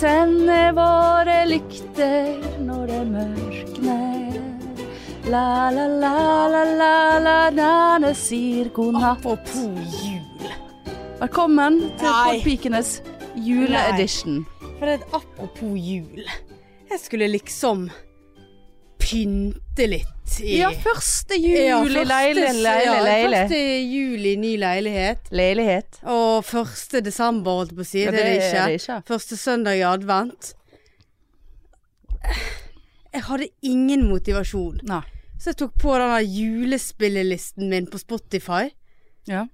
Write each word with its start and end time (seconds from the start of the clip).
tenne 0.00 0.60
våre 0.76 1.44
lykter 1.48 2.40
når 2.64 2.86
det 2.90 3.00
mørkner. 3.10 4.38
La, 5.32 5.70
la, 5.72 5.86
la, 5.88 6.14
la, 6.52 6.64
la, 6.78 7.18
la, 7.24 7.36
Nane 7.54 8.10
sier 8.18 8.68
god 8.76 8.98
natt. 8.98 9.18
Apropos 9.18 10.00
jul. 10.04 10.50
Velkommen 11.20 11.78
til. 12.00 12.10
Podpikenes 12.10 12.96
juleedition. 13.46 14.42
For 14.60 14.86
det 14.86 14.96
er 14.96 14.98
et 14.98 15.14
apropos 15.16 15.78
jul. 15.78 16.26
Jeg 16.90 17.00
skulle 17.00 17.30
liksom 17.32 17.88
pynte 19.00 19.88
litt 19.88 20.13
i 20.40 20.56
Ja, 20.58 20.70
første 20.82 21.36
jul 21.38 21.56
Ja, 21.58 21.78
i 21.82 21.86
første- 21.88 22.04
leile, 22.08 22.48
leile, 22.64 23.14
ja. 23.14 23.28
Første 23.28 23.60
jul 23.92 24.26
i 24.26 24.34
ny 24.36 24.56
leilighet. 24.58 25.30
Leilighet. 25.30 26.00
Og 26.04 26.44
første 26.44 27.00
desember, 27.04 27.60
holdt 27.60 27.70
jeg 27.72 27.76
på 27.78 27.84
å 27.84 27.86
si. 27.86 28.02
Ja, 28.04 28.10
det 28.10 28.20
er 28.20 28.24
det 28.24 28.36
ikke. 28.42 28.66
det 28.66 28.80
ikke. 28.80 28.98
Første 29.12 29.36
søndag 29.36 29.76
i 29.78 29.84
advent. 29.86 30.54
Jeg 33.14 33.22
hadde 33.28 33.48
ingen 33.62 34.06
motivasjon. 34.08 34.80
Nei. 34.88 35.02
Så 35.38 35.52
jeg 35.52 35.58
tok 35.60 35.74
på 35.82 35.94
denne 36.00 36.22
julespillelisten 36.24 37.68
min 37.70 37.86
på 37.90 38.00
Spotify. 38.00 38.70
Ja. 39.30 39.44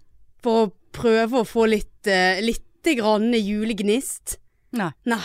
For 0.45 0.67
å 0.69 0.73
prøve 0.97 1.43
å 1.43 1.47
få 1.49 1.67
litt, 1.69 2.09
lite 2.45 2.95
grann 2.99 3.33
julegnist. 3.37 4.39
Nei. 4.79 4.91
Nei, 5.11 5.25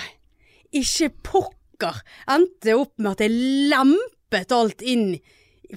ikke 0.74 1.12
pokker. 1.24 2.02
Endte 2.34 2.74
opp 2.80 2.94
med 2.98 3.12
at 3.14 3.24
jeg 3.28 3.36
lempet 3.72 4.52
alt 4.56 4.82
inn, 4.82 5.20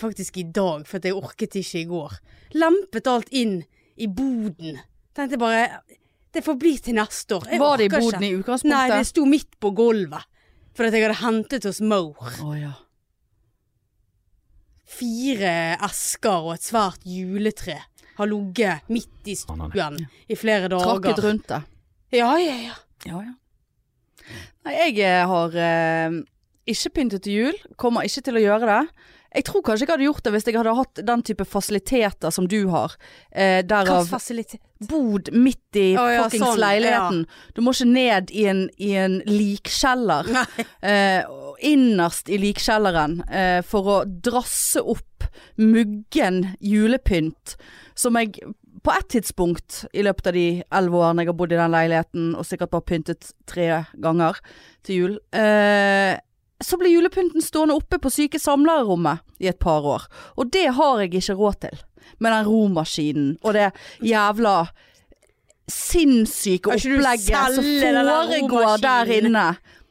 faktisk 0.01 0.41
i 0.41 0.47
dag, 0.55 0.87
for 0.89 0.99
at 0.99 1.07
jeg 1.09 1.17
orket 1.17 1.57
ikke 1.61 1.83
i 1.83 1.89
går. 1.89 2.19
Lempet 2.59 3.11
alt 3.11 3.31
inn 3.35 3.61
i 3.99 4.07
boden. 4.07 4.79
Tenkte 5.17 5.39
bare, 5.41 5.83
det 6.35 6.45
får 6.45 6.59
bli 6.61 6.75
til 6.83 6.99
neste 6.99 7.39
år. 7.39 7.49
Jeg 7.51 7.61
Var 7.61 7.81
det 7.81 7.87
i 7.89 7.95
boden 7.95 8.23
ikke. 8.23 8.29
i 8.29 8.39
utgangspunktet? 8.39 8.75
Nei, 8.77 8.99
det 8.99 9.09
sto 9.09 9.25
midt 9.29 9.57
på 9.61 9.73
gulvet. 9.77 10.29
For 10.77 10.87
at 10.87 10.95
jeg 10.95 11.09
hadde 11.09 11.19
hentet 11.25 11.65
hos 11.67 11.81
Moore. 11.83 12.35
Oh, 12.45 12.55
ja. 12.55 12.77
Fire 14.89 15.55
esker 15.85 16.47
og 16.47 16.55
et 16.55 16.65
svært 16.65 17.03
juletre 17.05 17.81
har 18.19 18.31
ligget 18.31 18.89
midt 18.91 19.31
i 19.31 19.35
stuen 19.39 19.99
i 20.29 20.37
flere 20.39 20.71
dager. 20.71 20.99
Trakket 20.99 21.25
rundt 21.25 21.49
det. 21.51 21.61
Ja, 22.17 22.31
ja, 22.41 22.57
ja. 22.69 22.77
Ja, 23.07 23.21
ja. 23.23 23.35
Nei, 24.67 24.75
jeg 24.75 24.99
eh, 25.07 25.23
har 25.29 25.55
eh, 25.63 26.17
ikke 26.69 26.95
pyntet 26.97 27.25
til 27.25 27.37
jul. 27.39 27.61
Kommer 27.81 28.07
ikke 28.07 28.25
til 28.27 28.39
å 28.41 28.43
gjøre 28.43 28.69
det. 28.71 29.05
Jeg 29.35 29.45
tror 29.45 29.63
kanskje 29.65 29.85
jeg 29.85 29.93
hadde 29.93 30.07
gjort 30.07 30.25
det 30.25 30.33
hvis 30.33 30.47
jeg 30.49 30.57
hadde 30.57 30.77
hatt 30.79 31.01
den 31.11 31.23
type 31.27 31.45
fasiliteter 31.45 32.33
som 32.33 32.47
du 32.49 32.63
har. 32.73 32.95
Eh, 33.31 33.61
derav 33.67 34.09
bod 34.89 35.29
midt 35.35 35.77
i 35.77 35.91
oh, 35.99 36.07
ja, 36.09 36.25
fuckings 36.25 36.47
sånn, 36.47 36.63
leiligheten. 36.63 37.25
Du 37.57 37.61
må 37.65 37.75
ikke 37.75 37.91
ned 37.91 38.33
i 38.33 38.47
en, 38.49 38.63
i 38.81 38.95
en 39.01 39.21
likkjeller. 39.29 40.33
Eh, 40.89 41.27
innerst 41.67 42.29
i 42.31 42.39
likkjelleren 42.39 43.19
eh, 43.27 43.59
for 43.67 43.91
å 43.91 43.97
drasse 44.07 44.81
opp 44.81 45.27
muggen 45.59 46.45
julepynt 46.63 47.57
som 47.99 48.17
jeg 48.17 48.39
på 48.85 48.95
et 48.95 49.09
tidspunkt 49.11 49.83
i 49.93 50.05
løpet 50.07 50.31
av 50.31 50.37
de 50.37 50.47
elleve 50.63 51.01
årene 51.03 51.25
jeg 51.25 51.31
har 51.33 51.37
bodd 51.41 51.53
i 51.53 51.59
den 51.59 51.75
leiligheten, 51.75 52.29
og 52.39 52.47
sikkert 52.47 52.73
bare 52.73 52.87
pyntet 52.89 53.33
tre 53.51 53.67
ganger 54.01 54.39
til 54.87 55.01
jul, 55.01 55.19
eh, 55.35 56.15
så 56.65 56.79
ble 56.81 56.91
julepynten 56.91 57.43
stående 57.45 57.77
oppe 57.79 57.99
på 58.03 58.11
syke 58.11 58.39
samlerrommet 58.43 59.21
i 59.39 59.47
et 59.51 59.59
par 59.63 59.85
år. 59.87 60.09
Og 60.37 60.51
det 60.51 60.67
har 60.75 60.99
jeg 61.05 61.15
ikke 61.21 61.37
råd 61.39 61.61
til. 61.67 61.79
Med 62.19 62.33
den 62.33 62.47
romaskinen 62.49 63.35
og 63.45 63.55
det 63.55 63.69
jævla 64.03 64.67
sinnssyke 65.69 66.73
opplegget 66.73 67.55
som 67.55 67.65
foregår 67.65 68.81
der 68.83 69.13
inne. 69.19 69.49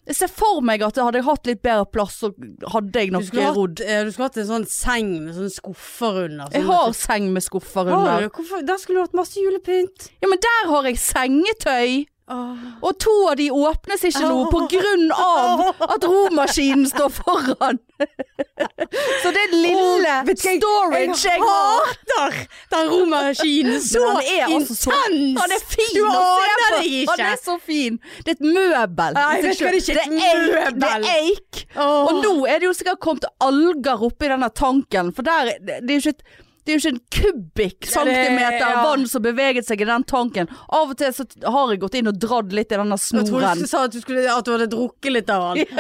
Jeg 0.07 0.15
ser 0.15 0.29
for 0.31 0.61
meg 0.63 0.81
at 0.87 0.95
hadde 1.03 1.19
jeg 1.19 1.25
hatt 1.27 1.47
litt 1.49 1.61
bedre 1.65 1.85
plass, 1.91 2.13
så 2.23 2.29
hadde 2.71 3.01
jeg 3.01 3.11
nok 3.11 3.33
rodd. 3.57 3.81
eh, 3.83 4.05
du 4.07 4.11
skulle 4.13 4.29
hatt 4.29 4.37
en 4.39 4.47
sånn 4.47 4.67
seng 4.71 5.09
med 5.25 5.35
sånne 5.35 5.51
skuffer 5.51 6.19
under. 6.23 6.53
Jeg 6.55 6.63
sånn 6.63 6.69
har 6.71 6.93
seng 6.95 7.25
med 7.35 7.43
skuffer 7.43 7.89
under. 7.91 8.13
Har 8.13 8.23
du? 8.23 8.29
Hvorfor? 8.37 8.61
Der 8.69 8.79
skulle 8.79 9.01
du 9.01 9.03
hatt 9.03 9.17
masse 9.19 9.35
julepynt. 9.43 10.07
Ja, 10.23 10.29
men 10.31 10.39
der 10.39 10.71
har 10.71 10.87
jeg 10.87 11.01
sengetøy. 11.03 12.05
Og 12.27 12.91
to 12.99 13.13
av 13.31 13.37
de 13.39 13.45
åpnes 13.55 14.01
ikke 14.09 14.27
nå 14.27 14.39
på 14.51 14.59
grunn 14.73 15.05
av 15.15 15.61
at 15.87 16.03
romaskinen 16.03 16.87
står 16.89 17.13
foran. 17.15 17.79
Så 19.23 19.31
det 19.33 19.45
lille 19.53 19.71
oh, 19.73 20.01
jeg- 20.03 20.59
storage 20.59 21.23
jeg 21.23 21.41
hater 21.41 22.35
den 22.73 22.91
romaskinen 22.91 23.79
så 23.81 24.03
han 24.05 24.19
er 24.21 24.43
altså 24.45 24.75
så- 24.75 24.91
intens! 24.93 25.39
Han 25.41 25.55
er 25.55 25.63
fin 25.71 25.93
Du 25.95 26.03
å 26.03 26.11
se 26.11 26.99
på! 27.07 27.11
Han 27.11 27.23
er 27.25 27.39
så 27.41 27.55
fin. 27.63 27.99
Det 28.25 28.35
er 28.35 28.37
et 28.37 28.45
møbel. 28.45 29.17
Nei, 29.17 29.41
det 29.41 29.53
er 29.55 29.79
ikke 29.79 29.95
et 29.95 30.11
møbel. 30.13 30.77
Det 30.83 30.91
er 30.91 31.07
eik. 31.15 31.63
Og 31.87 32.19
nå 32.21 32.33
er 32.45 32.59
det 32.59 32.69
jo 32.69 32.75
sikkert 32.77 33.01
kommet 33.07 33.25
alger 33.43 34.03
oppi 34.09 34.29
denne 34.29 34.51
tanken, 34.53 35.13
for 35.15 35.25
der 35.25 35.55
det 35.57 35.79
det 35.87 35.95
er 35.95 35.99
jo 35.99 36.03
ikke 36.05 36.17
et 36.19 36.46
det 36.67 36.73
er 36.73 36.75
jo 36.75 36.81
ikke 36.81 36.91
en 36.91 37.03
kubikk 37.15 37.85
Ja, 37.87 37.91
centimeter 37.93 38.59
ja. 38.59 38.81
vann 38.83 39.05
som 39.07 39.23
beveget 39.23 39.63
seg 39.69 39.79
i 39.81 39.87
den 39.87 40.03
tanken. 40.03 40.49
Av 40.67 40.91
og 40.91 40.97
til 40.99 41.13
så 41.15 41.23
har 41.47 41.71
jeg 41.71 41.79
gått 41.85 41.95
inn 41.95 42.09
og 42.11 42.17
dratt 42.19 42.51
litt 42.51 42.73
i 42.75 42.79
denne 42.81 42.97
Jeg 42.99 43.23
trodde 43.29 43.53
du 43.61 43.69
sa 43.71 43.85
at 43.87 43.95
du, 43.95 44.01
skulle, 44.03 44.25
at 44.33 44.43
du 44.43 44.51
hadde 44.57 44.67
drukket 44.73 45.15
litt 45.15 45.31
av 45.31 45.55
den. 45.55 45.63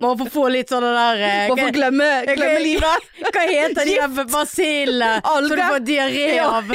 Bare 0.00 0.14
for 0.20 0.28
å 0.28 0.30
få 0.30 0.44
litt 0.54 0.70
sånn 0.70 0.84
det 0.86 0.92
der 0.94 1.22
eh, 1.26 1.48
Bare 1.50 1.58
for 1.64 1.72
å 1.72 1.74
glemme, 1.74 2.10
glemme 2.28 2.60
livet. 2.62 3.08
Hva 3.24 3.42
heter 3.48 3.88
de 3.88 3.96
der 3.98 4.28
basillene 4.30 5.10
som 5.24 5.48
du 5.50 5.56
får 5.64 5.82
diaré 5.88 6.28
Ja. 6.36 6.46
av? 6.60 6.70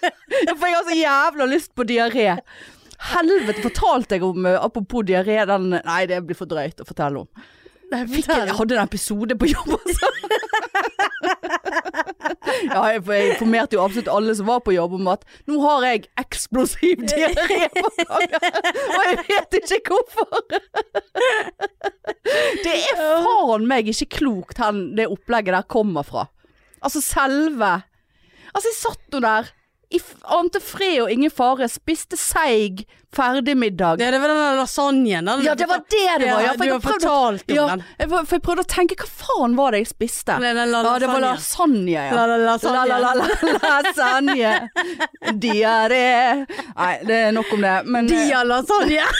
For 0.58 0.66
jeg 0.66 0.74
har 0.74 0.88
så 0.88 0.96
jævla 0.98 1.46
lyst 1.50 1.72
på 1.78 1.86
diaré. 1.88 2.26
Helvete, 3.12 3.62
fortalte 3.64 4.18
jeg 4.18 4.26
om 4.26 4.44
eh, 4.50 4.58
Apropos 4.60 5.06
diaré, 5.08 5.38
den 5.48 5.70
Nei, 5.78 6.02
det 6.10 6.18
blir 6.26 6.36
for 6.38 6.50
drøyt 6.50 6.82
å 6.82 6.88
fortelle 6.88 7.22
om. 7.22 7.30
Nei, 7.90 8.02
fortell. 8.06 8.44
jeg 8.50 8.56
hadde 8.58 8.76
en 8.76 8.84
episode 8.84 9.34
på 9.40 9.48
jobb, 9.50 9.72
altså. 9.78 10.10
ja, 12.70 12.80
jeg, 12.94 13.02
jeg 13.06 13.34
informerte 13.34 13.76
jo 13.76 13.84
absolutt 13.84 14.10
alle 14.12 14.34
som 14.38 14.48
var 14.50 14.62
på 14.64 14.74
jobb 14.74 14.96
om 14.98 15.10
at 15.12 15.24
nå 15.50 15.60
har 15.64 15.86
jeg 15.88 16.06
eksplosiv 16.20 17.04
diaré 17.10 17.60
på 17.74 17.92
dagen. 18.00 18.48
Og 18.96 19.06
jeg 19.08 19.20
vet 19.28 19.58
ikke 19.78 19.96
hvorfor. 19.96 20.42
det 22.64 22.74
er 22.78 23.00
faen 23.00 23.68
meg 23.70 23.90
ikke 23.92 24.10
klokt 24.20 24.60
hvor 24.62 24.82
det 24.98 25.10
opplegget 25.10 25.56
der 25.56 25.70
kommer 25.70 26.06
fra. 26.06 26.28
Altså 26.80 27.02
selve 27.04 27.80
Altså, 28.50 28.66
jeg 28.66 28.78
satt 28.80 29.14
nå 29.14 29.20
der. 29.22 29.50
I 29.90 29.98
ante 30.38 30.60
fred 30.62 31.00
og 31.02 31.10
ingen 31.10 31.30
fare. 31.34 31.66
Spiste 31.68 32.14
seig 32.16 32.84
ferdigmiddag. 33.10 33.98
Ja, 33.98 34.10
det 34.14 34.20
var 34.22 34.28
den 34.30 34.38
lasagnen. 34.60 35.26
Den, 35.26 35.40
Ja, 35.42 35.54
det 35.58 35.66
var 35.66 35.80
det 35.90 36.12
det 36.22 36.28
var. 36.30 36.42
Ja, 36.44 36.52
for 36.54 36.64
du 36.64 36.70
har 36.76 36.80
fortalt 36.84 37.42
om 37.50 37.54
Ja, 37.56 37.64
den. 37.72 37.82
jeg, 37.98 38.06
for 38.10 38.22
jeg 38.36 38.42
prøvde 38.46 38.62
å 38.62 38.68
tenke 38.70 38.94
hva 39.00 39.08
faen 39.10 39.56
var 39.58 39.70
det 39.74 39.78
jeg 39.82 39.88
spiste? 39.90 40.36
Den 40.38 40.54
la, 40.70 40.82
Ja, 40.86 40.94
det 41.02 41.08
var 41.10 41.18
lasagne. 41.24 41.34
lasagne, 41.34 41.90
ja. 41.90 42.06
La, 42.14 42.26
la, 42.30 42.36
lasagne. 42.36 42.86
La, 42.86 42.88
la, 42.98 42.98
la, 43.18 43.26
la, 43.42 43.82
lasagne. 43.82 44.70
Diaré. 45.42 46.46
Nei, 46.76 46.94
det 47.10 47.18
er 47.26 47.34
nok 47.34 47.50
om 47.58 47.62
det. 47.66 47.74
Men 47.90 48.06
eh, 48.06 48.10
Dia-lasagne. 48.14 49.02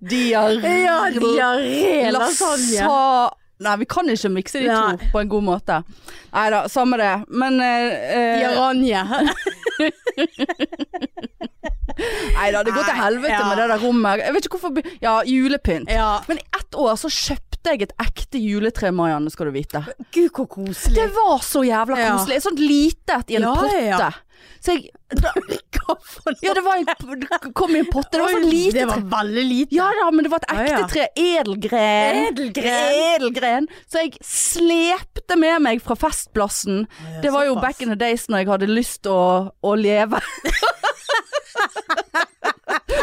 diaré 0.00 0.82
Ja, 0.82 1.10
diaré-lasagne. 1.14 2.82
Lasa... 2.82 3.30
Nei, 3.62 3.76
vi 3.82 3.86
kan 3.90 4.08
ikke 4.12 4.30
mikse 4.34 4.60
de 4.62 4.68
Nei. 4.70 4.96
to 4.98 5.10
på 5.12 5.20
en 5.22 5.30
god 5.32 5.44
måte. 5.46 5.80
Nei 6.32 6.46
da, 6.54 6.64
samme 6.72 6.98
det. 7.00 7.12
Men 7.30 7.60
eh, 7.62 8.42
Jaranje. 8.42 9.02
Nei 12.36 12.48
da, 12.54 12.62
det 12.64 12.72
går 12.74 12.86
til 12.88 12.98
helvete 12.98 13.34
ja. 13.34 13.46
med 13.48 13.58
det 13.60 13.68
der 13.72 13.80
rommet. 13.82 14.22
Jeg 14.22 14.34
vet 14.36 14.48
ikke 14.48 14.60
hvorfor 14.60 15.00
Ja, 15.02 15.14
julepynt. 15.28 15.90
Ja. 15.92 16.12
Men 16.28 16.40
i 16.40 16.44
ett 16.58 16.78
år 16.78 16.96
så 17.00 17.10
kjøpte 17.12 17.72
jeg 17.76 17.84
et 17.86 17.94
ekte 18.02 18.40
juletre, 18.42 18.90
Marianne, 18.94 19.30
skal 19.30 19.50
du 19.50 19.54
vite. 19.54 19.84
Gud, 20.14 20.30
hvor 20.34 20.48
koselig. 20.50 20.96
Det 20.98 21.08
var 21.14 21.42
så 21.46 21.62
jævla 21.66 21.98
Ja. 22.00 22.12
koselig. 22.16 22.36
Et 22.40 22.46
sånt 22.48 22.62
lite 22.62 23.18
et 23.20 23.30
i 23.30 23.36
en 23.38 23.42
Ja, 23.46 23.54
potte. 23.54 24.10
Så 24.62 24.76
jeg? 24.76 24.90
Ja, 26.40 26.54
det 26.54 26.62
var 26.62 26.78
en, 26.78 26.86
det 27.20 27.38
kom 27.58 27.74
i 27.76 27.80
en 27.82 27.88
potte. 27.90 28.14
Det 28.14 28.20
var 28.22 28.32
sånn 28.32 28.46
lite 28.46 28.76
Det 28.78 28.84
var 28.88 29.02
veldig 29.12 29.42
lite. 29.44 29.74
Ja 29.76 29.88
da, 29.98 30.06
men 30.14 30.24
det 30.24 30.30
var 30.32 30.44
et 30.44 30.52
ekte 30.54 30.84
tre. 30.92 31.06
Edelgren. 31.18 32.20
Edelgren. 32.30 32.94
Edelgren. 33.10 33.66
Så 33.90 34.04
jeg 34.04 34.14
slepte 34.24 35.36
med 35.40 35.66
meg 35.66 35.82
fra 35.84 35.98
Festplassen. 35.98 36.86
Det 37.24 37.32
var 37.34 37.48
jo 37.50 37.58
back 37.60 37.82
in 37.82 37.92
the 37.92 37.98
days 37.98 38.28
når 38.30 38.44
jeg 38.44 38.52
hadde 38.54 38.70
lyst 38.70 39.10
å, 39.10 39.18
å 39.52 39.74
leve. 39.76 40.22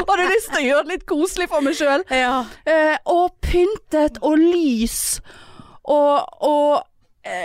hadde 0.10 0.30
lyst 0.34 0.52
til 0.54 0.62
å 0.62 0.68
gjøre 0.68 0.86
det 0.86 0.96
litt 0.96 1.08
koselig 1.10 1.50
for 1.52 1.66
meg 1.66 1.78
sjøl. 1.78 2.06
Ja. 2.14 2.44
Eh, 2.68 2.96
og 3.10 3.36
pyntet 3.46 4.20
og 4.26 4.40
lys. 4.42 5.20
Og, 5.90 6.26
og 6.46 6.89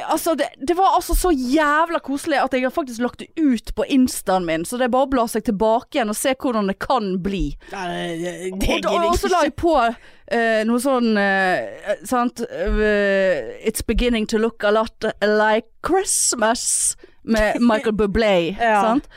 altså 0.09 0.35
det, 0.39 0.49
det 0.69 0.77
var 0.79 0.95
altså 0.97 1.15
så 1.19 1.31
jævla 1.35 1.99
koselig 2.05 2.39
at 2.41 2.55
jeg 2.55 2.67
har 2.67 2.73
faktisk 2.75 3.03
lagt 3.05 3.23
det 3.23 3.29
ut 3.41 3.75
på 3.77 3.87
instaen 3.89 4.47
min. 4.49 4.65
Så 4.65 4.79
det 4.79 4.89
er 4.89 4.95
bare 4.95 5.09
å 5.09 5.13
bla 5.13 5.27
seg 5.31 5.47
tilbake 5.49 5.99
igjen 5.99 6.13
og 6.13 6.19
se 6.19 6.35
hvordan 6.35 6.71
det 6.71 6.79
kan 6.83 7.15
bli. 7.25 7.45
Ja, 7.73 7.87
det, 7.89 8.35
det, 8.61 8.81
Og, 8.89 9.11
og 9.11 9.19
så 9.21 9.31
la 9.33 9.45
jeg 9.47 9.57
på 9.61 9.75
uh, 9.77 10.61
noe 10.69 10.81
sånn 10.83 11.15
uh, 11.19 11.95
Sant 12.09 12.43
uh, 12.45 12.81
It's 13.65 13.85
beginning 13.87 14.29
to 14.31 14.41
look 14.41 14.65
a 14.65 14.73
lot 14.75 15.09
like 15.21 15.69
Christmas 15.87 16.97
med 17.23 17.61
Michael 17.61 17.97
Bublé. 17.97 18.37
Ja. 18.65 18.83
Sant? 18.83 19.09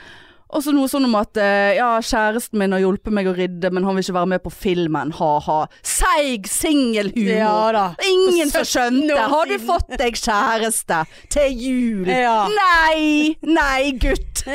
Og 0.48 0.64
så 0.64 0.72
noe 0.72 0.88
sånn 0.88 1.04
om 1.10 1.16
at 1.20 1.36
eh, 1.42 1.76
ja, 1.76 1.90
kjæresten 2.00 2.60
min 2.62 2.72
har 2.72 2.80
hjulpet 2.80 3.12
meg 3.14 3.28
å 3.28 3.34
rydde, 3.36 3.72
men 3.74 3.84
han 3.84 3.98
vil 3.98 4.06
ikke 4.06 4.16
være 4.16 4.32
med 4.32 4.44
på 4.46 4.52
filmen. 4.54 5.12
Ha-ha. 5.18 5.58
Seig 5.84 6.48
singelhumor. 6.48 7.34
Ja 7.34 7.72
da. 7.76 7.86
Ingen 8.08 8.52
som 8.54 8.64
skjønte. 8.68 9.12
17 9.12 9.34
Har 9.34 9.52
du 9.52 9.58
fått 9.68 9.92
deg 10.00 10.20
kjæreste 10.22 11.02
til 11.34 11.64
jul? 11.66 12.08
Ja. 12.12 12.48
Nei! 12.54 13.36
Nei, 13.44 13.92
gutt. 14.00 14.46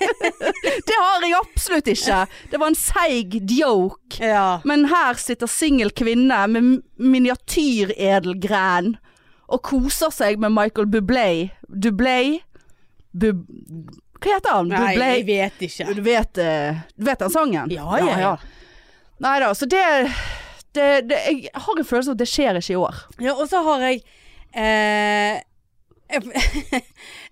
det 0.90 0.98
har 1.00 1.24
jeg 1.24 1.38
absolutt 1.38 1.88
ikke. 1.88 2.20
Det 2.52 2.60
var 2.60 2.74
en 2.74 2.78
seig 2.78 3.38
joke. 3.48 4.20
Ja. 4.20 4.60
Men 4.68 4.90
her 4.92 5.16
sitter 5.20 5.48
singel 5.48 5.94
kvinne 5.96 6.42
med 6.52 6.82
miniatyredelgren 7.00 8.98
og 9.50 9.64
koser 9.66 10.12
seg 10.14 10.38
med 10.42 10.52
Michael 10.54 10.86
Bublé. 10.92 11.50
Dublé? 11.66 12.44
Bub... 13.16 13.46
Hva 14.20 14.36
heter 14.36 14.56
han? 14.56 14.70
Nei, 14.70 14.94
Bublé? 14.94 15.10
jeg 15.14 15.26
vet 15.28 15.62
ikke. 15.66 15.92
Du 15.96 16.02
vet, 16.04 16.40
uh, 16.40 16.80
vet 17.08 17.22
den 17.22 17.32
sangen? 17.32 17.72
Ja, 17.72 17.86
ja, 18.00 18.16
ja. 18.20 18.32
Nei 19.20 19.36
da, 19.42 19.52
så 19.56 19.68
det, 19.68 19.84
det, 20.76 20.88
det 21.10 21.20
Jeg 21.28 21.52
har 21.52 21.78
en 21.78 21.88
følelse 21.88 22.12
av 22.12 22.16
at 22.16 22.22
det 22.22 22.28
skjer 22.30 22.60
ikke 22.60 22.74
i 22.74 22.80
år. 22.80 23.00
Ja, 23.20 23.34
og 23.36 23.48
så 23.50 23.60
har 23.66 23.84
jeg 23.84 24.02
eh, 24.56 25.40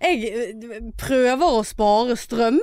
jeg, 0.05 0.19
jeg 0.23 0.83
prøver 1.01 1.59
å 1.59 1.65
spare 1.67 2.17
strøm, 2.21 2.61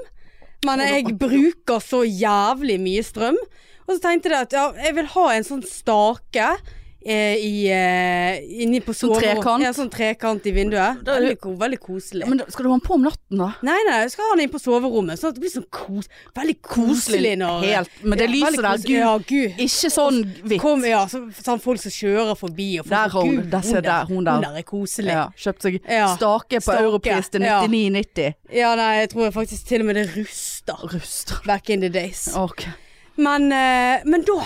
men 0.66 0.84
jeg 0.86 1.18
bruker 1.20 1.82
så 1.84 2.04
jævlig 2.06 2.78
mye 2.82 3.04
strøm. 3.06 3.40
Og 3.86 3.98
så 3.98 4.00
tenkte 4.08 4.32
jeg 4.32 4.48
at 4.48 4.56
ja, 4.56 4.70
jeg 4.88 4.96
vil 4.98 5.10
ha 5.14 5.26
en 5.34 5.46
sånn 5.46 5.66
stake 5.68 6.48
eh, 6.56 6.76
i, 7.06 7.68
eh, 7.70 8.40
inni 8.66 8.80
på 8.82 8.94
Sånn 8.98 9.14
trekant? 9.20 9.62
Ja, 9.62 9.70
sånn 9.78 9.92
trekant 9.94 10.46
i 10.50 10.52
vinduet. 10.56 11.04
Veldig, 11.06 11.38
veldig 11.60 11.80
koselig. 11.80 12.26
Men 12.28 12.40
da- 12.40 12.46
skal 12.50 12.64
du 12.66 12.70
ha 12.72 12.78
den 12.78 12.82
på 12.88 12.96
om 12.96 13.04
natten, 13.04 13.38
da? 13.38 13.52
nei, 13.62 13.78
nei, 13.88 14.00
jeg 14.02 14.12
skal 14.16 14.26
ha 14.26 14.36
den 14.36 14.44
inn 14.48 14.50
på 14.50 14.60
soverommet, 14.64 15.20
sånn 15.22 15.30
at 15.30 15.36
det 15.36 15.42
blir 15.44 15.54
sånn 15.54 15.70
kos, 15.70 16.10
veldig 16.36 16.56
koselig 16.62 17.36
når 17.38 17.62
Helt. 17.66 17.90
Men 18.04 18.18
det 18.18 18.30
Ja, 18.30 18.34
lyset 18.34 18.62
der, 18.62 18.78
gud. 18.78 18.90
Ja, 18.90 19.18
gud. 19.20 19.52
Ikke 19.68 19.92
sånn 19.94 20.24
hvitt. 20.44 20.60
Kom, 20.62 20.84
ja, 20.84 21.06
så, 21.06 21.22
sånn 21.44 21.62
folk 21.62 21.80
som 21.80 21.92
kjører 21.92 22.36
forbi 22.38 22.80
og 22.80 22.86
folk 22.88 22.90
Der 22.90 23.10
hun- 23.10 23.36
Gud, 23.36 23.50
der 23.52 23.62
ser 23.62 23.82
der, 23.82 24.06
hun 24.06 24.24
der. 24.24 24.32
Hun 24.34 24.42
der 24.42 24.58
er 24.58 24.64
koselig. 24.64 25.12
Ja, 25.14 25.30
kjøpt 25.38 25.62
seg 25.62 25.82
Ja. 25.88 26.16
stake 26.16 26.58
på 26.66 26.74
Europris 26.74 27.30
til 27.30 27.42
99,90. 27.42 28.34
Ja, 28.52 28.74
nei, 28.76 29.02
jeg 29.06 29.10
tror 29.12 29.32
faktisk 29.32 29.66
til 29.68 29.82
og 29.82 29.86
med 29.88 29.96
det 29.96 30.16
ruster. 30.16 30.76
Ruster. 30.92 31.40
Back 31.46 31.70
in 31.70 31.82
the 31.82 31.90
days. 31.90 32.36
Okay. 32.36 32.72
Men, 33.18 33.52
eh, 33.52 34.02
men 34.06 34.22
da, 34.24 34.42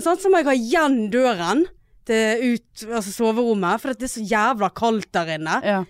sånn 0.00 0.20
som 0.20 0.32
jeg 0.32 0.44
har 0.44 0.54
igjen 0.54 1.10
døren 1.10 1.66
ut, 2.14 2.86
altså 2.88 3.12
soverommet, 3.12 3.80
for 3.82 3.92
det 3.94 4.08
er 4.08 4.14
så 4.16 4.24
jævla 4.30 4.70
kaldt 4.74 5.10
der 5.12 5.34
inne, 5.38 5.60
Ja. 5.64 5.84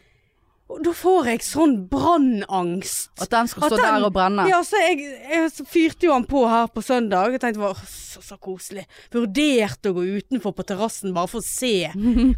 og 0.69 0.83
da 0.85 0.91
får 0.93 1.25
jeg 1.31 1.41
sånn 1.41 1.89
brannangst. 1.89 3.09
At 3.23 3.31
den 3.33 3.47
skal 3.49 3.63
stå 3.71 3.77
den- 3.77 3.85
der 3.87 4.05
og 4.05 4.13
brenne. 4.13 4.49
Ja, 4.51 4.59
så 4.63 4.77
jeg, 4.77 4.99
jeg 5.31 5.51
fyrte 5.67 6.03
jo 6.05 6.13
han 6.13 6.27
på 6.29 6.43
her 6.49 6.67
på 6.69 6.83
søndag. 6.85 7.31
Jeg 7.33 7.41
tenkte 7.41 7.61
bare, 7.63 7.75
så, 7.89 8.21
så 8.21 8.37
koselig. 8.39 8.85
Vurderte 9.11 9.89
å 9.91 9.95
gå 9.97 10.05
utenfor 10.21 10.53
på 10.55 10.67
terrassen 10.69 11.15
bare 11.15 11.27
for 11.33 11.41
å 11.41 11.45
se 11.47 11.89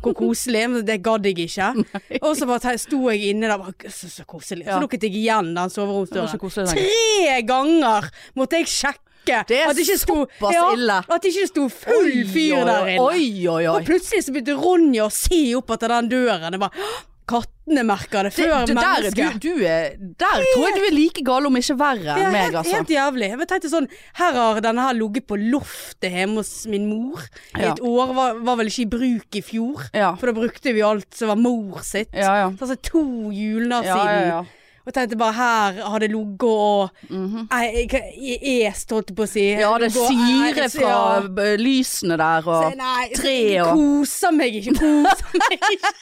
hvor 0.00 0.14
koselig, 0.14 0.62
men 0.70 0.84
det 0.86 1.00
gadd 1.02 1.26
jeg 1.26 1.38
ikke. 1.48 1.84
Og 2.22 2.36
så 2.38 2.46
bare 2.46 2.78
sto 2.78 3.02
jeg 3.10 3.32
inne 3.34 3.48
der, 3.50 3.58
bare, 3.58 3.74
så, 3.90 4.06
så 4.08 4.24
koselig. 4.24 4.64
Så 4.70 4.78
lukket 4.80 5.02
jeg 5.02 5.16
igjen 5.24 5.52
den 5.58 5.68
soveromsdøren. 5.74 6.38
Tre 6.70 7.42
ganger 7.42 8.10
måtte 8.38 8.62
jeg 8.62 8.66
sjekke 8.70 9.09
Det 9.26 9.60
er 9.60 9.74
det 9.76 9.86
såpass 10.00 10.54
ja, 10.54 10.64
ille. 10.74 10.98
At 11.08 11.22
det 11.22 11.34
ikke 11.34 11.50
sto 11.50 11.68
full 11.68 12.10
fyr 12.32 12.64
der 12.64 12.88
inne. 12.94 13.04
Oi, 13.04 13.28
oi, 13.46 13.62
oi. 13.66 13.68
Og 13.74 13.86
plutselig 13.86 14.24
så 14.26 14.32
begynte 14.34 14.56
Ronja 14.58 15.06
å 15.06 15.12
se 15.14 15.42
opp 15.58 15.70
etter 15.76 15.92
den 15.96 16.08
døren. 16.12 16.52
Jeg 16.56 16.62
bare, 16.62 16.88
Kattene 17.30 17.84
merker 17.86 18.26
det 18.26 18.32
Det, 18.34 18.42
før 18.42 18.64
det, 18.66 18.74
der, 18.74 19.04
mennesket. 19.04 19.36
du, 19.38 19.48
du 19.54 19.62
er, 19.62 19.92
der 20.18 20.40
tror 20.50 20.64
jeg 20.66 20.74
du 20.80 20.86
er 20.88 20.94
like 20.96 21.22
gal, 21.22 21.46
om 21.46 21.58
ikke 21.60 21.76
verre 21.78 22.16
enn 22.18 22.32
meg, 22.34 22.56
altså. 22.58 22.72
helt 22.74 22.90
jævlig. 22.90 23.28
Jeg 23.30 23.48
tenkte 23.52 23.70
sånn, 23.70 23.86
her 24.18 24.38
har 24.40 24.58
denne 24.64 24.86
her 24.88 24.96
ligget 24.98 25.28
på 25.30 25.38
loftet 25.38 26.10
hjemme 26.10 26.40
hos 26.42 26.66
min 26.72 26.88
mor 26.90 27.22
i 27.22 27.62
Ja. 27.62 27.70
et 27.70 27.82
år. 27.86 28.14
Var, 28.16 28.40
var 28.48 28.58
vel 28.58 28.72
ikke 28.72 28.82
i 28.82 28.90
bruk 28.96 29.38
i 29.38 29.44
fjor, 29.46 29.86
Ja. 29.94 30.14
for 30.16 30.26
da 30.32 30.34
brukte 30.40 30.74
vi 30.74 30.82
alt 30.82 31.14
som 31.14 31.30
var 31.30 31.38
mor 31.38 31.84
sitt. 31.86 32.10
Ja, 32.12 32.34
ja. 32.42 32.48
Så 32.58 32.66
altså 32.66 32.80
to 32.82 33.04
siden. 33.30 33.70
Ja, 33.70 33.94
siden. 33.94 34.48
Og 34.90 34.94
tenkte 34.96 35.16
bare 35.20 35.36
her 35.36 35.76
har 35.86 36.02
det 36.02 36.08
ligget 36.10 36.42
og 36.50 36.90
Nei, 37.10 37.60
jeg- 37.70 37.92
jeg, 37.94 38.38
jeg 38.42 38.72
jeg 38.74 38.74
på 39.14 39.22
å 39.22 39.28
si. 39.30 39.44
Ja, 39.54 39.70
det 39.78 39.86
er 39.86 40.08
syre 40.10 40.66
fra 40.72 40.90
ja. 40.90 41.56
lysene 41.60 42.16
der 42.18 42.48
og 42.50 42.74
tre 43.14 43.36
og- 43.62 43.76
Koser 43.78 44.32
meg 44.34 44.58
ikke. 44.58 44.74
Koser 44.80 45.30
meg 45.38 45.58
ikke. 45.70 45.92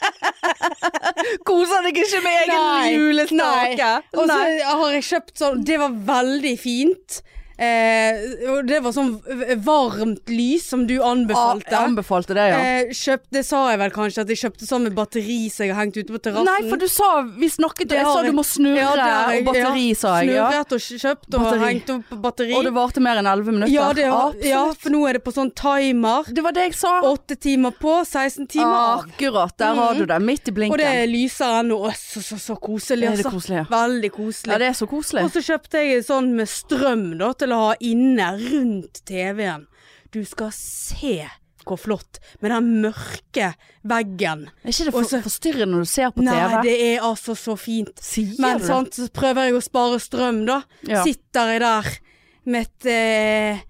Koser 1.48 1.82
deg 1.84 2.00
ikke 2.00 2.22
med 2.24 2.38
egen 2.46 2.96
julestake? 2.96 3.90
Og 4.16 4.24
så 4.28 4.38
har 4.80 4.92
jeg 4.96 5.04
kjøpt 5.12 5.34
sånn 5.42 5.64
Det 5.68 5.78
var 5.84 5.92
veldig 6.14 6.54
fint. 6.60 7.20
Eh, 7.58 8.14
det 8.68 8.78
var 8.84 8.92
sånn 8.94 9.16
varmt 9.66 10.30
lys 10.30 10.68
som 10.70 10.84
du 10.86 10.94
anbefalte. 11.02 11.66
Jeg 11.72 11.88
anbefalte 11.90 12.36
det, 12.38 12.44
ja. 12.52 12.58
Eh, 12.62 12.92
kjøpt, 12.94 13.26
det 13.34 13.42
sa 13.48 13.64
jeg 13.72 13.80
vel 13.80 13.90
kanskje, 13.96 14.22
at 14.22 14.30
jeg 14.30 14.38
kjøpte 14.44 14.68
sånn 14.68 14.84
med 14.86 14.94
batteri 14.94 15.38
som 15.50 15.66
jeg 15.66 15.74
har 15.74 15.80
hengt 15.82 15.98
ute 15.98 16.14
på 16.14 16.20
terrassen. 16.22 16.46
Nei, 16.46 16.68
for 16.70 16.78
du 16.78 16.86
sa 16.86 17.08
Vi 17.38 17.48
snakket, 17.50 17.90
og 17.90 17.98
jeg 17.98 18.06
sa 18.06 18.22
du 18.22 18.30
må 18.36 18.44
snurre 18.46 18.78
Ja, 18.78 18.92
jeg, 19.32 19.42
og 19.42 19.50
batteri, 19.50 19.88
ja. 19.90 19.98
sa 19.98 20.12
jeg. 20.22 20.30
Ja. 20.36 20.46
Snurret 20.52 20.76
og 20.76 20.84
kjøpt 21.02 21.34
og 21.34 21.42
Batteri. 21.48 21.64
hengt 21.64 21.90
opp 21.96 22.14
batteri. 22.28 22.54
Og 22.54 22.64
det 22.68 22.72
varte 22.78 23.02
mer 23.02 23.20
enn 23.22 23.26
11 23.32 23.50
minutter? 23.58 23.74
ja, 23.74 23.88
det, 23.98 24.06
ja, 24.46 24.62
for 24.78 24.94
nå 24.94 25.02
er 25.10 25.18
det 25.18 25.24
på 25.26 25.34
sånn 25.34 25.50
timer. 25.58 26.30
Det 26.30 26.44
var 26.46 26.54
det 26.54 26.68
jeg 26.68 26.78
sa. 26.78 26.94
Åtte 27.10 27.36
timer 27.42 27.74
på, 27.74 27.96
16 28.06 28.46
timer 28.54 28.78
av. 28.78 29.04
Akkurat, 29.08 29.56
der 29.58 29.74
har 29.82 29.98
du 29.98 30.06
det. 30.06 30.20
Midt 30.22 30.48
i 30.48 30.54
blinken. 30.54 30.78
Og 30.78 30.82
det 30.82 31.08
lyser 31.10 31.58
ennå. 31.64 31.80
Så, 31.98 32.22
så, 32.22 32.38
så 32.38 32.54
koselig, 32.60 33.08
Er 33.08 33.18
det 33.18 33.24
altså. 33.26 33.34
koselig, 33.34 33.58
ja. 33.62 33.66
Veldig 33.72 34.12
koselig. 34.14 34.52
Ja, 34.54 34.58
det 34.62 34.70
er 34.70 34.78
så 34.78 34.86
koselig. 34.90 35.24
Og 35.26 35.34
så 35.34 35.42
kjøpte 35.42 35.82
jeg 35.82 36.04
sånn 36.06 36.30
med 36.38 36.48
strøm 36.50 37.04
da, 37.18 37.32
til 37.38 37.47
å 37.54 37.60
ha 37.68 37.74
inne 37.80 38.30
rundt 38.40 39.02
TV-en. 39.08 39.66
Du 40.14 40.22
skal 40.24 40.50
se 40.56 41.20
hvor 41.68 41.76
flott 41.76 42.16
med 42.40 42.48
den 42.54 42.68
mørke 42.80 43.50
veggen. 43.84 44.46
Er 44.64 44.70
ikke 44.72 44.86
det 44.88 44.92
for, 44.94 45.04
så- 45.04 45.20
forstyrrende 45.20 45.74
når 45.74 45.84
du 45.84 45.90
ser 45.90 46.10
på 46.16 46.22
Nei, 46.24 46.32
TV? 46.38 46.62
det 46.64 46.76
er 46.96 47.02
altså 47.04 47.34
så 47.36 47.58
fint. 47.60 47.92
Sier 48.00 48.38
Men 48.40 48.58
du 48.62 48.64
sant, 48.64 48.94
så 48.96 49.08
prøver 49.12 49.50
jeg 49.50 49.58
å 49.58 49.64
spare 49.66 49.98
strøm, 50.00 50.46
da. 50.48 50.62
Ja. 50.88 51.02
Sitter 51.04 51.52
jeg 51.52 51.60
der 51.66 51.90
med 52.48 52.64
et 52.70 52.88
eh, 52.88 53.60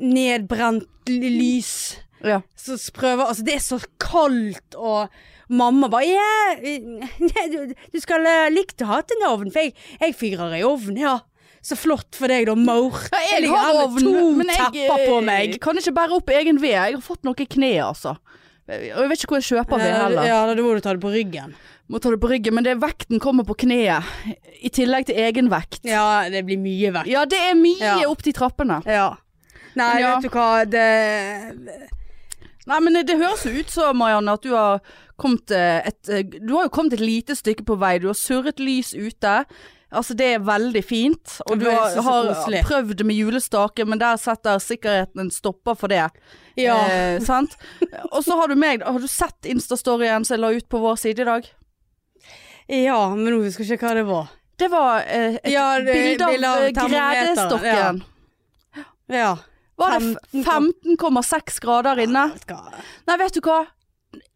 nedbrent 0.00 0.88
lys. 1.12 1.98
Ja. 2.24 2.40
Så 2.58 2.78
prøver 2.96 3.28
Altså, 3.28 3.44
det 3.46 3.54
er 3.58 3.62
så 3.62 3.78
kaldt, 4.02 4.74
og 4.74 5.12
mamma 5.48 5.88
bare 5.92 6.16
eh, 6.64 7.04
du, 7.52 7.74
du 7.92 8.00
skal 8.02 8.24
eh, 8.26 8.48
likt 8.52 8.82
å 8.82 8.88
ha 8.90 9.02
en 9.04 9.26
ovn, 9.28 9.52
for 9.52 9.60
jeg, 9.68 9.74
jeg 10.00 10.16
fyrer 10.18 10.56
i 10.58 10.64
ovn, 10.66 10.96
ja. 10.98 11.18
Så 11.64 11.76
flott 11.78 12.14
for 12.16 12.30
deg, 12.30 12.46
da, 12.48 12.54
Maur. 12.54 12.94
Ja, 13.12 13.20
jeg 13.32 13.48
jeg 13.48 13.52
har 13.54 13.80
ovn, 13.84 14.36
men 14.38 14.52
jeg 14.54 14.86
på 14.86 15.18
eh, 15.18 15.24
meg. 15.26 15.56
kan 15.62 15.78
ikke 15.80 15.94
bære 15.96 16.18
opp 16.20 16.30
egen 16.30 16.60
ved. 16.62 16.76
Jeg 16.76 16.94
har 16.96 17.04
fått 17.04 17.24
noe 17.26 17.34
i 17.38 17.48
kneet, 17.48 17.82
altså. 17.84 18.16
Og 18.68 19.00
jeg 19.00 19.08
vet 19.10 19.22
ikke 19.22 19.32
hvor 19.32 19.40
jeg 19.40 19.48
kjøper 19.48 19.80
ved 19.80 19.92
heller. 19.96 20.26
Ja, 20.28 20.38
da 20.46 20.62
må 20.62 20.74
du 20.76 20.82
ta 20.84 20.92
det 20.92 21.02
på 21.02 21.12
ryggen. 21.12 21.54
Må 21.88 22.00
ta 22.04 22.10
det 22.12 22.20
på 22.20 22.28
ryggen, 22.28 22.54
men 22.58 22.66
det, 22.66 22.76
vekten 22.82 23.20
kommer 23.22 23.46
på 23.48 23.56
kneet. 23.64 24.04
I 24.60 24.68
tillegg 24.74 25.08
til 25.08 25.16
egenvekt. 25.22 25.80
Ja, 25.88 26.28
det 26.28 26.44
blir 26.44 26.60
mye 26.60 26.92
vekt. 26.98 27.08
Ja, 27.08 27.24
det 27.24 27.38
er 27.50 27.56
mye 27.56 27.80
Ja. 27.80 27.96
opp 28.10 28.22
de 28.26 28.34
trappene. 28.36 28.82
Ja. 28.84 29.14
Nei, 29.78 30.00
ja. 30.02 30.16
vet 30.18 30.28
du 30.28 30.34
hva, 30.34 30.64
det 30.68 30.86
Nei, 32.68 32.78
men 32.84 32.98
det 33.06 33.16
høres 33.16 33.46
jo 33.46 33.52
ut 33.56 33.70
som, 33.72 33.96
Marianne, 33.96 34.34
at 34.36 34.44
du 34.44 34.50
har 34.52 34.82
kommet 35.16 35.52
eh, 35.54 35.86
et 35.88 36.10
eh, 36.12 36.24
Du 36.26 36.52
har 36.56 36.66
jo 36.66 36.72
kommet 36.74 36.98
et 36.98 37.00
lite 37.04 37.36
stykke 37.38 37.64
på 37.64 37.78
vei. 37.80 37.94
Du 38.02 38.10
har 38.10 38.18
surret 38.18 38.60
lys 38.60 38.92
ute. 38.92 39.38
Altså, 39.88 40.14
det 40.14 40.26
er 40.34 40.42
veldig 40.44 40.82
fint. 40.84 41.38
Og 41.48 41.60
du 41.62 41.64
har, 41.70 41.94
har 42.04 42.58
prøvd 42.66 43.04
med 43.08 43.16
julestake, 43.16 43.86
men 43.88 44.00
der 44.00 44.18
setter 44.20 44.60
sikkerheten 44.60 45.22
en 45.24 45.30
stopper 45.32 45.78
for 45.80 45.88
det. 45.88 46.02
Ja. 46.60 46.76
Eh, 46.92 47.20
sant? 47.24 47.56
Og 48.10 48.20
så 48.26 48.36
har 48.36 48.52
du 48.52 48.56
meg. 48.58 48.84
Har 48.84 49.00
du 49.00 49.08
sett 49.08 49.48
Insta-storyen 49.48 50.26
som 50.28 50.36
jeg 50.36 50.44
la 50.44 50.52
ut 50.58 50.68
på 50.68 50.82
vår 50.82 51.00
side 51.00 51.24
i 51.24 51.28
dag? 51.30 51.48
Ja, 52.68 53.00
men 53.14 53.32
nå 53.32 53.40
husker 53.46 53.64
jeg 53.64 53.78
ikke 53.78 53.88
hva 53.88 53.96
det 53.96 54.06
var. 54.10 54.34
Det 54.58 54.68
var 54.72 55.06
eh, 55.06 55.38
et 55.38 55.52
Ja, 55.54 55.68
bilde 55.86 56.28
av, 56.28 56.66
av 56.68 56.92
gredestokken. 56.92 58.02
Ja. 58.04 58.84
Ja. 59.08 59.30
Var 59.78 59.94
det 59.94 60.42
15,6 60.42 61.60
grader 61.62 62.00
inne? 62.02 62.26
Nei, 63.06 63.16
vet 63.20 63.36
du 63.38 63.40
hva? 63.46 63.62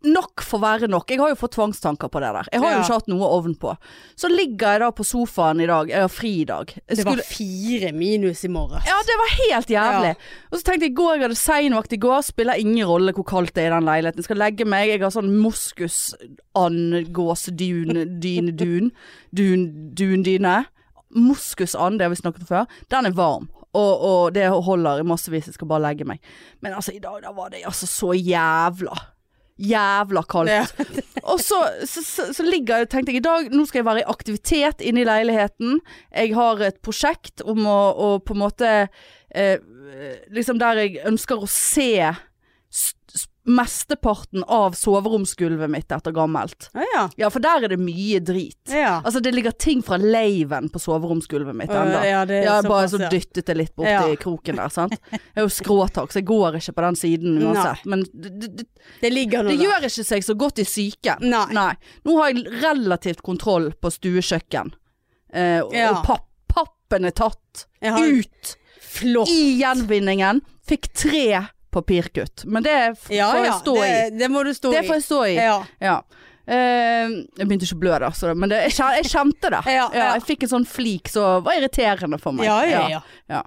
Nok 0.05 0.43
får 0.43 0.59
være 0.63 0.87
nok. 0.91 1.11
Jeg 1.13 1.21
har 1.21 1.29
jo 1.31 1.37
fått 1.39 1.53
tvangstanker 1.55 2.09
på 2.11 2.21
det 2.23 2.31
der. 2.35 2.47
Jeg 2.51 2.61
har 2.63 2.73
jo 2.75 2.79
ikke 2.83 2.97
hatt 2.99 3.09
noe 3.13 3.27
ovn 3.37 3.53
på. 3.55 3.71
Så 4.19 4.29
ligger 4.33 4.73
jeg 4.75 4.81
da 4.83 4.89
på 4.99 5.05
sofaen 5.07 5.61
i 5.63 5.67
dag. 5.71 5.89
Jeg 5.93 6.01
har 6.03 6.09
fri 6.11 6.33
i 6.41 6.45
dag. 6.49 6.67
Jeg 6.75 6.97
Det 6.99 7.05
var 7.07 7.21
fire 7.23 7.93
minus 7.95 8.43
i 8.45 8.49
morges. 8.51 8.83
ja, 8.89 8.97
det 9.07 9.17
var 9.21 9.31
helt 9.39 9.69
jævlig. 9.71 10.15
Og 10.51 10.59
så 10.59 10.63
tenkte 10.67 10.85
jeg 10.89 10.93
i 10.93 10.99
går, 10.99 11.15
jeg 11.15 11.23
hadde 11.29 11.39
seinvakt 11.39 11.93
i 11.95 12.01
går. 12.03 12.21
Spiller 12.27 12.55
ingen 12.59 12.87
rolle 12.89 13.13
hvor 13.15 13.25
kaldt 13.31 13.55
det 13.55 13.63
er 13.65 13.71
i 13.71 13.75
den 13.77 13.87
leiligheten. 13.87 14.19
Jeg 14.19 14.25
skal 14.31 14.43
legge 14.43 14.65
meg. 14.67 14.89
Jeg 14.91 15.01
har 15.05 15.11
sånn 15.15 15.37
moskusand-gåsedun, 15.39 17.91
dyne, 18.21 18.53
dun. 18.59 18.91
Dun, 19.31 19.63
dundyne. 19.95 20.65
Moskusand, 21.15 21.99
det 22.01 22.05
har 22.09 22.11
vi 22.11 22.17
snakket 22.23 22.43
om 22.43 22.47
før. 22.51 22.67
Den 22.91 23.07
er 23.07 23.15
varm. 23.17 23.47
Og, 23.73 24.03
og 24.05 24.35
det 24.35 24.51
holder 24.53 25.01
i 25.01 25.05
massevis. 25.09 25.47
Jeg 25.49 25.55
skal 25.57 25.69
bare 25.71 25.81
legge 25.87 26.05
meg. 26.09 26.19
Men 26.61 26.73
altså, 26.77 26.93
i 26.93 27.01
dag 27.01 27.23
da 27.25 27.31
var 27.37 27.49
det 27.53 27.63
altså 27.69 27.87
så 27.89 28.13
jævla 28.17 28.93
jævla 29.61 30.23
kaldt. 30.31 30.75
Og 31.31 31.41
så, 31.41 31.59
så, 31.87 32.03
så, 32.03 32.29
så 32.35 32.47
ligger 32.47 32.87
tenkte 32.91 33.13
jeg 33.13 33.21
i 33.21 33.25
dag 33.25 33.53
Nå 33.53 33.67
skal 33.69 33.83
jeg 33.83 33.87
være 33.87 34.03
i 34.03 34.11
aktivitet 34.11 34.83
inne 34.85 35.05
i 35.05 35.07
leiligheten. 35.09 35.81
Jeg 36.11 36.35
har 36.37 36.63
et 36.67 36.81
prosjekt 36.83 37.45
om 37.47 37.67
å, 37.69 37.81
å 37.93 38.09
på 38.25 38.37
en 38.37 38.43
måte 38.43 38.73
eh, 39.35 39.57
Liksom 40.33 40.59
der 40.59 40.81
jeg 40.83 41.03
ønsker 41.07 41.43
å 41.43 41.51
se 41.51 42.11
mesteparten 43.45 44.45
av 44.47 44.73
soveromsgulvet 44.79 45.71
mitt 45.71 45.91
etter 45.93 46.13
gammelt. 46.15 46.69
Ja, 46.75 46.85
ja. 46.95 47.03
Ja, 47.17 47.31
for 47.35 47.43
der 47.43 47.65
er 47.67 47.73
det 47.73 47.79
mye 47.83 48.21
drit. 48.23 48.61
ja. 48.71 49.01
Altså 49.05 49.21
det 49.23 49.33
ligger 49.35 49.51
ting 49.59 49.83
fra 49.83 49.97
leiven 49.99 50.69
på 50.71 50.79
soveromsgulvet 50.79 51.57
mitt 51.59 51.71
ennå. 51.71 52.05
ja, 52.07 52.25
det 52.25 52.37
er 52.37 52.43
Jeg 52.45 52.51
har 52.53 52.69
bare 52.71 52.89
så 52.93 53.01
dyttet 53.11 53.47
det 53.47 53.57
litt 53.59 53.75
borti 53.75 53.91
Ja. 53.91 54.17
kroken 54.25 54.57
der, 54.61 54.69
sant. 54.71 54.95
Jeg 55.11 55.21
er 55.35 55.43
jo 55.43 55.51
skråtak, 55.51 56.13
så 56.15 56.21
jeg 56.23 56.29
går 56.31 56.59
ikke 56.61 56.75
på 56.77 56.85
den 56.87 56.97
siden 57.03 57.43
uansett. 57.43 57.85
Men 57.85 58.05
det, 58.13 58.67
det, 59.01 59.11
ligger 59.13 59.45
det 59.51 59.59
gjør 59.59 59.89
ikke 59.91 60.05
seg 60.07 60.23
så 60.25 60.35
godt 60.39 60.63
i 60.63 60.65
psyken. 60.69 61.27
Nei. 61.31 61.73
Nå 62.07 62.19
har 62.21 62.31
jeg 62.33 62.47
relativt 62.63 63.23
kontroll 63.27 63.73
på 63.75 63.91
stuekjøkken. 63.91 64.75
Eh, 65.35 65.63
Ja. 65.73 65.91
Og 65.97 66.05
papp, 66.07 66.29
pappen 66.53 67.05
er 67.09 67.11
tatt 67.17 67.67
har- 67.83 67.99
ut 67.99 68.57
Flott. 68.81 69.29
i 69.33 69.59
gjenvinningen. 69.63 70.43
Fikk 70.69 70.93
tre 70.95 71.49
papirkutt. 71.73 72.45
Men 72.47 72.63
det 72.67 72.79
får 73.03 73.17
Ja, 73.17 73.31
jeg 73.39 73.49
ja. 73.51 73.57
stå 73.63 73.77
i. 73.81 73.89
Det, 73.93 74.19
det 74.21 74.29
må 74.33 74.45
du 74.47 74.53
stå 74.57 74.73
Det 74.75 74.85
i. 74.85 74.89
får 74.91 75.01
jeg 75.01 75.09
stå 75.09 75.23
i. 75.31 75.39
Ja. 75.41 75.57
Ja. 75.83 75.97
Eh, 76.43 77.07
jeg 77.39 77.47
begynte 77.47 77.63
ikke 77.69 77.77
å 77.77 77.81
blø 77.85 77.99
da, 78.03 78.09
så, 78.19 78.33
men 78.35 78.51
det, 78.51 78.57
jeg, 78.67 78.75
jeg 78.99 79.11
kjente 79.13 79.51
det. 79.55 79.61
Ja, 79.71 79.85
ja. 79.95 80.07
jeg 80.17 80.25
fikk 80.27 80.43
en 80.47 80.51
sånn 80.57 80.65
flik 80.67 81.11
som 81.13 81.45
var 81.47 81.55
irriterende 81.61 82.19
for 82.19 82.35
meg. 82.35 82.49
Ja, 82.49 82.57
ja, 82.67 82.81
ja. 82.91 82.99
Ja. 83.31 83.43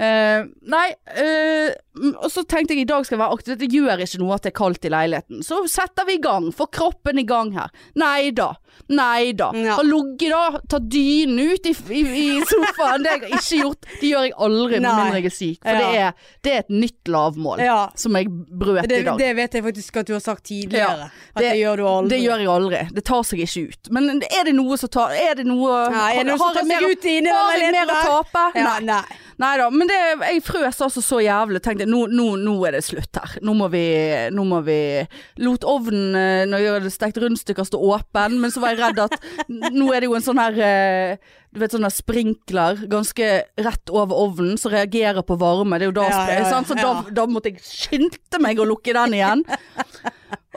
Eh, 0.00 0.46
nei, 0.72 0.86
mm, 1.20 2.14
og 2.16 2.30
så 2.32 2.44
tenkte 2.48 2.72
jeg 2.74 2.86
i 2.86 2.88
dag 2.88 3.04
skal 3.04 3.18
jeg 3.18 3.22
være 3.26 3.36
aktiv. 3.36 3.58
Det 3.60 3.68
gjør 3.74 4.00
ikke 4.06 4.22
noe 4.22 4.38
at 4.38 4.46
det 4.48 4.52
er 4.54 4.58
kaldt 4.62 4.88
i 4.88 4.92
leiligheten. 4.94 5.44
Så 5.44 5.60
setter 5.70 6.08
vi 6.08 6.16
i 6.16 6.22
gang. 6.24 6.48
Får 6.56 6.72
kroppen 6.78 7.20
i 7.20 7.26
gang 7.28 7.52
her. 7.58 7.68
Nei 8.00 8.30
da. 8.36 8.54
Nei 8.88 9.32
da. 9.36 9.50
Ja. 9.54 9.74
Har 9.78 9.84
ligget 9.84 10.30
da, 10.32 10.60
tatt 10.68 10.86
dynen 10.90 11.38
ut 11.52 11.66
i, 11.66 11.74
i, 11.92 12.02
i 12.22 12.26
sofaen. 12.48 13.02
Det 13.04 13.10
har 13.10 13.20
jeg 13.26 13.32
ikke 13.38 13.58
gjort. 13.62 13.88
Det 14.00 14.08
gjør 14.12 14.26
jeg 14.28 14.34
aldri 14.48 14.80
med 14.80 14.88
mindre 14.88 15.18
jeg 15.18 15.24
er 15.30 15.34
syk. 15.36 15.58
For 15.62 15.68
Ja. 15.68 15.78
det, 15.78 15.98
er, 15.98 16.12
det 16.42 16.52
er 16.54 16.58
et 16.64 16.70
nytt 16.70 17.08
lavmål 17.12 17.62
ja. 17.64 17.78
som 17.98 18.16
jeg 18.16 18.28
brøt 18.30 18.88
Det, 18.88 19.00
i 19.02 19.04
dag. 19.08 19.18
det 19.18 19.30
vet 19.36 19.54
jeg 19.58 19.64
faktisk 19.68 19.96
at 20.02 20.06
du 20.06 20.12
har 20.14 20.20
sagt 20.24 20.44
tidligere. 20.48 21.10
at 21.10 21.42
det- 21.42 21.48
det 21.50 21.58
gjør 21.60 21.76
du 21.76 21.84
aldri. 21.88 22.08
Det 22.16 22.20
gjør 22.24 22.38
jeg 22.44 22.48
aldri. 22.54 22.82
Det 22.94 23.04
tar 23.04 23.22
seg 23.22 23.38
ikke 23.44 23.68
ut. 23.68 23.90
Men 23.92 24.22
er 24.22 24.44
det 24.44 24.54
noe 24.54 24.76
som 24.78 24.88
tar 24.88 25.10
Er 25.18 25.34
det 25.34 25.46
noe 25.46 25.72
er 25.88 26.24
det 26.24 26.26
noe 26.26 26.38
har 26.38 26.54
tar 26.54 26.62
jeg 26.62 26.68
mer- 26.68 26.88
ut 26.90 27.04
i 27.04 27.16
Har 27.28 27.56
jeg 27.58 27.72
mer 27.72 27.86
å 27.86 28.02
tape? 28.08 28.44
Nei. 28.54 28.80
nei. 28.80 29.02
Nei 29.38 29.52
da, 29.60 29.68
men 29.70 29.86
det, 29.86 29.96
jeg 30.32 30.42
frøs 30.42 30.80
altså 30.82 31.02
så 31.04 31.20
jævlig. 31.22 31.60
Tenkte 31.62 31.86
nå, 31.86 32.04
nå, 32.10 32.32
nå 32.42 32.54
er 32.66 32.74
det 32.74 32.84
slutt 32.86 33.18
her. 33.20 33.36
Nå 33.46 33.54
må 33.58 33.68
vi, 33.70 33.84
nå 34.34 34.44
må 34.48 34.60
vi 34.66 34.78
Lot 35.44 35.66
ovnen 35.68 36.16
eh, 36.18 36.44
når 36.50 36.64
jeg 36.64 36.74
hadde 36.74 36.94
stekt 36.94 37.20
rundstykker 37.22 37.68
stå 37.68 37.78
åpen, 37.78 38.38
men 38.42 38.50
så 38.54 38.62
var 38.64 38.74
jeg 38.74 38.82
redd 38.82 39.02
at 39.06 39.14
nå 39.48 39.92
er 39.94 40.02
det 40.02 40.10
jo 40.10 40.16
en 40.18 40.26
sånn 40.26 40.42
her 40.42 40.58
eh, 40.58 41.36
Du 41.54 41.62
vet 41.62 41.72
sånn 41.72 41.86
her 41.86 41.94
sprinkler 41.94 42.82
ganske 42.90 43.28
rett 43.62 43.94
over 43.94 44.18
ovnen 44.26 44.58
som 44.60 44.74
reagerer 44.74 45.22
på 45.26 45.38
varme. 45.40 45.78
Det 45.78 45.86
er 45.86 45.92
jo 45.92 45.96
da, 46.00 46.08
Ja, 46.10 46.24
ja, 46.34 46.42
ja? 46.42 46.62
Så 46.66 46.76
da, 46.78 46.92
da 47.14 47.28
måtte 47.30 47.54
jeg 47.54 47.62
skynde 47.64 48.42
meg 48.42 48.58
å 48.58 48.66
lukke 48.68 48.96
den 48.96 49.16
igjen. 49.20 49.46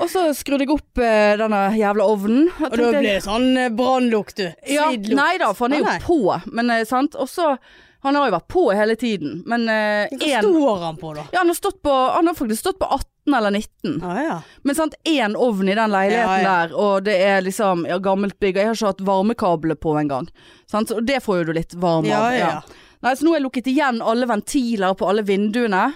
Og 0.01 0.09
så 0.09 0.25
skrudde 0.33 0.65
jeg 0.65 0.73
opp 0.73 1.01
eh, 1.03 1.35
denne 1.39 1.61
jævla 1.77 2.09
ovnen. 2.09 2.49
Og 2.57 2.73
da 2.73 2.89
ble 2.95 3.05
det 3.05 3.15
sånn 3.27 3.47
eh, 3.67 3.69
brannlukt, 3.77 4.41
du. 4.41 4.47
ja, 4.73 4.89
nei 4.89 5.35
da, 5.41 5.51
for 5.53 5.69
den 5.69 5.85
er 5.85 5.99
jo 6.01 6.05
på. 6.07 6.19
Men 6.49 6.73
eh, 6.73 6.85
sant. 6.89 7.13
Og 7.21 7.29
så 7.29 7.53
Han 8.03 8.15
har 8.17 8.27
jo 8.29 8.33
vært 8.33 8.47
på 8.49 8.63
hele 8.73 8.95
tiden. 8.97 9.43
Men 9.45 9.67
eh, 9.69 10.09
Hva 10.17 10.29
en 10.39 10.47
står 10.49 10.79
han 10.87 10.95
på, 10.97 11.13
da? 11.17 11.25
Ja, 11.33 11.39
han 11.43 11.51
har, 11.51 11.57
stått 11.59 11.81
på, 11.85 11.91
han 12.15 12.27
har 12.27 12.33
faktisk 12.37 12.63
stått 12.63 12.79
på 12.81 12.87
18 12.95 13.35
eller 13.37 13.51
19. 13.53 13.99
Ah, 14.03 14.21
ja. 14.25 14.37
Men 14.65 14.75
sant, 14.79 14.95
én 15.05 15.35
ovn 15.37 15.69
i 15.69 15.75
den 15.77 15.91
leiligheten 15.93 16.41
Ja, 16.41 16.55
der, 16.65 16.73
og 16.73 17.03
det 17.05 17.19
er 17.21 17.43
liksom 17.45 17.83
gammelt 18.01 18.39
bygg. 18.41 18.55
og 18.57 18.61
Jeg 18.63 18.71
har 18.71 18.79
ikke 18.79 18.91
hatt 18.95 19.03
varmekabler 19.11 19.77
på 19.77 19.93
engang. 20.01 20.27
Sant? 20.71 20.91
Og 20.95 21.05
det 21.05 21.19
får 21.23 21.41
jo 21.43 21.49
du 21.51 21.53
litt 21.59 21.73
varme 21.77 22.09
Ja, 22.09 22.23
av. 22.25 22.33
ja. 22.39 22.55
Nei, 23.01 23.13
så 23.17 23.25
nå 23.25 23.31
har 23.33 23.39
jeg 23.39 23.45
lukket 23.47 23.69
igjen 23.71 24.01
alle 24.05 24.27
ventiler 24.29 24.93
på 24.97 25.07
alle 25.09 25.23
vinduene. 25.25 25.87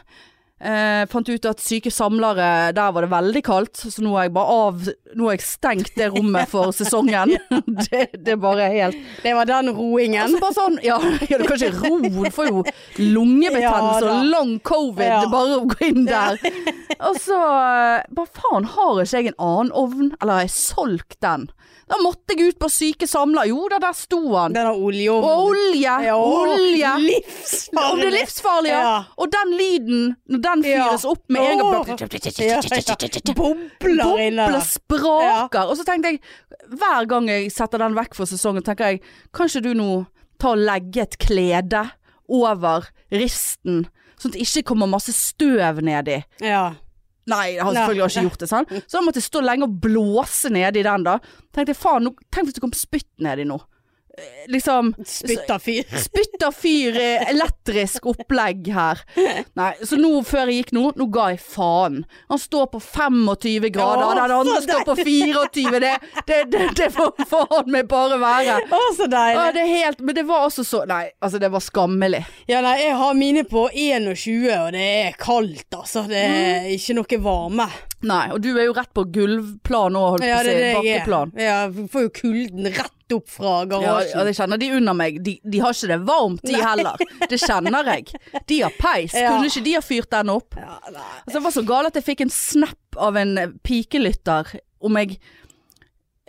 Eh, 0.56 1.04
fant 1.12 1.28
ut 1.28 1.46
at 1.50 1.60
syke 1.60 1.92
samlere, 1.92 2.72
der 2.72 2.92
var 2.96 3.04
det 3.04 3.10
veldig 3.12 3.42
kaldt, 3.44 3.76
så 3.92 4.00
nå 4.00 4.14
har 4.16 4.30
jeg 4.30 4.32
bare 4.38 4.54
av 4.56 4.86
Nå 5.16 5.26
har 5.28 5.36
jeg 5.36 5.44
stengt 5.44 5.92
det 6.00 6.08
rommet 6.14 6.48
for 6.48 6.72
sesongen. 6.78 7.34
det, 7.92 8.06
det 8.16 8.34
er 8.38 8.40
bare 8.40 8.70
helt 8.72 8.96
Det 9.24 9.34
var 9.36 9.50
den 9.50 9.74
roingen. 9.76 10.22
Altså 10.24 10.40
bare 10.40 10.56
sånn, 10.56 10.80
ja, 10.86 10.96
ja 11.28 11.42
du 11.42 11.44
kan 11.44 11.60
ikke 11.60 11.84
ro, 11.84 12.00
du 12.00 12.32
får 12.32 12.50
jo 12.54 12.64
lungebetennelse 13.04 14.08
Ja, 14.08 14.16
og 14.16 14.32
long 14.32 14.56
covid, 14.64 15.06
Ja. 15.12 15.20
bare 15.32 15.60
å 15.60 15.68
gå 15.76 15.90
inn 15.92 16.08
der. 16.08 16.40
Og 17.02 17.20
så, 17.20 17.36
eh, 17.36 18.08
bare 18.16 18.32
faen, 18.40 18.72
har 18.78 19.04
ikke 19.04 19.22
jeg 19.26 19.34
en 19.34 19.40
annen 19.50 19.76
ovn? 19.76 20.14
Eller 20.22 20.40
har 20.40 20.48
jeg 20.48 20.56
solgt 20.56 21.20
den? 21.26 21.50
Da 21.86 22.00
måtte 22.02 22.34
jeg 22.34 22.50
ut 22.50 22.58
på 22.60 22.68
syke 22.74 23.06
samler. 23.08 23.46
Jo 23.52 23.68
da, 23.70 23.78
der 23.84 23.94
sto 23.94 24.20
han. 24.34 24.54
Den 24.56 24.66
har 24.66 24.74
oljeovn. 24.74 25.26
Og 25.28 25.52
olje, 25.52 25.98
Ja, 26.06 26.16
olje. 26.18 26.94
Om 26.96 27.04
Livsfarlig. 27.06 28.00
det 28.02 28.08
er 28.08 28.16
livsfarlig, 28.16 28.72
ja. 28.72 28.80
Ja. 28.82 28.96
Og 29.22 29.30
den 29.36 29.54
lyden, 29.60 30.16
når 30.34 30.42
den 30.48 30.64
fyres 30.66 31.06
opp 31.06 31.22
med 31.30 31.42
en 31.52 31.60
gang. 31.60 31.86
Bobler 33.36 34.24
inne 34.26 34.48
Bobler, 34.50 34.66
spraker. 34.66 35.70
Og 35.70 35.78
så 35.78 35.86
tenkte 35.88 36.14
jeg, 36.16 36.22
hver 36.74 37.06
gang 37.10 37.30
jeg 37.30 37.52
setter 37.54 37.82
den 37.86 37.96
vekk 37.98 38.16
for 38.18 38.30
sesongen, 38.30 38.66
tenker 38.66 38.96
jeg, 38.96 39.02
kan 39.36 39.50
ikke 39.52 39.64
du 39.68 39.74
nå 39.78 39.90
ta 40.42 40.56
og 40.56 40.64
legge 40.66 41.06
et 41.06 41.18
klede 41.22 41.84
over 42.28 42.88
risten, 43.14 43.86
sånn 44.18 44.32
at 44.34 44.38
det 44.40 44.42
ikke 44.48 44.66
kommer 44.72 44.90
masse 44.90 45.14
støv 45.14 45.84
nedi. 45.86 46.18
Ja. 46.42 46.74
Nei, 47.32 47.56
jeg 47.56 47.64
har 47.66 47.74
Nei. 47.74 47.82
selvfølgelig 47.82 48.12
ikke 48.12 48.26
gjort 48.28 48.44
det, 48.44 48.50
sant. 48.52 48.74
Så 48.90 49.00
da 49.00 49.04
måtte 49.06 49.22
jeg 49.22 49.28
stå 49.30 49.42
lenge 49.46 49.68
og 49.68 49.78
blåse 49.82 50.52
nedi 50.54 50.84
den 50.86 51.06
da. 51.08 51.18
Tenkte 51.56 51.74
jeg, 51.74 51.80
faen, 51.82 52.12
tenk 52.30 52.50
hvis 52.50 52.58
det 52.60 52.64
kom 52.66 52.76
spytt 52.78 53.10
nedi 53.26 53.48
nå. 53.50 53.58
Liksom 54.48 54.94
Spytta 55.06 55.60
fyr. 55.60 55.84
Spytta 56.06 56.52
fyr, 56.52 56.98
elektrisk 57.30 58.06
opplegg 58.06 58.70
her. 58.74 59.02
Nei, 59.58 59.72
så 59.84 59.98
nå, 60.00 60.12
før 60.28 60.52
jeg 60.52 60.64
gikk 60.64 60.74
nå, 60.78 60.86
nå 61.00 61.08
ga 61.14 61.30
jeg 61.34 61.42
faen. 61.44 62.04
Han 62.32 62.42
står 62.42 62.70
på 62.76 62.82
25 62.84 63.70
grader, 63.76 64.06
Åh, 64.06 64.16
den 64.22 64.36
andre 64.38 64.62
står 64.64 64.86
på 64.88 64.98
24. 65.02 65.82
Det, 65.86 65.94
det, 66.28 66.40
det, 66.54 66.68
det 66.78 66.90
får 66.96 67.26
faen 67.30 67.72
meg 67.74 67.90
bare 67.92 68.20
være. 68.22 68.60
Å, 68.70 68.82
så 68.96 69.10
deilig. 69.10 69.40
deilig. 69.42 69.56
det 69.58 69.66
helt, 69.74 70.06
men 70.06 70.20
det 70.20 70.26
var 70.30 70.48
også 70.50 70.66
så 70.66 70.84
Nei, 70.86 71.08
altså 71.24 71.40
det 71.42 71.50
var 71.50 71.64
skammelig. 71.66 72.22
Ja, 72.52 72.62
nei, 72.62 72.76
jeg 72.84 72.96
har 73.00 73.18
mine 73.18 73.46
på 73.50 73.66
21, 73.74 74.46
og 74.60 74.72
det 74.76 74.86
er 74.86 75.20
kaldt, 75.20 75.68
altså. 75.74 76.06
Det 76.10 76.22
er 76.22 76.70
ikke 76.76 77.00
noe 77.00 77.22
varme. 77.26 77.70
Nei, 78.06 78.26
og 78.36 78.42
du 78.44 78.52
er 78.54 78.68
jo 78.68 78.76
rett 78.78 78.92
på 78.94 79.06
gulvplan 79.16 79.96
nå, 79.96 80.04
holdt 80.14 80.26
på 80.26 80.30
Ja, 80.30 80.42
å 80.42 80.46
si. 80.46 80.74
Bakkeplan. 80.78 81.34
Ja, 81.42 81.58
får 81.92 82.08
jo 82.08 82.12
kulden 82.20 82.70
rett 82.70 82.95
opp 83.14 83.30
fra 83.30 83.54
garasjen. 83.70 84.18
ja, 84.18 84.24
det 84.26 84.34
kjenner 84.38 84.58
de 84.62 84.72
under 84.78 84.98
meg. 84.98 85.20
De, 85.26 85.36
de 85.44 85.62
har 85.64 85.76
ikke 85.76 85.92
det 85.92 86.00
varmt, 86.08 86.44
de 86.46 86.60
heller. 86.60 87.02
Det 87.30 87.40
kjenner 87.42 87.92
jeg. 87.92 88.22
De 88.48 88.62
har 88.64 88.76
peis. 88.80 89.14
Ja. 89.14 89.34
Kunne 89.36 89.50
ikke 89.52 89.66
de 89.66 89.76
ha 89.78 89.82
fyrt 89.86 90.12
den 90.14 90.32
opp? 90.34 90.58
Ja. 90.60 90.78
Altså, 90.82 91.38
det 91.38 91.44
var 91.48 91.56
så 91.56 91.66
galt 91.68 91.92
at 91.92 92.00
jeg 92.00 92.08
fikk 92.10 92.26
en 92.26 92.34
snap 92.34 93.00
av 93.02 93.20
en 93.20 93.38
eh, 93.42 93.52
pikelytter 93.66 94.56
om 94.86 94.98
jeg, 95.02 95.20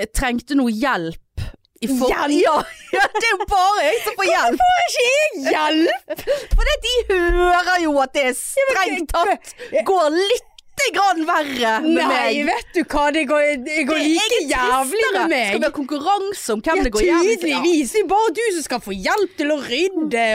jeg 0.01 0.13
trengte 0.17 0.59
noe 0.59 0.73
hjelp. 0.73 1.23
I 1.85 1.91
for... 1.93 2.09
Ja, 2.09 2.25
ja, 2.97 3.05
det 3.13 3.27
er 3.29 3.33
jo 3.35 3.47
bare 3.51 3.85
jeg 3.85 4.03
som 4.07 4.17
får 4.17 4.29
hjelp! 4.31 4.63
Får 4.63 4.85
ikke 4.87 5.07
jeg 5.07 5.55
hjelp? 5.55 6.27
For 6.57 6.75
de 6.87 6.95
hører 7.11 7.81
jo 7.85 7.97
at 8.01 8.15
det 8.17 8.29
er 8.31 8.37
strengt 8.39 9.13
tatt 9.13 9.57
går 9.85 10.15
litt 10.17 10.56
grann 10.95 11.23
verre 11.27 11.71
med 11.83 11.97
Nei, 11.97 12.43
meg. 12.45 12.47
vet 12.47 12.69
du 12.77 12.83
hva, 12.85 13.05
det 13.13 13.23
går, 13.27 13.43
det 13.65 13.85
går 13.89 13.97
det 13.99 14.09
like 14.13 14.41
jævlig 14.51 15.07
med 15.17 15.31
meg. 15.33 15.47
Skal 15.49 15.61
vi 15.63 15.67
ha 15.67 15.73
konkurranse 15.75 16.53
om 16.55 16.61
hvem 16.63 16.77
Ja, 16.77 16.85
det 16.87 16.93
går 16.95 17.03
hjem 17.07 17.31
tydeligvis. 17.41 17.93
Det 17.97 18.03
er 18.05 18.09
bare 18.11 18.35
du 18.37 18.43
som 18.59 18.63
skal 18.67 18.83
få 18.85 18.95
hjelp 18.95 19.33
til 19.41 19.51
å 19.55 19.57
rydde. 19.65 20.27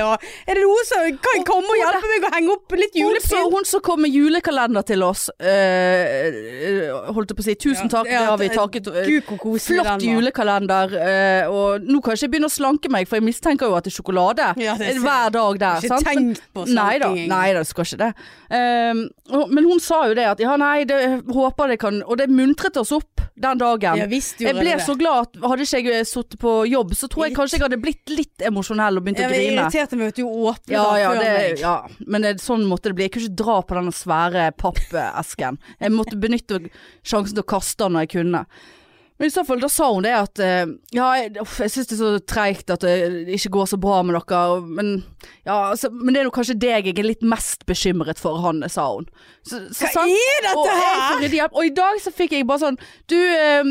Er 0.50 0.60
det 0.60 0.64
noe 0.66 0.84
som 0.90 1.06
kan 1.28 1.46
komme 1.48 1.72
og 1.72 1.80
hjelpe 1.80 2.12
meg 2.12 2.28
å 2.28 2.34
henge 2.36 2.56
opp 2.58 2.78
litt 2.82 2.98
julepynt? 3.00 3.52
hun 3.52 3.66
som 3.68 3.82
kom 3.86 4.02
med 4.02 4.12
julekalender 4.16 4.86
til 4.88 5.04
oss, 5.04 5.30
øh, 5.40 7.12
holdt 7.14 7.32
jeg 7.32 7.38
på 7.38 7.44
å 7.44 7.48
si, 7.48 7.56
tusen 7.62 7.92
takk, 7.92 8.10
det 8.10 8.20
har 8.22 8.38
vi 8.42 8.50
takket. 8.54 8.88
øh, 8.88 9.22
koselig 9.38 9.82
Flott 9.86 10.06
julekalender, 10.06 10.96
øh, 10.98 11.52
og 11.52 11.88
nå 11.88 12.02
kan 12.02 12.16
jeg 12.16 12.24
ikke 12.24 12.32
begynne 12.36 12.50
å 12.50 12.54
slanke 12.54 12.92
meg, 12.92 13.08
for 13.10 13.20
jeg 13.20 13.26
mistenker 13.28 13.70
jo 13.72 13.78
at 13.78 13.88
det 13.88 13.94
er 13.94 13.98
sjokolade 14.02 14.50
Ja, 14.62 14.76
det 14.80 14.90
er 14.96 15.00
hver 15.04 15.32
dag 15.36 15.60
der. 15.62 15.82
Ikke 15.82 15.94
sant? 15.96 16.08
tenkt 16.08 16.44
på 16.56 16.66
nei 16.72 16.98
da, 17.02 17.12
nei 17.14 17.54
da, 17.58 17.64
skal 17.68 17.86
ikke 17.88 18.02
det. 18.02 18.12
Ehm, 18.52 19.04
men 19.52 19.64
hun 19.68 19.80
sa 19.84 20.04
jo 20.10 20.16
det 20.18 20.28
at 20.34 20.42
ja, 20.44 20.56
nei, 20.60 20.84
det, 20.90 20.98
håper 21.32 21.74
det 21.74 21.78
kan 21.82 22.02
Og 22.06 22.18
det 22.20 22.28
muntret 22.32 22.78
oss 22.82 22.92
opp 22.96 23.22
den 23.42 23.62
dagen. 23.62 24.02
Visst 24.12 24.42
jeg 24.44 24.54
ble 24.58 24.76
det 24.76 24.84
så 24.86 24.96
glad 25.00 25.30
at 25.30 25.38
hadde 25.54 25.66
ikke 25.66 25.94
jeg 25.96 26.08
sittet 26.10 26.38
på 26.42 26.52
jobb, 26.70 26.92
så 26.98 27.08
tror 27.12 27.28
jeg 27.28 27.36
kanskje 27.38 27.58
jeg 27.58 27.64
hadde 27.66 27.80
blitt 27.82 28.12
litt 28.14 28.44
emosjonell 28.46 29.00
og 29.00 29.06
begynt 29.06 29.22
ja, 29.24 29.30
å 29.30 29.34
grine. 29.34 29.56
irriterte 29.56 29.98
meg 30.00 30.12
at 30.12 30.20
du 30.20 30.26
åpnet 30.28 30.76
Ja, 30.76 30.86
ja, 31.00 31.14
før 31.14 31.22
det, 31.24 31.32
meg. 31.38 31.64
ja, 31.64 31.76
men 32.06 32.28
det, 32.28 32.36
sånn 32.44 32.68
måtte 32.70 32.92
det 32.92 33.00
bli. 33.00 33.08
Jeg 33.08 33.16
kunne 33.16 33.32
ikke 33.32 33.44
dra 33.44 33.58
på 33.66 33.80
den 33.80 33.96
svære 33.96 34.46
pappesken. 34.62 35.62
Jeg 35.80 35.96
måtte 35.96 36.20
benytte 36.22 36.62
sjansen 37.02 37.34
til 37.34 37.46
å 37.46 37.50
kaste 37.56 37.88
den 37.88 37.98
når 37.98 38.08
jeg 38.08 38.14
kunne. 38.20 38.46
Men 39.22 39.28
i 39.28 39.32
så 39.32 39.44
fall, 39.46 39.60
da 39.62 39.68
sa 39.70 39.86
hun 39.94 40.02
det 40.02 40.16
at 40.18 40.40
eh, 40.42 40.64
Ja, 40.98 41.12
jeg, 41.20 41.36
jeg 41.38 41.70
syns 41.70 41.92
det 41.92 41.94
er 41.94 42.00
så 42.00 42.08
treigt 42.26 42.72
at 42.74 42.82
det 42.82 43.36
ikke 43.36 43.52
går 43.54 43.68
så 43.70 43.78
bra 43.78 44.00
med 44.02 44.18
dere. 44.18 44.56
Men, 44.66 44.90
ja, 45.46 45.60
altså, 45.68 45.92
men 45.94 46.16
det 46.16 46.24
er 46.24 46.26
jo 46.26 46.34
kanskje 46.34 46.56
deg 46.58 46.90
jeg 46.90 46.98
er 46.98 47.06
litt 47.06 47.22
mest 47.22 47.68
bekymret 47.70 48.18
for, 48.18 48.42
Hanne, 48.42 48.66
sa 48.74 48.88
hun. 48.96 49.06
Så, 49.46 49.60
så, 49.70 49.86
Hva 49.86 49.92
sant? 49.94 50.10
er 50.10 50.42
dette 50.48 50.74
her? 50.74 51.22
Og, 51.46 51.60
og 51.62 51.70
i 51.70 51.74
dag 51.78 52.02
så 52.02 52.10
fikk 52.18 52.34
jeg 52.34 52.48
bare 52.50 52.64
sånn 52.64 52.82
Du, 53.14 53.18
eh, 53.18 53.70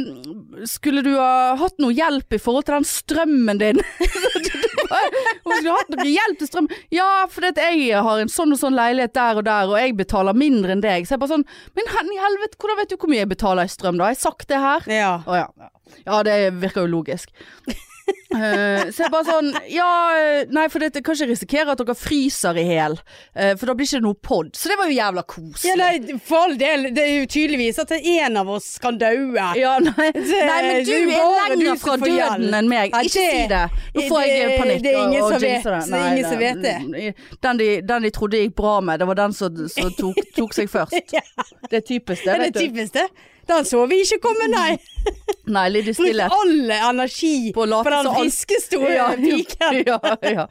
skulle 0.71 1.02
du 1.02 1.16
ha 1.16 1.57
hatt 1.59 1.83
noe 1.83 1.99
hjelp 1.99 2.38
i 2.38 2.42
forhold 2.42 2.71
til 2.71 2.78
den 2.78 2.88
strømmen 2.95 3.64
din? 3.66 3.83
Hun 4.90 5.54
skulle 5.54 5.76
hatt 5.76 5.92
noe 5.94 6.06
hjelp 6.09 6.40
til 6.40 6.50
strøm. 6.50 6.68
Ja, 6.94 7.09
fordi 7.30 7.52
jeg 7.56 8.04
har 8.06 8.23
en 8.23 8.32
sånn 8.32 8.54
og 8.54 8.61
sånn 8.61 8.76
leilighet 8.78 9.14
der 9.16 9.40
og 9.42 9.47
der, 9.47 9.70
og 9.70 9.78
jeg 9.78 9.97
betaler 9.99 10.37
mindre 10.37 10.75
enn 10.76 10.85
deg. 10.85 11.06
Så 11.06 11.16
jeg 11.16 11.23
bare 11.23 11.37
sånn 11.37 11.47
Men 11.78 11.90
i 11.90 12.23
helvete, 12.23 12.59
hvordan 12.61 12.80
vet 12.80 12.92
du 12.92 12.97
hvor 12.97 13.12
mye 13.12 13.23
jeg 13.23 13.32
betaler 13.35 13.68
i 13.68 13.73
strøm, 13.73 14.00
da? 14.00 14.09
Har 14.09 14.16
jeg 14.16 14.25
sagt 14.25 14.49
det 14.50 14.61
her? 14.62 14.90
Ja. 14.90 15.12
Å 15.26 15.38
ja. 15.44 15.70
Ja, 16.06 16.20
det 16.26 16.37
virker 16.62 16.87
jo 16.87 16.92
logisk. 16.99 17.32
Eh, 18.31 18.85
så 18.95 19.02
jeg 19.02 19.11
bare 19.11 19.26
sånn 19.26 19.49
Ja, 19.69 19.87
eh, 20.14 20.45
nei, 20.55 20.69
for 20.71 20.79
det 20.79 20.93
kan 21.02 21.17
ikke 21.17 21.26
risikere 21.33 21.73
at 21.75 21.81
dere 21.83 21.97
fryser 21.99 22.57
i 22.61 22.62
hjel. 22.69 22.95
Uh, 23.35 23.57
for 23.59 23.67
da 23.67 23.75
blir 23.75 23.88
ikke 23.88 23.99
det 23.99 24.05
noe 24.07 24.14
pod. 24.14 24.52
Så 24.55 24.71
det 24.71 24.76
var 24.79 24.87
jo 24.90 24.95
jævla 24.95 25.25
koselig. 25.26 25.67
ja, 25.67 25.75
nei, 25.81 26.19
for 26.23 26.45
all 26.47 26.55
del. 26.61 26.87
Det 26.95 27.02
er 27.05 27.11
jo 27.21 27.26
tydeligvis 27.35 27.81
at 27.83 27.90
en 27.99 28.37
av 28.40 28.49
oss 28.55 28.69
kan 28.83 28.99
daue. 29.00 29.47
Ja, 29.59 29.73
nei. 29.83 30.11
Det- 30.14 30.45
nei, 30.47 30.61
men 30.69 30.85
du 30.85 30.93
du 30.93 31.11
er 31.11 31.25
er 31.25 31.57
lenger 31.57 31.81
fra 31.83 31.97
døden 31.97 32.55
enn 32.61 32.69
meg. 32.71 32.93
Ja, 32.95 33.02
Ikke 33.02 33.19
det- 33.19 33.33
si 33.35 33.47
det. 33.50 33.64
Nå 33.97 34.07
får 34.09 34.23
jeg 34.26 34.61
panikk. 34.61 34.83
det 34.83 34.95
er 34.95 35.00
ingen 35.00 35.23
og- 35.23 35.26
og 35.26 35.33
som 35.33 35.40
vet. 35.40 35.64
Nei, 35.90 35.99
Det 35.99 36.12
ingen 36.12 36.31
som 36.31 36.38
vet 36.38 36.62
det. 36.62 37.14
Den 37.43 37.57
de, 37.57 37.69
den 37.83 38.02
de 38.02 38.11
trodde 38.11 38.38
gikk 38.45 38.55
bra 38.55 38.81
med, 38.81 38.99
det 39.00 39.07
var 39.11 39.14
den 39.14 39.33
som, 39.33 39.69
som 39.69 39.90
tok, 39.99 40.17
tok 40.37 40.55
seg 40.55 40.71
først. 40.71 40.95
Ja. 41.12 41.21
Det 41.69 41.83
er 41.83 41.87
typisk 41.87 42.25
det, 42.25 42.38
Det 42.38 42.57
er 42.57 42.61
typisk 42.61 42.93
det. 42.93 43.09
Den 43.50 43.66
så 43.66 43.83
vi 43.90 44.00
ikke 44.04 44.21
komme, 44.28 44.47
nei. 44.52 44.76
Nei, 45.50 45.66
litt 45.75 45.88
stillhet. 45.99 46.30
Brukt 46.30 46.38
all 46.38 46.71
energi 46.92 47.50
På 47.57 47.66
på 47.66 47.90
den 47.90 48.09
fiskestolen 48.21 48.95
ja, 48.95 49.09
piken. 49.19 49.80
ja, 49.90 49.99
ja. 50.23 50.47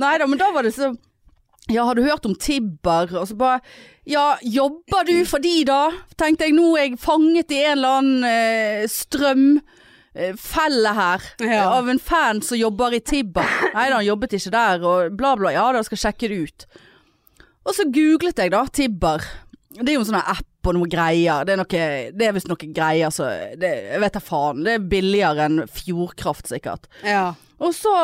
Nei 0.00 0.14
da, 0.22 0.26
men 0.30 0.40
da 0.40 0.50
var 0.54 0.64
det 0.66 0.72
så 0.76 0.94
Ja, 1.68 1.84
har 1.84 1.98
du 1.98 2.02
hørt 2.06 2.24
om 2.24 2.34
Tibber? 2.34 3.10
Og 3.20 3.28
så 3.28 3.36
bare 3.36 3.60
Ja, 4.08 4.38
jobber 4.40 5.04
du 5.04 5.18
for 5.28 5.44
de 5.44 5.56
da? 5.68 5.82
Tenkte 6.16 6.48
jeg, 6.48 6.56
nå 6.56 6.70
er 6.78 6.86
jeg 6.88 7.00
fanget 7.02 7.52
i 7.52 7.60
en 7.66 7.74
eller 7.76 7.98
annen 8.00 8.24
eh, 8.24 8.86
strøm 8.88 9.44
eh, 10.16 10.32
her 10.32 11.26
Ja. 11.44 11.66
av 11.76 11.90
en 11.92 12.00
fan 12.00 12.40
som 12.42 12.56
jobber 12.56 12.96
i 12.96 13.02
Tibber. 13.04 13.44
Nei 13.74 13.90
da, 13.90 13.98
han 14.00 14.06
jobbet 14.08 14.38
ikke 14.38 14.54
der, 14.56 14.80
og 14.88 15.12
bla 15.20 15.34
bla. 15.36 15.52
Ja 15.52 15.68
da, 15.76 15.84
skal 15.84 16.00
sjekke 16.00 16.32
det 16.32 16.40
ut. 16.48 16.66
Og 17.68 17.76
så 17.76 17.84
googlet 17.92 18.40
jeg 18.40 18.50
da 18.56 18.64
Tibber. 18.72 19.20
Det 19.76 19.84
er 19.92 19.98
jo 19.98 20.06
en 20.06 20.08
sånn 20.08 20.22
app 20.24 20.47
og 20.66 20.74
noe 20.76 20.88
greier. 20.90 21.46
Det 21.46 21.54
er, 21.54 21.60
noe, 21.60 21.82
det 22.12 22.26
er 22.28 22.34
visst 22.36 22.50
noe 22.50 22.70
greier 22.76 23.12
så 23.14 23.28
det, 23.56 23.70
Jeg 23.92 24.02
vet 24.02 24.16
da 24.18 24.22
faen. 24.22 24.64
Det 24.66 24.74
er 24.76 24.88
billigere 24.90 25.46
enn 25.48 25.62
Fjordkraft 25.72 26.50
sikkert. 26.50 26.88
Ja. 27.06 27.30
Og 27.58 27.74
så, 27.74 27.94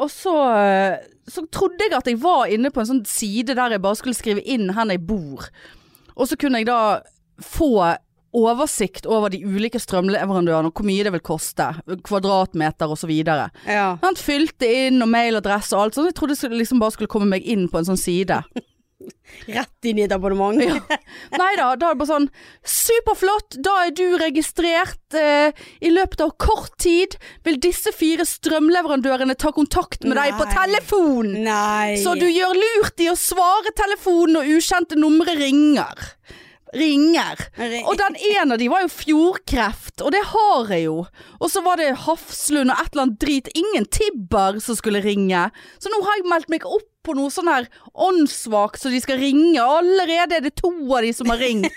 og 0.00 0.08
så, 0.12 0.36
så 1.28 1.44
trodde 1.52 1.84
jeg 1.84 1.96
at 1.98 2.08
jeg 2.08 2.20
var 2.22 2.46
inne 2.52 2.70
på 2.72 2.80
en 2.82 2.90
sånn 2.92 3.04
side 3.08 3.56
der 3.58 3.74
jeg 3.76 3.84
bare 3.84 3.98
skulle 3.98 4.16
skrive 4.16 4.44
inn 4.44 4.70
hvor 4.76 4.92
jeg 4.94 5.02
bor. 5.08 5.48
Og 6.16 6.30
så 6.30 6.38
kunne 6.40 6.62
jeg 6.62 6.70
da 6.70 6.80
få 7.44 7.72
oversikt 8.36 9.06
over 9.08 9.32
de 9.32 9.40
ulike 9.48 9.80
strømleverandørene 9.80 10.68
og 10.68 10.76
hvor 10.76 10.86
mye 10.88 11.04
det 11.06 11.12
vil 11.14 11.24
koste. 11.24 11.70
Kvadratmeter 12.04 12.92
videre. 13.08 13.50
ja. 13.68 13.94
Han 14.02 14.16
fylte 14.20 14.68
inn 14.86 15.00
og 15.04 15.08
mailadresse 15.12 15.76
og 15.76 15.86
alt 15.86 15.96
sånt. 15.98 16.10
Jeg 16.10 16.18
trodde 16.18 16.36
jeg 16.36 16.52
liksom 16.56 16.80
bare 16.82 16.96
skulle 16.96 17.12
komme 17.12 17.28
meg 17.32 17.46
inn 17.48 17.66
på 17.72 17.80
en 17.80 17.88
sånn 17.88 18.00
side. 18.00 18.42
Rett 19.46 19.88
inn 19.88 19.98
i 20.00 20.04
et 20.06 20.12
abonnement. 20.14 20.56
Nei 21.40 21.50
da, 21.58 21.68
da 21.76 21.90
er 21.90 21.94
det 21.94 22.00
bare 22.00 22.08
sånn 22.08 22.28
Superflott, 22.66 23.58
da 23.62 23.74
er 23.86 23.92
du 23.96 24.16
registrert. 24.20 25.02
Eh, 25.14 25.52
I 25.86 25.92
løpet 25.92 26.22
av 26.24 26.32
kort 26.42 26.74
tid 26.82 27.18
vil 27.46 27.60
disse 27.62 27.92
fire 27.94 28.26
strømleverandørene 28.26 29.36
ta 29.38 29.52
kontakt 29.54 30.06
med 30.06 30.18
deg 30.18 30.34
på 30.38 30.48
telefon. 30.50 31.30
Nei. 31.46 31.96
Så 32.02 32.16
du 32.18 32.26
gjør 32.30 32.56
lurt 32.58 33.04
i 33.04 33.10
å 33.12 33.18
svare 33.18 33.74
telefonen 33.76 34.40
når 34.40 34.56
ukjente 34.56 34.98
numre 34.98 35.36
ringer. 35.38 36.10
Ringer. 36.76 37.40
Og 37.86 37.94
den 37.96 38.16
ene 38.34 38.56
av 38.56 38.60
de 38.60 38.66
var 38.68 38.82
jo 38.84 38.90
fjordkreft, 38.92 40.02
og 40.02 40.10
det 40.12 40.22
har 40.32 40.72
jeg 40.74 40.88
jo. 40.88 40.96
Og 41.38 41.48
så 41.52 41.62
var 41.64 41.78
det 41.80 41.92
Hafslund 42.04 42.72
og 42.74 42.82
et 42.82 42.90
eller 42.90 43.04
annet 43.06 43.20
drit. 43.22 43.50
Ingen 43.56 43.86
Tibber 43.86 44.58
som 44.60 44.76
skulle 44.76 45.00
ringe. 45.04 45.46
Så 45.80 45.92
nå 45.92 46.02
har 46.04 46.18
jeg 46.18 46.28
meldt 46.28 46.52
meg 46.52 46.66
opp 46.68 46.90
på 47.06 47.14
noe 47.16 47.30
sånn 47.32 47.48
her 47.50 47.68
åndssvakt 48.06 48.82
så 48.82 48.90
de 48.92 49.00
skal 49.04 49.20
ringe. 49.22 49.62
Allerede 49.62 50.40
er 50.40 50.44
det 50.48 50.54
to 50.58 50.72
av 50.90 51.06
de 51.06 51.12
som 51.16 51.30
har 51.32 51.40
ringt. 51.42 51.70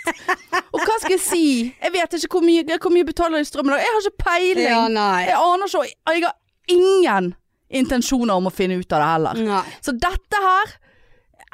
Og 0.74 0.82
hva 0.82 0.98
skal 1.02 1.16
jeg 1.16 1.24
si? 1.24 1.44
Jeg 1.78 1.94
vet 1.96 2.18
ikke 2.20 2.34
hvor 2.40 2.46
mye, 2.46 2.66
hvor 2.82 2.94
mye 2.94 3.08
betaler 3.08 3.42
de 3.42 3.48
strømmen. 3.50 3.78
Jeg 3.80 3.94
har 3.96 4.04
ikke 4.10 4.26
peiling. 4.26 4.68
Ja. 4.98 5.08
Jeg 5.30 5.38
aner 5.40 5.70
ikke. 5.70 5.86
Jeg 6.16 6.26
har 6.28 6.36
ingen 6.76 7.32
intensjoner 7.70 8.38
om 8.42 8.50
å 8.50 8.54
finne 8.54 8.80
ut 8.82 8.94
av 8.98 9.04
det 9.04 9.10
heller. 9.14 9.42
Nei. 9.54 9.64
Så 9.86 9.94
dette 9.98 10.42
her 10.44 10.76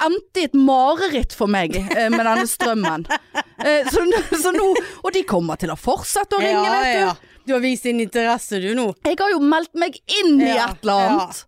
endte 0.06 0.42
i 0.42 0.44
et 0.48 0.56
mareritt 0.56 1.32
for 1.36 1.48
meg 1.48 1.72
eh, 1.76 2.08
med 2.12 2.20
denne 2.20 2.44
strømmen. 2.48 3.06
Eh, 3.64 3.88
så, 3.88 4.02
så 4.42 4.52
nå, 4.52 4.66
og 5.00 5.12
de 5.14 5.22
kommer 5.28 5.56
til 5.60 5.72
å 5.72 5.76
fortsette 5.80 6.36
å 6.36 6.42
ringe, 6.42 6.64
ja, 6.68 6.74
vet 6.82 6.92
du. 6.92 7.00
ja. 7.06 7.14
Du 7.46 7.52
har 7.54 7.62
vist 7.62 7.84
din 7.86 8.00
interesse 8.02 8.58
du 8.60 8.72
nå. 8.76 8.88
Jeg 9.06 9.16
har 9.20 9.30
jo 9.32 9.38
meldt 9.40 9.72
meg 9.78 9.96
inn 10.20 10.40
i 10.42 10.50
et 10.50 10.82
eller 10.82 11.04
annet. 11.06 11.44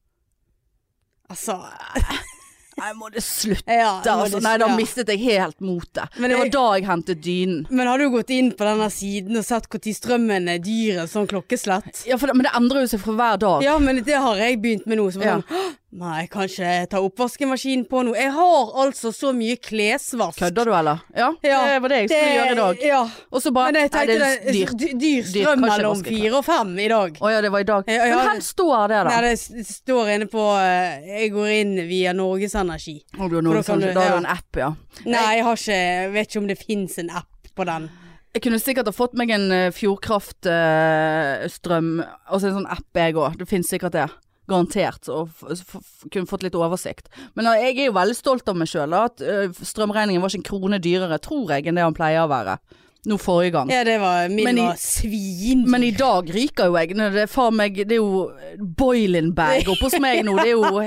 Altså 1.30 1.58
Nei, 2.78 2.92
må 2.94 3.08
det 3.10 3.24
slutte, 3.26 3.74
ja, 3.74 3.96
altså. 4.04 4.36
det- 4.36 4.42
Nei, 4.44 4.52
da 4.62 4.68
mistet 4.78 5.08
jeg 5.10 5.18
helt 5.24 5.58
motet. 5.60 6.12
Det 6.14 6.20
var 6.22 6.44
jeg- 6.44 6.52
da 6.54 6.60
jeg 6.76 6.84
hentet 6.86 7.20
dynen. 7.24 7.66
Men 7.74 7.88
har 7.90 7.98
du 7.98 8.04
gått 8.12 8.30
inn 8.30 8.52
på 8.52 8.62
denne 8.68 8.86
siden 8.94 9.36
og 9.36 9.42
sett 9.44 9.66
når 9.68 9.94
strømmen 9.96 10.46
er 10.48 10.60
dyr, 10.62 11.00
sånn 11.10 11.26
klokkeslett? 11.26 12.04
Ja, 12.06 12.16
det, 12.30 12.36
men 12.38 12.44
det 12.46 12.52
endrer 12.54 12.84
jo 12.86 12.92
seg 12.92 13.00
for 13.02 13.14
hver 13.18 13.36
dag. 13.42 13.64
Ja, 13.66 13.74
men 13.82 13.98
det 14.06 14.14
har 14.14 14.36
jeg 14.36 14.62
begynt 14.62 14.86
med 14.86 14.98
nå. 14.98 15.08
Så 15.10 15.18
var 15.18 15.26
Ja. 15.26 15.36
sånn, 15.40 15.44
«Hå, 15.50 15.74
Nei, 15.88 16.26
kanskje 16.28 16.66
ikke 16.68 16.88
ta 16.92 16.98
oppvaskemaskinen 17.00 17.86
på 17.88 18.02
nå. 18.04 18.10
Jeg 18.12 18.28
har 18.34 18.72
altså 18.82 19.08
så 19.16 19.30
mye 19.32 19.54
klesvask. 19.56 20.36
Kødder 20.36 20.68
du, 20.68 20.72
eller? 20.76 20.98
Ja, 21.16 21.30
Ja, 21.40 21.62
det 21.64 21.78
var 21.80 21.88
det 21.94 22.00
jeg 22.02 22.10
skulle 22.10 22.34
gjøre 22.34 22.50
i 22.52 22.58
dag. 22.58 22.76
Ja. 22.84 22.98
Og 23.32 23.40
så 23.40 23.48
bare 23.56 23.72
Men 23.72 23.80
jeg 23.86 23.92
tenkte 23.94 24.12
det 24.12 24.18
det 24.20 24.28
er 24.28 24.52
dyrt. 24.52 24.76
dy- 24.82 24.92
dyr 25.00 25.24
strøm 25.30 25.64
mellom 25.64 25.96
fire 26.04 26.36
og 26.36 26.44
fem 26.44 26.74
i 26.84 26.88
dag. 26.92 27.16
Å 27.24 27.26
ja, 27.32 27.40
det 27.40 27.48
var 27.54 27.64
i 27.64 27.68
dag. 27.70 27.88
Ja, 27.88 28.04
men 28.04 28.20
hvor 28.20 28.36
står 28.50 28.84
det, 28.92 29.00
da? 29.00 29.08
Nei, 29.14 29.22
det 29.30 29.64
står 29.70 30.04
inne 30.18 30.28
på 30.28 30.44
eh, 30.60 31.08
Jeg 31.08 31.32
går 31.32 31.48
inn 31.56 31.72
via 31.88 32.12
Norges 32.12 32.52
Energi. 32.60 33.00
Oh, 33.18 33.24
du 33.32 33.36
har 33.40 33.44
Norges 33.48 33.68
Energi. 33.72 33.88
da 33.94 34.00
kan 34.04 34.12
har 34.12 34.20
du 34.20 34.24
en 34.26 34.32
app, 34.36 34.52
ja. 34.60 34.68
Nei, 35.08 35.24
jeg 35.38 35.44
har 35.48 35.56
ikke 35.56 35.72
jeg 35.80 36.12
Vet 36.18 36.28
ikke 36.28 36.40
om 36.44 36.48
det 36.52 36.58
fins 36.60 36.98
en 37.00 37.08
app 37.16 37.32
på 37.56 37.64
den. 37.64 37.88
Jeg 38.36 38.42
kunne 38.44 38.58
sikkert 38.60 38.84
ha 38.86 38.92
fått 38.92 39.14
meg 39.16 39.30
en 39.32 39.48
uh, 39.50 39.70
Fjordkraft-strøm, 39.72 41.88
altså 42.28 42.46
en 42.50 42.58
sånn 42.60 42.68
app 42.70 42.84
jeg 43.00 43.16
òg. 43.16 43.38
Det 43.40 43.48
finnes 43.48 43.64
sikkert 43.72 43.92
det. 43.96 44.04
Garantert. 44.48 45.08
Og 45.12 45.28
kunne 46.10 46.26
fått 46.30 46.42
litt 46.46 46.56
oversikt. 46.58 47.08
Men 47.36 47.46
uh, 47.46 47.54
jeg 47.60 47.76
er 47.78 47.86
jo 47.90 47.96
veldig 47.98 48.16
stolt 48.16 48.48
av 48.48 48.56
meg 48.56 48.68
sjøl. 48.72 48.94
At 48.96 49.20
uh, 49.20 49.46
strømregningen 49.52 50.22
var 50.24 50.32
ikke 50.32 50.40
en 50.42 50.48
krone 50.50 50.78
dyrere, 50.82 51.18
tror 51.22 51.52
jeg, 51.54 51.66
enn 51.68 51.76
det 51.80 51.84
han 51.84 51.96
pleier 51.96 52.24
å 52.24 52.30
være. 52.32 52.58
Nå 53.08 53.14
forrige 53.22 53.52
gang. 53.54 53.68
Ja, 53.70 53.84
det 53.86 53.94
var 54.02 54.26
min 54.28 54.44
Men 54.48 54.58
i- 54.58 54.64
var 54.66 54.80
svindyr. 54.82 55.68
Men 55.70 55.84
i 55.86 55.92
dag 55.96 56.28
ryker 56.34 56.66
jo 56.68 56.74
jeg. 56.76 56.96
Det 56.98 57.22
er 57.22 57.30
far 57.30 57.52
meg 57.54 57.76
Det 57.78 57.94
er 57.94 58.00
jo 58.02 58.32
boiling 58.76 59.30
bag 59.38 59.68
oppe 59.70 59.86
hos 59.86 59.94
meg 60.02 60.24
nå. 60.26 60.34
Det 60.42 60.50
er 60.50 60.56
jo 60.56 60.82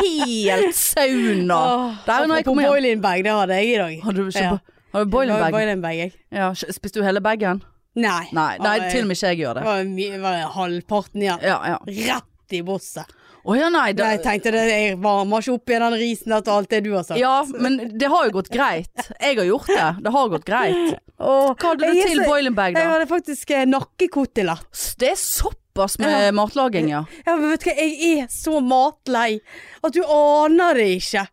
helt 0.00 0.74
sauna. 0.78 1.58
Oh, 1.70 1.92
Der 2.06 2.26
når 2.26 2.40
jeg 2.40 2.44
kommer 2.48 2.64
hjem. 2.64 2.72
boiling 2.72 3.02
bag, 3.04 3.22
det 3.28 3.32
hadde 3.36 3.58
jeg 3.60 3.68
i 3.74 3.76
dag. 3.82 3.98
Har 4.06 4.12
du, 4.16 4.22
ikke, 4.28 4.40
Ja. 4.46 4.56
har 4.96 5.04
du 5.04 5.10
boiling 5.12 5.36
bag? 5.44 5.52
Boiling 5.52 5.82
bag, 5.84 5.98
jeg. 6.00 6.12
Ja, 6.32 6.48
spiste 6.56 6.98
du 6.98 7.04
hele 7.06 7.20
bagen? 7.20 7.62
Nei. 7.94 8.24
Nei, 8.32 8.56
nei 8.62 8.76
Ja, 8.80 8.90
til 8.90 9.02
og 9.04 9.08
med 9.10 9.16
ikke 9.18 9.30
jeg 9.34 9.38
gjør 9.44 9.54
Det 9.60 9.62
det. 9.62 10.10
var, 10.22 10.24
var 10.24 10.52
halvparten 10.56 11.22
igjen. 11.24 11.40
Ja, 11.44 11.58
ja. 11.74 11.78
Rett 11.86 12.29
i 12.56 12.62
bosset. 12.66 13.16
Å 13.40 13.54
ja, 13.56 13.70
nei. 13.72 13.92
Da, 13.96 14.10
jeg 14.12 14.20
tenkte 14.24 14.50
det, 14.52 14.62
jeg 14.68 14.96
varmer 15.00 15.40
ikke 15.40 15.54
opp 15.56 15.72
i 15.72 15.78
den 15.80 15.94
risen 15.96 16.34
etter 16.36 16.52
alt 16.52 16.68
det 16.72 16.82
du 16.84 16.90
har 16.92 17.06
sagt. 17.06 17.20
Ja, 17.20 17.38
men 17.56 17.78
det 17.98 18.10
har 18.12 18.26
jo 18.28 18.34
gått 18.36 18.50
greit. 18.52 19.06
Jeg 19.16 19.38
har 19.38 19.46
gjort 19.48 19.70
det. 19.70 19.86
Det 20.04 20.12
har 20.12 20.28
gått 20.34 20.44
greit. 20.48 20.98
Åh, 21.20 21.54
Hva 21.54 21.70
hadde 21.70 21.88
du 21.88 22.02
til 22.02 22.20
boiling 22.26 22.56
bag, 22.56 22.76
da? 22.76 22.82
Jeg 22.84 22.92
hadde 22.94 23.08
faktisk 23.08 23.54
eh, 23.56 23.64
nakkekotelett. 23.68 24.84
Det 25.00 25.14
er 25.14 25.18
såpass 25.20 25.96
med 26.02 26.34
matlaging, 26.36 26.90
ja. 26.92 27.04
Ja, 27.24 27.36
men 27.36 27.54
vet 27.54 27.64
du 27.64 27.70
hva, 27.70 27.76
jeg 27.80 28.20
er 28.26 28.28
så 28.34 28.60
matlei 28.60 29.40
at 29.80 29.96
du 29.96 30.02
aner 30.04 30.76
det 30.80 30.88
ikke. 30.98 31.24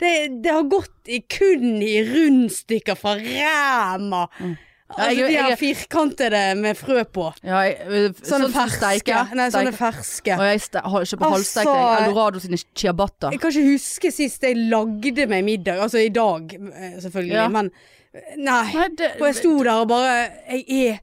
Det, 0.00 0.10
det 0.40 0.56
har 0.56 0.64
gått 0.72 1.12
i, 1.12 1.20
kun 1.28 1.74
i 1.84 1.98
rundstykker 2.08 2.96
fra 2.96 3.18
ræma. 3.20 4.24
Ja, 4.40 4.54
Altså 4.98 5.20
jeg- 5.20 5.28
de 5.30 5.36
her 5.36 5.48
jeg- 5.48 5.58
firkantede 5.58 6.54
med 6.58 6.74
frø 6.76 7.04
på. 7.04 7.32
ja 7.44 7.58
jeg, 7.60 7.76
øh, 7.86 8.10
Sånne 8.22 8.48
sånn 8.48 8.52
ferske. 8.52 8.76
steike. 8.80 9.34
Nei, 9.34 9.50
sånne 9.50 9.72
ferske. 9.72 10.34
Og 10.38 10.44
jeg 10.50 10.60
ste 10.60 10.78
har 10.78 10.90
på 10.90 10.98
Altså- 11.00 11.30
halvstekte. 11.30 12.06
Eldorado 12.06 12.38
sine 12.40 12.56
ciabatta. 12.74 13.30
Jeg 13.30 13.40
kan 13.40 13.50
ikke 13.50 13.72
huske 13.72 14.12
sist 14.12 14.42
jeg 14.42 14.56
lagde 14.56 15.26
meg 15.28 15.44
middag. 15.44 15.78
Altså 15.80 15.98
i 16.04 16.08
dag, 16.08 16.52
eh, 16.54 16.98
selvfølgelig. 17.00 17.32
Ja. 17.32 17.48
Men 17.48 17.70
eh, 18.14 18.20
nei. 18.36 18.72
Nei, 18.74 18.88
det, 18.96 19.12
Og 19.20 19.26
jeg 19.26 19.34
sto 19.36 19.62
der 19.62 19.70
og 19.80 19.88
bare 19.88 20.28
Jeg 20.50 20.64
er 20.68 20.98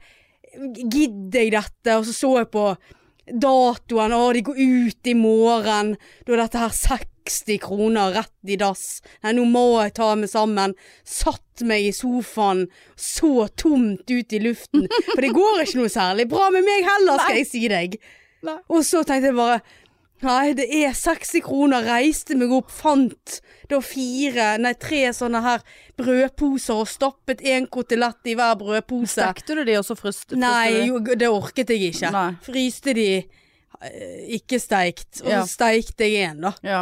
Gidder 0.89 1.39
jeg 1.39 1.51
dette? 1.51 1.95
Og 1.97 2.05
så 2.05 2.13
så 2.13 2.37
jeg 2.39 2.47
på 2.51 2.75
datoen. 3.31 4.11
Å, 4.15 4.33
de 4.33 4.41
går 4.41 4.57
ut 4.57 5.09
i 5.11 5.13
morgen. 5.13 5.95
Da 6.25 6.33
er 6.33 6.41
dette 6.43 6.57
her 6.61 6.69
60 7.27 7.59
kroner 7.63 8.13
rett 8.15 8.31
i 8.47 8.55
dass. 8.59 9.01
Nei, 9.23 9.33
nå 9.37 9.45
må 9.51 9.65
jeg 9.83 9.93
ta 9.99 10.13
meg 10.15 10.29
sammen. 10.31 10.75
Satt 11.07 11.63
meg 11.67 11.87
i 11.89 11.91
sofaen, 11.95 12.67
så 12.95 13.47
tomt 13.59 14.07
ut 14.09 14.33
i 14.33 14.39
luften. 14.43 14.87
For 15.13 15.21
det 15.25 15.33
går 15.35 15.63
ikke 15.65 15.81
noe 15.81 15.91
særlig 15.91 16.27
bra 16.31 16.49
med 16.53 16.63
meg 16.67 16.85
heller, 16.87 17.19
skal 17.19 17.35
Nei. 17.35 17.41
jeg 17.43 17.49
si 17.51 17.65
deg. 17.71 17.99
Nei. 18.47 18.57
Og 18.69 18.83
så 18.85 19.03
tenkte 19.07 19.31
jeg 19.31 19.37
bare 19.39 19.59
Nei, 20.25 20.53
det 20.57 20.65
er 20.73 20.95
60 20.97 21.43
kroner. 21.45 21.83
Reiste 21.85 22.33
meg 22.33 22.49
opp, 22.49 22.71
fant 22.73 23.35
da 23.69 23.77
fire, 23.85 24.55
nei 24.57 24.71
tre 24.81 25.03
sånne 25.13 25.43
her 25.45 25.61
brødposer 26.01 26.79
og 26.81 26.87
stappet 26.89 27.43
en 27.45 27.67
kotelett 27.69 28.25
i 28.31 28.33
hver 28.39 28.55
brødpose. 28.57 29.13
Stekte 29.19 29.59
du 29.59 29.61
de, 29.67 29.75
og 29.77 29.85
så 29.85 29.93
fryste 29.99 30.39
Nei, 30.41 30.87
jo, 30.87 30.97
det 31.05 31.29
orket 31.29 31.69
jeg 31.69 31.91
ikke. 31.91 32.09
Nei. 32.15 32.31
Fryste 32.47 32.95
de, 32.97 33.05
eh, 33.21 34.17
ikke 34.39 34.57
steikt. 34.63 35.21
Og 35.21 35.29
Ja. 35.35 35.43
så 35.45 35.53
steikte 35.53 36.09
jeg 36.09 36.31
en, 36.31 36.41
da. 36.47 36.53
Ja. 36.65 36.81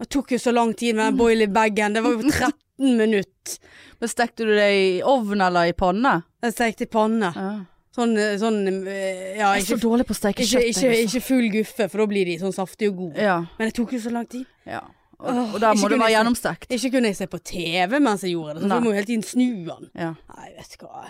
Det 0.00 0.08
tok 0.10 0.32
jo 0.34 0.38
så 0.42 0.52
lang 0.54 0.72
tid 0.74 0.96
med 0.96 1.12
den 1.12 1.18
boilie-bagen. 1.20 1.94
Det 1.94 2.02
var 2.04 2.16
jo 2.16 2.30
13 2.30 2.96
minutter. 2.98 3.58
Men 4.00 4.10
stekte 4.10 4.44
du 4.48 4.50
det 4.56 4.66
i 4.74 4.88
ovn 5.06 5.40
eller 5.44 5.70
i 5.70 5.76
panne? 5.78 6.16
Jeg 6.42 6.56
stekte 6.56 6.88
i 6.88 6.90
panne. 6.90 7.30
Ja. 7.36 7.52
Sånn, 7.94 8.16
eh, 8.18 8.34
sånn 8.40 8.58
ja, 8.66 9.52
ikke, 9.54 9.60
Jeg 9.60 9.62
er 9.62 9.68
så 9.68 9.78
dårlig 9.78 10.06
på 10.08 10.16
å 10.16 10.18
steke 10.18 10.42
kjøtt. 10.42 10.66
ikke, 10.66 10.82
jeg, 10.82 11.06
altså. 11.06 11.18
ikke 11.18 11.26
full 11.28 11.46
guffe, 11.52 11.86
for 11.92 12.02
da 12.02 12.06
blir 12.10 12.26
de 12.26 12.34
sånn 12.40 12.54
saftige 12.56 12.90
og 12.90 12.96
gode. 13.04 13.22
Ja, 13.22 13.36
Men 13.58 13.70
det 13.70 13.76
tok 13.78 13.94
jo 13.94 14.02
så 14.02 14.10
lang 14.14 14.26
tid. 14.26 14.46
ja. 14.66 14.82
Og, 15.24 15.54
og 15.54 15.60
der 15.62 15.76
må 15.78 15.88
det 15.88 15.96
være 16.00 16.10
gjennomstekt. 16.18 16.66
Ikke 16.74 16.90
kunne 16.96 17.08
jeg 17.12 17.16
se 17.16 17.26
på 17.30 17.38
TV 17.38 18.00
mens 18.02 18.24
jeg 18.26 18.34
gjorde 18.34 18.58
det, 18.58 18.64
så 18.66 18.74
så 18.74 18.80
må 18.82 18.90
jo 18.90 18.96
hele 18.98 19.08
tiden 19.08 19.22
snu 19.24 19.46
den. 19.70 19.86
Ja. 19.94 20.10
Nei, 20.34 20.48
vet 20.58 20.74
du 20.74 20.84
hva. 20.84 21.04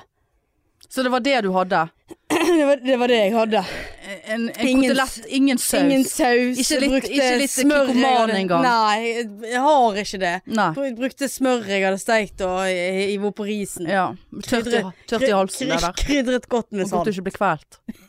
Så 0.94 1.02
det 1.02 1.10
var 1.10 1.20
det 1.24 1.40
du 1.42 1.50
hadde? 1.56 1.88
Det 2.54 2.64
var 2.68 2.76
det, 2.76 2.96
var 3.00 3.08
det 3.10 3.16
jeg 3.18 3.32
hadde. 3.34 3.60
En, 4.26 4.42
en 4.48 4.66
Ingen 4.68 4.82
kotelett, 4.90 5.26
ingen 5.38 5.58
saus? 5.58 5.80
Ingen 5.82 6.04
saus. 6.06 6.58
Ikke 6.62 6.78
litt- 6.80 6.90
brukte 6.92 7.10
ikke 7.16 7.38
litt 7.40 7.52
smør 7.52 7.90
jeg 7.94 8.42
engang? 8.44 8.62
Nei, 8.62 9.24
jeg 9.50 9.62
har 9.64 9.98
ikke 10.02 10.20
det. 10.22 10.32
Nei. 10.46 10.66
Br- 10.76 10.94
Brukte 11.00 11.28
smør 11.32 11.66
jeg 11.72 11.82
hadde 11.86 12.00
steikt 12.02 12.44
og 12.46 12.60
hiv 12.68 13.26
på 13.38 13.46
risen. 13.48 13.88
Ja. 13.90 14.04
Tørt 14.46 14.70
i, 14.70 14.82
tørt 15.10 15.26
i 15.26 15.32
halsen 15.34 15.72
det 15.74 15.80
der. 15.82 15.96
Krydret 15.98 16.48
godt 16.52 16.70
med 16.72 16.86
Og 16.86 16.94
godt 16.94 17.10
du 17.10 17.14
ikke 17.16 17.26
ble 17.30 17.36
kvelt. 17.40 17.80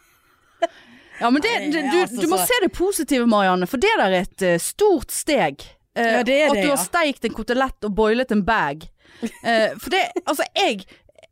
Ja, 1.20 1.30
men 1.32 1.42
det, 1.42 1.52
det, 1.72 1.82
du, 1.92 2.00
altså, 2.02 2.22
du 2.22 2.28
må 2.28 2.38
se 2.44 2.58
det 2.62 2.72
positive, 2.76 3.26
Marianne, 3.32 3.68
for 3.72 3.80
det 3.80 3.92
der 4.02 4.12
er 4.12 4.26
et 4.26 4.44
eh, 4.44 4.58
stort 4.60 5.14
steg. 5.16 5.64
Eh, 5.96 6.10
Ja, 6.18 6.24
det 6.28 6.36
er 6.42 6.52
at 6.52 6.60
du 6.60 6.68
har 6.74 6.82
steikt 6.82 7.24
en 7.24 7.32
kotelett 7.38 7.88
og 7.88 7.94
boilet 7.96 8.34
en 8.36 8.42
bag. 8.44 8.84
Eh, 9.24 9.72
for 9.80 9.94
det, 9.94 10.02
altså 10.28 10.44
jeg, 10.60 10.84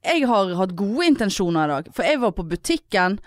jeg 0.04 0.28
har 0.28 0.52
hatt 0.60 0.76
gode 0.78 1.08
intensjoner 1.08 1.66
i 1.66 1.74
dag. 1.78 1.90
For 1.96 2.08
jeg 2.08 2.22
var 2.24 2.36
på 2.36 2.46
butikken 2.48 3.18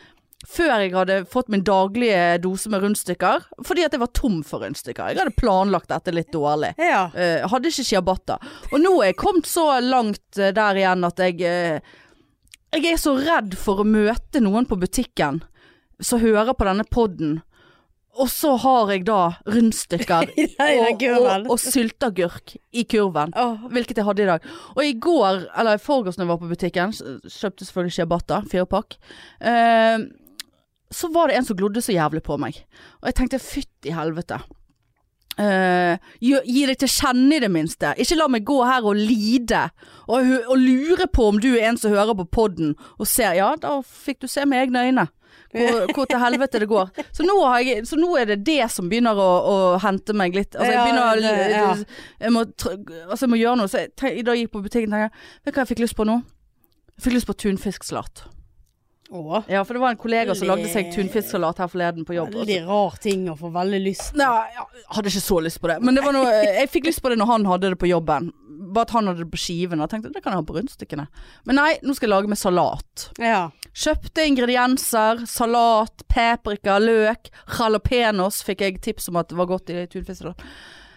før 0.47 0.83
jeg 0.85 0.93
hadde 0.95 1.17
fått 1.31 1.49
min 1.51 1.65
daglige 1.67 2.37
dose 2.45 2.71
med 2.71 2.85
rundstykker. 2.85 3.49
Fordi 3.67 3.87
at 3.87 3.97
jeg 3.97 4.03
var 4.03 4.13
tom 4.15 4.43
for 4.47 4.63
rundstykker. 4.63 5.11
Jeg 5.11 5.23
hadde 5.23 5.39
planlagt 5.39 5.91
dette 5.91 6.15
litt 6.15 6.31
dårlig. 6.35 6.75
Ja. 6.79 7.07
Uh, 7.15 7.47
hadde 7.51 7.73
ikke 7.73 7.87
ciabatta. 7.89 8.39
Og 8.71 8.79
nå 8.83 8.93
er 9.01 9.11
jeg 9.11 9.21
kommet 9.23 9.51
så 9.51 9.69
langt 9.83 10.41
eh, 10.41 10.55
der 10.57 10.83
igjen 10.83 11.07
at 11.09 11.23
jeg 11.23 11.41
uh, 11.43 11.97
Jeg 12.77 12.93
er 12.93 13.01
så 13.01 13.17
redd 13.17 13.57
for 13.59 13.81
å 13.81 13.89
møte 13.89 14.43
noen 14.43 14.67
på 14.69 14.79
butikken 14.79 15.41
som 16.03 16.21
hører 16.21 16.53
på 16.53 16.67
denne 16.69 16.85
podden. 16.85 17.39
Og 18.17 18.31
så 18.33 18.55
har 18.63 18.93
jeg 18.95 19.05
da 19.09 19.21
rundstykker 19.53 20.31
og, 20.67 21.03
og, 21.11 21.49
og 21.53 21.61
sylteagurk 21.61 22.57
i 22.73 22.87
kurven. 22.89 23.35
oh. 23.37 23.67
Hvilket 23.73 24.01
jeg 24.01 24.09
hadde 24.09 24.25
i 24.25 24.29
dag. 24.31 24.47
Og 24.75 24.85
i 24.85 24.95
går, 25.01 25.47
eller 25.59 25.77
i 25.77 25.83
forgårs 25.83 26.17
når 26.17 26.27
jeg 26.27 26.33
var 26.33 26.43
på 26.43 26.53
butikken, 26.53 26.95
kjøpte 27.29 27.69
selvfølgelig 27.69 27.99
ciabatta, 27.99 28.43
firepakk. 28.51 28.99
Eh, 29.41 30.07
så 30.97 31.11
var 31.13 31.29
det 31.29 31.41
en 31.41 31.49
som 31.49 31.59
glodde 31.59 31.83
så 31.85 31.95
jævlig 31.95 32.23
på 32.25 32.39
meg. 32.41 32.63
Og 33.03 33.11
jeg 33.11 33.19
tenkte 33.21 33.43
fytti 33.43 33.93
helvete. 33.95 34.41
Eh, 35.37 35.99
gi, 36.25 36.33
gi 36.49 36.63
deg 36.65 36.79
til 36.81 36.89
kjenne 36.89 37.37
i 37.37 37.43
det 37.45 37.51
minste. 37.53 37.93
Ikke 38.01 38.17
la 38.17 38.29
meg 38.33 38.47
gå 38.49 38.57
her 38.65 38.87
og 38.89 38.97
lide. 38.97 39.67
Og, 40.07 40.31
og 40.47 40.57
lure 40.57 41.09
på 41.13 41.29
om 41.33 41.41
du 41.43 41.51
er 41.55 41.69
en 41.71 41.81
som 41.81 41.93
hører 41.93 42.17
på 42.23 42.29
podden 42.39 42.75
og 42.97 43.09
ser 43.11 43.37
Ja, 43.37 43.53
da 43.61 43.81
fikk 43.85 44.23
du 44.25 44.31
se 44.31 44.47
med 44.49 44.65
egne 44.65 44.87
øyne. 44.89 45.09
Hvor, 45.53 45.83
hvor 45.95 46.09
til 46.11 46.19
helvete 46.21 46.61
det 46.63 46.69
går. 46.69 46.91
Så 47.15 47.27
nå, 47.27 47.37
har 47.47 47.61
jeg, 47.65 47.87
så 47.89 47.97
nå 48.01 48.13
er 48.21 48.33
det 48.33 48.39
det 48.45 48.71
som 48.75 48.89
begynner 48.91 49.17
å, 49.17 49.29
å 49.47 49.59
hente 49.83 50.17
meg 50.17 50.35
litt. 50.37 50.55
Altså 50.57 50.73
jeg 50.73 50.87
begynner 50.87 51.07
å 51.07 51.21
det- 51.23 51.51
ja. 51.55 51.75
jeg, 52.27 52.33
må, 52.35 52.47
altså 53.11 53.23
jeg 53.27 53.33
må 53.35 53.41
gjøre 53.43 53.57
noe. 53.63 53.71
Så 53.73 53.85
jeg, 53.85 53.93
tenk, 53.97 54.19
I 54.21 54.25
dag 54.27 54.41
gikk 54.41 54.49
jeg 54.49 54.55
på 54.57 54.65
butikken 54.67 54.97
og 54.97 55.05
tenkte 55.07 55.45
Vet 55.47 55.53
du 55.55 55.59
hva 55.61 55.65
jeg 55.67 55.73
fikk 55.75 55.85
lyst 55.87 55.97
på 56.01 56.09
nå? 56.09 56.17
Jeg 56.97 57.05
fikk 57.07 57.19
lyst 57.19 57.29
på 57.31 57.37
tunfisksalat. 57.45 58.25
Åh, 59.11 59.43
Ja, 59.49 59.61
for 59.65 59.75
det 59.75 59.81
var 59.81 59.93
en 59.95 59.97
kollega 60.01 60.35
som 60.35 60.49
lagde 60.49 60.67
seg 60.73 60.89
tunfisksalat 60.95 61.61
her 61.63 61.69
forleden 61.71 62.05
på 62.09 62.17
jobb. 62.17 62.33
veldig 62.35 62.57
rar 62.67 62.97
ting 62.99 63.29
å 63.31 63.37
få 63.39 63.53
veldig 63.55 63.79
lyst 63.85 64.11
på. 64.13 64.19
Nei, 64.19 64.49
jeg 64.57 64.65
hadde 64.97 65.13
ikke 65.13 65.23
så 65.23 65.39
lyst 65.45 65.61
på 65.63 65.71
det. 65.71 65.77
Men 65.87 65.95
det 65.95 66.03
var 66.03 66.17
noe, 66.17 66.33
jeg 66.43 66.71
fikk 66.73 66.89
lyst 66.91 67.03
på 67.05 67.13
det 67.13 67.19
når 67.21 67.31
han 67.31 67.47
hadde 67.47 67.71
det 67.71 67.79
på 67.79 67.87
jobben. 67.87 68.33
Bare 68.57 68.87
at 68.87 68.95
han 68.97 69.11
hadde 69.11 69.25
det 69.25 69.31
på 69.33 69.41
skiven. 69.41 69.83
Og 69.83 69.91
tenkte 69.93 70.13
det 70.15 70.23
kan 70.25 70.35
jeg 70.35 70.43
ha 70.43 70.47
på 70.49 70.57
rundstykkene. 70.57 71.07
Men 71.49 71.61
nei, 71.61 71.71
nå 71.85 71.97
skal 71.97 72.09
jeg 72.09 72.15
lage 72.15 72.33
med 72.33 72.41
salat. 72.41 73.09
Ja. 73.23 73.47
Kjøpte 73.77 74.27
ingredienser. 74.27 75.25
Salat, 75.31 76.07
paprika, 76.13 76.79
løk. 76.83 77.31
Jalapeños 77.59 78.43
fikk 78.47 78.65
jeg 78.67 78.83
tips 78.85 79.11
om 79.13 79.21
at 79.21 79.33
det 79.33 79.41
var 79.41 79.51
godt 79.51 79.73
i 79.75 79.87
tunfisksalat. 79.93 80.47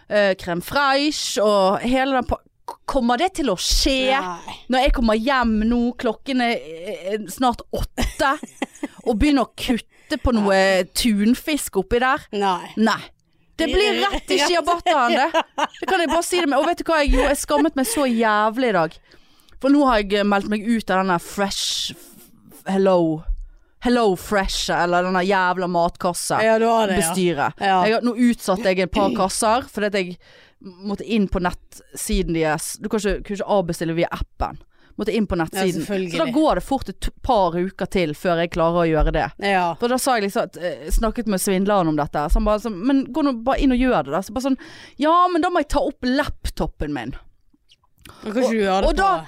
Uh, 0.09 0.33
crème 0.41 0.63
fraiche 0.65 1.43
og 1.45 1.83
hele 1.85 2.17
den 2.17 2.25
Kommer 2.89 3.17
det 3.17 3.31
til 3.39 3.49
å 3.49 3.55
skje? 3.57 4.13
Nei. 4.13 4.55
Når 4.69 4.83
jeg 4.83 4.93
kommer 4.97 5.17
hjem 5.17 5.55
nå, 5.69 5.79
klokken 6.01 6.43
er 6.45 6.57
eh, 6.57 7.23
snart 7.31 7.63
åtte, 7.73 8.35
og 9.07 9.17
begynner 9.17 9.47
å 9.47 9.53
kutte 9.57 10.19
på 10.21 10.33
noe 10.37 10.59
tunfisk 10.97 11.79
oppi 11.81 12.01
der 12.01 12.25
Nei. 12.33 12.71
Nei. 12.77 13.01
Det 13.59 13.69
blir 13.73 14.01
rett 14.05 14.33
i 14.35 14.39
ciabattaen, 14.49 15.15
det. 15.19 15.43
Det 15.79 15.89
kan 15.89 16.03
jeg 16.03 16.11
bare 16.11 16.25
si 16.25 16.39
det 16.41 16.49
med. 16.49 16.59
Og 16.61 16.67
vet 16.69 16.81
du 16.81 16.85
hva 16.89 17.01
jeg 17.03 17.13
gjorde? 17.13 17.31
Jeg 17.33 17.41
skammet 17.43 17.79
meg 17.79 17.89
så 17.89 18.05
jævlig 18.09 18.71
i 18.71 18.77
dag. 18.79 18.99
For 19.59 19.73
nå 19.73 19.83
har 19.89 20.03
jeg 20.03 20.27
meldt 20.27 20.47
meg 20.51 20.63
ut 20.63 20.91
av 20.93 21.01
denne 21.03 21.17
Fresh 21.19 21.91
Hello 22.69 22.99
Hello 23.83 24.15
Fresh, 24.19 24.67
eller 24.75 25.05
denne 25.07 25.21
jævla 25.23 25.67
matkasse. 25.71 26.35
Ja, 26.99 27.05
ja. 27.63 27.77
Ja. 27.87 27.99
Nå 28.03 28.11
utsatte 28.19 28.67
jeg 28.73 28.83
et 28.83 28.91
par 28.91 29.13
kasser 29.15 29.67
fordi 29.71 29.87
at 29.87 29.95
jeg 30.01 30.17
måtte 30.83 31.05
inn 31.07 31.29
på 31.31 31.39
nettsiden 31.39 32.35
deres. 32.35 32.73
Du 32.83 32.89
kan 32.91 32.99
ikke, 32.99 33.21
kan 33.23 33.37
ikke 33.37 33.47
avbestille 33.55 33.95
via 33.95 34.09
appen. 34.11 34.59
Måtte 34.99 35.13
inn 35.15 35.25
på 35.31 35.37
nettsiden. 35.39 35.85
Ja, 35.87 36.09
så 36.11 36.17
da 36.25 36.31
går 36.35 36.59
det 36.59 36.63
fort 36.67 36.89
et 36.91 37.07
par 37.23 37.55
uker 37.55 37.87
til 37.87 38.11
før 38.19 38.41
jeg 38.43 38.51
klarer 38.51 38.81
å 38.81 38.87
gjøre 38.89 39.13
det. 39.15 39.27
Ja. 39.47 39.69
For 39.79 39.87
da 39.87 39.95
sa 40.01 40.17
jeg 40.17 40.25
liksom 40.27 40.43
at, 40.49 40.57
eh, 40.59 40.89
snakket 40.91 41.29
med 41.31 41.39
svindleren 41.39 41.87
om 41.87 41.95
dette. 41.95 42.25
Så 42.27 42.33
han 42.41 42.43
bare 42.49 42.59
sånn 42.59 42.75
Men 42.83 43.05
gå 43.15 43.23
nå 43.23 43.37
bare 43.47 43.61
inn 43.63 43.71
og 43.71 43.79
gjør 43.79 44.03
det, 44.09 44.11
da. 44.11 44.19
Så 44.27 44.35
bare 44.35 44.49
sånn 44.49 44.57
Ja, 44.99 45.13
men 45.31 45.41
da 45.41 45.49
må 45.49 45.61
jeg 45.63 45.69
ta 45.71 45.79
opp 45.79 46.03
laptopen 46.03 46.91
min. 46.93 47.15
Og 48.25 48.33
ikke 48.33 48.49
du 48.51 48.57
gjøre 48.59 48.81
det 48.81 48.89
og 48.89 48.93
på 48.93 48.97
da- 48.97 49.25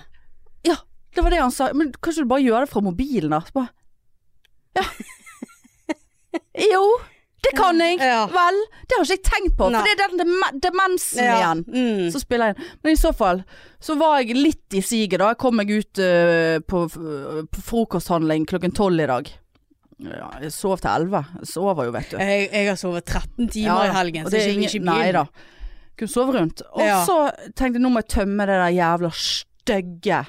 Ja, 0.67 0.75
det 1.15 1.23
var 1.23 1.29
det 1.31 1.39
han 1.39 1.51
sa. 1.51 1.71
Men 1.73 1.93
kan 1.93 2.13
du 2.13 2.25
bare 2.25 2.43
gjøre 2.43 2.65
det 2.67 2.69
fra 2.75 2.81
mobilen, 2.81 3.29
da? 3.31 3.39
Så 3.39 3.53
bare 3.53 3.69
Ja. 4.75 4.83
Jo, 6.71 6.83
det 7.41 7.51
kan 7.57 7.79
jeg. 7.81 7.97
Ja. 7.97 8.25
Vel, 8.29 8.57
det 8.85 8.97
har 8.97 9.05
ikke 9.05 9.17
jeg 9.17 9.23
tenkt 9.25 9.57
på. 9.57 9.69
Nei. 9.73 9.81
For 9.81 9.89
det 9.89 10.05
er 10.05 10.11
den 10.13 10.21
dem 10.21 10.61
demensen 10.61 11.23
ja. 11.25 11.37
igjen. 11.39 11.63
Mm. 11.67 12.09
Så 12.13 12.21
spiller 12.21 12.53
inn. 12.53 12.65
Men 12.83 12.93
i 12.93 12.99
så 13.01 13.11
fall 13.17 13.43
så 13.81 13.95
var 13.97 14.19
jeg 14.21 14.37
litt 14.37 14.77
i 14.77 14.83
siget 14.85 15.21
da. 15.23 15.31
Jeg 15.33 15.39
kom 15.41 15.57
meg 15.57 15.71
ut 15.73 16.01
uh, 16.01 16.59
på, 16.61 16.83
på 16.91 17.63
frokosthandling 17.71 18.45
klokken 18.49 18.75
tolv 18.77 19.01
i 19.01 19.09
dag. 19.09 19.31
Ja, 20.01 20.27
jeg 20.41 20.53
sov 20.53 20.79
til 20.81 20.89
elleve. 20.89 21.23
Sover 21.45 21.89
jo, 21.89 21.95
vet 21.95 22.13
du. 22.13 22.19
Jeg, 22.21 22.47
jeg 22.49 22.69
har 22.71 22.77
sovet 22.79 23.05
13 23.05 23.49
timer 23.53 23.89
i 23.89 23.95
helgen, 23.95 24.25
så 24.25 24.33
det 24.33 24.39
er 24.41 24.47
ikke, 24.49 24.57
ingen- 24.57 24.69
ikke 24.69 24.85
Nei 24.85 24.99
begynn. 25.01 25.19
da. 25.19 25.49
Kunne 25.99 26.13
sove 26.13 26.37
rundt. 26.37 26.63
Og 26.71 26.93
så 27.05 27.17
tenkte 27.53 27.77
jeg 27.77 27.83
nå 27.83 27.91
må 27.93 28.01
jeg 28.01 28.09
tømme 28.15 28.47
det 28.49 28.57
der 28.57 28.73
jævla 28.77 29.11
stygge, 29.13 30.23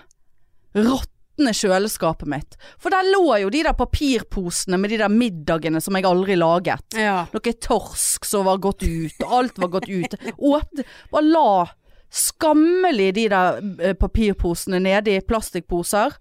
råtne 1.42 1.52
kjøleskapet 1.56 2.28
mitt. 2.28 2.56
For 2.78 2.90
der 2.90 3.02
lå 3.12 3.40
jo 3.42 3.50
de 3.50 3.62
der 3.66 3.74
papirposene 3.74 4.78
med 4.78 4.90
de 4.90 4.98
der 5.02 5.08
middagene 5.12 5.80
som 5.82 5.94
jeg 5.96 6.04
aldri 6.06 6.36
laget. 6.36 6.84
Ja. 6.96 7.26
Noe 7.32 7.52
torsk 7.60 8.24
som 8.24 8.46
var 8.46 8.58
gått 8.62 8.82
ut, 8.82 9.12
og 9.26 9.32
alt 9.40 9.58
var 9.58 9.68
gått 9.68 9.88
ut. 9.88 10.14
Åpne, 10.38 10.84
bare 11.10 11.24
la 11.24 11.68
skammelig 12.12 13.14
de 13.14 13.28
der 13.32 13.60
eh, 13.80 13.94
papirposene 13.94 14.80
nede 14.82 15.16
i 15.16 15.20
plastikkposer. 15.24 16.12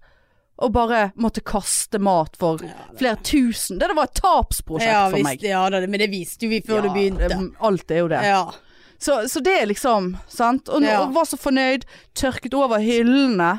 Og 0.62 0.70
bare 0.72 1.10
måtte 1.18 1.40
kaste 1.42 1.98
mat 1.98 2.36
for 2.38 2.60
flere 2.98 3.16
tusen. 3.24 3.78
Det 3.80 3.88
det 3.88 3.96
var 3.96 4.04
et 4.10 4.20
tapsprosjekt 4.20 4.92
Ja, 4.92 5.06
for 5.08 5.16
visst, 5.16 5.24
meg. 5.24 5.42
ja 5.42 5.62
da, 5.72 5.80
men 5.80 5.98
det 5.98 6.10
viste 6.12 6.46
jo 6.46 6.50
vi 6.52 6.60
før 6.62 6.76
Ja, 6.76 6.82
du 6.84 6.90
begynte. 6.92 7.38
Alt 7.60 7.90
er 7.90 7.98
jo 8.04 8.08
det. 8.12 8.20
Ja. 8.22 8.44
Så, 9.02 9.16
så 9.28 9.40
det 9.42 9.56
er 9.62 9.66
liksom 9.66 10.12
Sant. 10.30 10.68
Og, 10.68 10.82
Ja. 10.84 11.00
og 11.02 11.14
var 11.16 11.24
så 11.26 11.36
fornøyd. 11.40 11.84
Tørket 12.14 12.54
over 12.54 12.78
hyllene 12.78 13.56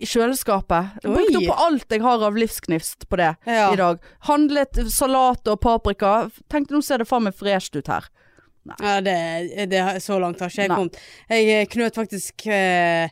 i 0.00 0.08
kjøleskapet. 0.08 0.96
Oi. 1.04 1.12
Brukte 1.12 1.42
opp 1.44 1.60
alt 1.66 1.92
jeg 1.92 2.00
har 2.04 2.22
av 2.24 2.36
livsknivst 2.40 3.08
på 3.10 3.18
det 3.20 3.34
Ja. 3.46 3.66
i 3.72 3.76
dag. 3.76 3.98
Handlet 4.30 4.80
salat 4.92 5.46
og 5.52 5.60
paprika. 5.60 6.30
Tenkte 6.48 6.72
nå 6.76 6.82
ser 6.84 7.02
det 7.04 7.08
faen 7.10 7.26
meg 7.28 7.36
fresht 7.36 7.76
ut 7.76 7.90
her. 7.92 8.08
Nei. 8.64 8.76
Ja, 8.84 9.00
det, 9.00 9.66
det, 9.72 9.82
så 10.04 10.18
langt 10.20 10.40
har 10.40 10.48
ikke 10.52 10.62
jeg 10.66 10.68
Nei. 10.72 10.76
kommet. 10.76 10.96
Jeg 11.32 11.50
eh, 11.54 11.66
knøt 11.72 11.96
faktisk 11.96 12.44
eh, 12.52 13.08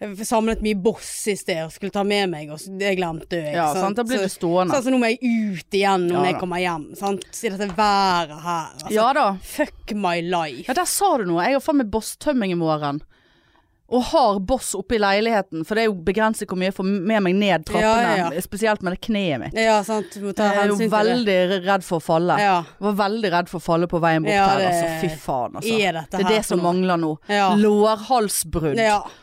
Jeg 0.00 0.26
samlet 0.28 0.60
mye 0.64 0.76
boss 0.80 1.08
i 1.28 1.34
sted 1.36 1.62
og 1.66 1.72
skulle 1.72 1.92
ta 1.92 2.02
med 2.08 2.28
meg, 2.32 2.48
og 2.52 2.60
det 2.80 2.94
glemte 2.96 3.36
jeg. 3.36 3.54
Ja, 3.56 3.66
sant, 3.76 3.96
da 4.00 4.04
blir 4.08 4.24
stående. 4.32 4.72
Så, 4.76 4.86
så 4.86 4.92
nå 4.92 5.00
må 5.00 5.08
jeg 5.12 5.20
ut 5.20 5.76
igjen 5.76 6.06
når 6.08 6.18
Ja, 6.22 6.26
jeg 6.30 6.38
kommer 6.40 6.60
hjem. 6.62 6.86
Sant? 6.96 7.24
I 7.44 7.52
dette 7.52 7.68
været 7.76 8.32
her. 8.44 8.70
Altså, 8.80 8.92
Ja 8.96 9.08
da. 9.16 9.26
Fuck 9.44 9.92
my 9.96 10.20
life. 10.24 10.64
Ja, 10.68 10.76
der 10.80 10.88
sa 10.88 11.16
du 11.20 11.26
noe. 11.28 11.44
Jeg 11.44 11.58
har 11.58 11.64
faen 11.64 11.80
meg 11.82 11.90
bosstømming 11.92 12.52
i 12.56 12.60
morgen. 12.60 13.02
Og 13.90 14.04
har 14.12 14.36
boss 14.46 14.68
oppe 14.78 14.94
i 14.94 14.98
leiligheten, 15.02 15.64
for 15.66 15.74
det 15.74 15.82
er 15.82 15.88
jo 15.88 15.96
begrenset 16.06 16.46
hvor 16.46 16.54
mye 16.60 16.68
jeg 16.68 16.74
får 16.76 16.86
med 16.86 17.22
meg 17.26 17.34
ned 17.34 17.64
trappene. 17.66 18.12
Ja, 18.20 18.28
ja. 18.30 18.40
Spesielt 18.44 18.82
med 18.86 18.94
det 18.94 19.00
kneet 19.02 19.40
mitt. 19.42 19.54
Ja, 19.58 19.80
sant. 19.86 20.12
Du 20.14 20.20
må 20.28 20.32
ta 20.36 20.46
Jeg 20.46 20.54
er 20.62 20.68
jo 20.70 20.76
veldig 20.92 21.38
redd 21.66 21.82
for 21.86 21.98
å 21.98 22.02
falle. 22.04 22.36
Ja. 22.38 22.60
Var 22.78 22.94
veldig 23.00 23.30
redd 23.34 23.48
for 23.50 23.58
å 23.58 23.64
falle 23.64 23.86
på 23.90 23.98
veien 24.02 24.22
bort 24.22 24.30
her. 24.36 24.62
Altså, 24.68 24.86
fy 25.02 25.08
faen, 25.24 25.56
altså. 25.58 25.74
Er 25.74 25.92
Det 26.06 26.20
er 26.22 26.28
det 26.36 26.44
som 26.46 26.62
mangler 26.62 26.96
nå. 27.02 27.16
Lårhalsbrudd. 27.58 28.78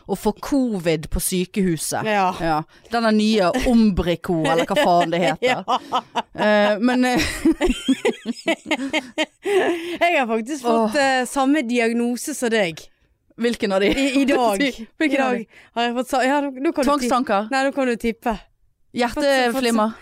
Og 0.08 0.16
få 0.20 0.32
covid 0.50 1.08
på 1.12 1.20
sykehuset. 1.22 2.04
Ja. 2.08 2.28
Ja. 2.44 2.58
Denne 2.92 3.12
nye 3.16 3.48
Ombrico, 3.68 4.42
eller 4.44 4.64
hva 4.68 4.76
faen 4.82 5.10
det 5.16 5.20
heter. 5.24 5.64
Uh, 6.38 6.76
men 6.84 7.04
eh, 7.08 7.18
Jeg 9.98 10.18
har 10.20 10.26
faktisk 10.28 10.62
fått 10.64 10.96
uh, 11.00 11.24
samme 11.28 11.62
diagnose 11.66 12.34
som 12.36 12.50
deg. 12.52 12.80
Hvilken 13.38 13.72
av 13.72 13.80
de? 13.84 13.90
I, 13.92 14.06
i 14.22 14.24
dag. 14.28 14.62
Hvilken 14.98 15.22
dag 15.22 15.44
har 15.78 15.86
jeg 15.86 15.94
fått 15.98 16.10
sa... 16.10 16.22
Ja, 16.26 16.40
nå, 16.44 16.50
nå 16.50 16.72
kan 16.72 16.84
du 16.84 16.90
tippe. 16.90 16.90
Tvangstanker? 16.90 17.48
Nei, 17.54 17.64
nå 17.68 17.74
kan 17.76 17.90
du 17.90 17.96
tippe. 18.00 18.34
Hjerteflimmer? 18.98 19.96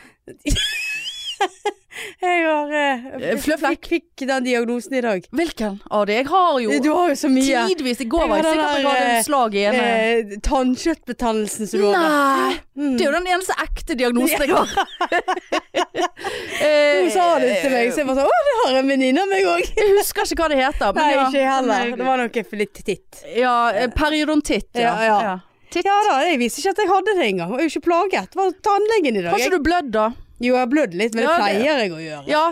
Jeg 2.20 2.44
har 2.44 2.72
eh, 2.72 3.04
Eh. 3.16 3.38
Fikk, 3.40 3.86
fikk 3.88 4.24
den 4.28 4.44
diagnosen 4.44 4.94
i 4.98 5.00
dag. 5.04 5.24
Hvilken 5.30 5.78
av 5.90 6.06
det? 6.06 6.18
Jeg 6.20 6.26
har 6.30 6.58
jo 6.60 6.80
Du 6.82 6.90
har 6.92 7.08
jo 7.12 7.16
så 7.18 7.30
mye. 7.32 7.62
tidvis 7.70 8.00
I 8.00 8.08
går 8.10 8.28
var 8.28 8.36
jeg 8.42 8.46
sikker 8.46 8.62
på 8.62 8.68
at 8.68 8.76
jeg 8.76 8.86
hadde 8.86 9.06
eh, 9.06 9.18
et 9.18 9.26
slag 9.26 9.54
i 9.56 9.64
ene. 9.70 9.86
Eh, 9.86 10.36
tannkjøttbetennelsen 10.46 11.70
som 11.70 11.80
du 11.80 11.86
har. 11.90 11.96
Nei! 11.96 12.58
Mm. 12.76 12.96
Det 12.96 13.04
er 13.04 13.08
jo 13.08 13.14
den 13.16 13.30
eneste 13.32 13.56
ekte 13.64 13.96
diagnosen 13.96 14.44
jeg 14.44 14.52
har. 14.52 14.68
Hun 16.66 17.10
sa 17.12 17.26
det 17.40 17.50
til 17.62 17.72
meg, 17.72 17.90
så 17.92 18.02
jeg 18.02 18.08
bare 18.08 18.18
sånn 18.18 18.30
Å, 18.30 18.38
det 18.46 18.54
har 18.60 18.78
en 18.80 18.90
venninne 18.90 19.22
av 19.22 19.30
meg 19.30 19.48
òg. 19.48 19.72
Jeg 19.76 19.96
husker 19.96 20.28
ikke 20.28 20.42
hva 20.42 20.50
det 20.52 20.60
heter. 20.60 20.92
Men 20.96 21.02
Nei, 21.02 21.10
ja, 21.14 21.26
ikke 21.30 21.48
heller. 21.50 21.96
Det 21.96 22.08
var 22.10 22.22
noe 22.22 22.60
litt 22.62 22.80
titt. 22.86 23.24
Ja, 23.36 23.56
eh, 23.72 23.90
periodontitt. 23.94 24.70
Ja. 24.76 24.94
Ja, 25.00 25.18
ja. 25.30 25.34
Titt. 25.72 25.84
Ja 25.86 25.96
da, 26.06 26.20
jeg 26.24 26.38
visste 26.40 26.62
ikke 26.62 26.76
at 26.76 26.84
jeg 26.84 26.90
hadde 26.92 27.16
det 27.18 27.26
engang. 27.26 27.56
Jeg 27.56 27.58
er 27.58 27.68
jo 27.68 27.72
ikke 27.74 27.88
plaget. 27.88 28.30
Det 28.32 28.38
var 28.40 28.54
tannlegen 28.68 29.18
i 29.18 29.24
dag. 29.24 29.32
Har 29.34 29.42
ikke 29.42 29.58
du 29.58 29.66
blødd 29.66 29.90
da? 29.96 30.06
Jo, 30.38 30.52
jeg 30.52 30.58
har 30.60 30.68
blødd 30.68 30.94
litt, 31.00 31.14
men 31.16 31.24
det 31.24 31.30
Ja, 31.30 31.36
pleier 31.40 31.80
jeg 31.80 31.92
å 31.96 32.00
gjøre. 32.02 32.24
Ja. 32.28 32.44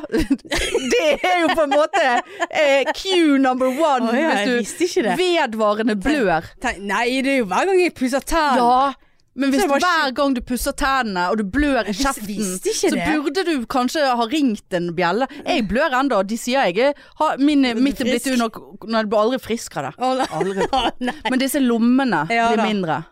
Det 0.95 1.09
er 1.21 1.41
jo 1.43 1.49
på 1.53 1.65
en 1.67 1.75
måte 1.75 2.03
eh, 2.49 2.89
Q 2.97 3.37
number 3.43 3.69
one 3.69 4.09
oh, 4.09 4.17
ja, 4.17 4.31
hvis 4.57 4.77
du 4.79 4.87
det. 5.05 5.17
vedvarende 5.21 5.97
blør. 6.01 6.49
Nei, 6.81 7.21
det 7.25 7.35
er 7.35 7.43
jo 7.43 7.49
hver 7.51 7.69
gang 7.69 7.83
jeg 7.83 7.95
pusser 7.99 8.25
tennene. 8.25 8.65
Ja. 8.65 8.93
Men 9.35 9.51
hvis 9.51 9.65
ikke- 9.65 9.81
hver 9.83 10.13
gang 10.15 10.35
du 10.35 10.41
pusser 10.47 10.73
tennene 10.79 11.27
og 11.31 11.39
du 11.39 11.45
blør 11.45 11.89
i 11.91 11.93
kjeften, 11.93 12.59
så 12.63 12.91
det. 12.95 13.07
burde 13.11 13.45
du 13.45 13.67
kanskje 13.67 14.05
ha 14.17 14.27
ringt 14.31 14.73
en 14.79 14.93
bjelle. 14.95 15.27
Jeg 15.45 15.67
blør 15.69 15.97
ennå. 16.01 16.23
De 16.27 16.39
sier 16.39 16.71
jeg 16.71 16.95
har, 17.19 17.37
min, 17.39 17.67
mitt 17.83 18.01
er 18.01 18.05
blitt 18.13 18.29
unok 18.31 18.61
under 18.85 18.95
Nei, 18.95 19.03
du 19.03 19.09
blir 19.11 19.19
aldri 19.25 19.41
frisk 19.43 19.77
av 19.77 19.91
det. 19.91 20.29
Aldri. 20.31 20.69
Men 21.31 21.43
disse 21.43 21.61
lommene 21.61 22.25
Ja 22.31 22.53
blir 22.55 22.87
da. 22.87 23.03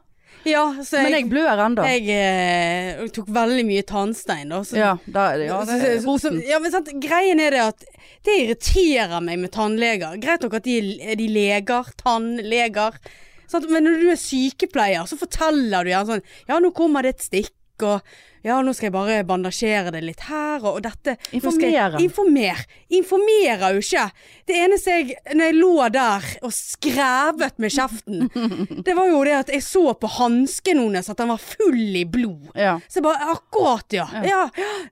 Ja, 0.45 0.65
så 0.83 1.03
Men 1.03 1.13
jeg 1.13 1.23
jeg, 1.23 1.31
blør 1.31 1.61
ennå. 1.67 1.85
jeg, 1.87 2.09
eh, 2.11 3.09
tok 3.15 3.29
veldig 3.29 3.65
mye 3.69 3.83
tannstein 3.87 4.49
da. 4.51 4.61
Så, 4.67 4.77
Ja, 4.77 4.97
da 5.07 5.27
ja, 5.37 5.61
det 5.65 5.77
er 5.81 6.01
så- 6.01 6.33
ja, 6.49 6.59
men 6.59 6.71
sant, 6.73 6.89
greien 7.01 7.41
er 7.41 7.51
det 7.51 7.61
at 7.61 7.85
det 8.25 8.35
irriterer 8.43 9.23
meg 9.23 9.39
med 9.39 9.53
tannleger. 9.53 10.19
Greit 10.21 10.43
nok 10.43 10.55
at 10.55 10.65
de 10.65 10.99
er 11.03 11.15
de 11.17 11.29
leger, 11.29 11.85
tannleger. 12.03 12.99
Sant? 13.47 13.69
Men 13.71 13.85
når 13.85 14.01
du 14.01 14.11
er 14.11 14.17
sykepleier, 14.17 15.05
så 15.07 15.19
forteller 15.19 15.85
du 15.85 15.91
gjerne 15.91 16.07
sånn 16.07 16.23
Ja, 16.49 16.59
nå 16.59 16.73
kommer 16.75 17.03
det 17.03 17.17
et 17.17 17.27
stikk, 17.29 17.53
og 17.83 18.01
ja, 18.43 18.57
nå 18.63 18.73
skal 18.75 18.89
jeg 18.89 18.95
bare 18.95 19.19
bandasjere 19.27 19.93
det 19.95 20.03
litt 20.03 20.25
her, 20.27 20.65
og, 20.67 20.81
dette 20.83 21.15
Informere. 21.37 22.01
Informer. 22.03 22.63
Informerer 22.93 23.77
jo 23.77 23.83
ikke. 23.83 24.07
Det 24.49 24.57
eneste 24.65 24.97
jeg 24.97 25.37
Når 25.37 25.51
jeg 25.51 25.59
lå 25.59 25.89
der 25.95 26.27
og 26.43 26.55
skrevet 26.57 27.61
med 27.63 27.75
kjeften, 27.75 28.27
det 28.87 28.97
var 28.99 29.11
jo 29.13 29.21
det 29.29 29.37
at 29.45 29.53
jeg 29.55 29.65
så 29.67 29.85
på 29.95 30.11
hansken 30.19 30.83
hennes 30.83 31.11
at 31.13 31.23
den 31.23 31.31
var 31.31 31.43
full 31.43 32.01
i 32.01 32.05
blod. 32.09 32.51
Ja. 32.59 32.79
Så 32.89 33.01
jeg 33.01 33.07
bare 33.07 33.31
Akkurat, 33.33 33.87
ja. 33.95 34.09
Ja, 34.27 34.43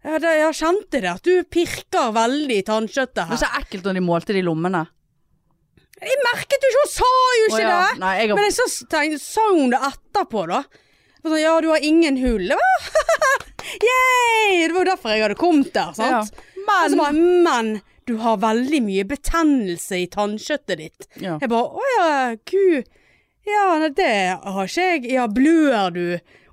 ja 0.07 0.21
det, 0.23 0.37
jeg 0.39 0.57
kjente 0.61 1.01
det. 1.03 1.11
At 1.11 1.27
du 1.27 1.43
pirker 1.51 2.15
veldig 2.15 2.61
i 2.61 2.65
tannkjøttet 2.67 3.19
Det 3.19 3.27
er 3.27 3.35
her. 3.35 3.43
så 3.43 3.51
ekkelt 3.61 3.89
når 3.89 3.99
de 3.99 4.05
målte 4.05 4.37
de 4.37 4.45
lommene. 4.47 4.85
Jeg 6.01 6.21
merket 6.25 6.63
jo 6.63 6.71
ikke, 6.71 6.85
hun 6.85 6.93
sa 6.95 7.09
jo 7.11 7.49
ikke 7.49 7.57
oh, 7.59 7.65
ja. 7.65 7.73
det! 7.75 7.99
Nei, 8.01 8.13
jeg 8.23 8.37
Men 8.39 8.47
jeg 8.47 8.55
så 8.57 8.69
sa 9.21 9.49
hun 9.51 9.75
det 9.75 9.81
etterpå, 9.91 10.47
da? 10.49 10.63
Sånn, 11.23 11.37
ja, 11.41 11.55
du 11.61 11.69
har 11.73 11.85
ingen 11.85 12.17
hull. 12.23 12.51
Det 13.81 14.73
var 14.73 14.81
jo 14.83 14.89
derfor 14.89 15.13
jeg 15.15 15.23
hadde 15.25 15.37
kommet 15.39 15.71
der, 15.75 15.93
sant? 15.97 16.33
Ja. 16.35 16.65
Men 16.67 16.97
bare, 16.99 17.13
men 17.47 17.69
du 18.09 18.17
har 18.23 18.41
veldig 18.43 18.81
mye 18.83 19.05
betennelse 19.09 20.01
i 20.03 20.09
tannkjøttet 20.11 20.81
ditt. 20.81 21.07
ja. 21.23 21.37
Jeg 21.41 21.51
bare, 21.53 21.69
å 21.71 21.93
ja, 21.97 22.11
gud. 22.51 22.89
Ja, 23.49 23.65
nei, 23.81 23.89
det 23.97 24.11
har 24.45 24.69
ikke 24.69 24.87
jeg. 24.89 25.07
Ja, 25.15 25.25
blør 25.31 25.91
du 25.95 26.03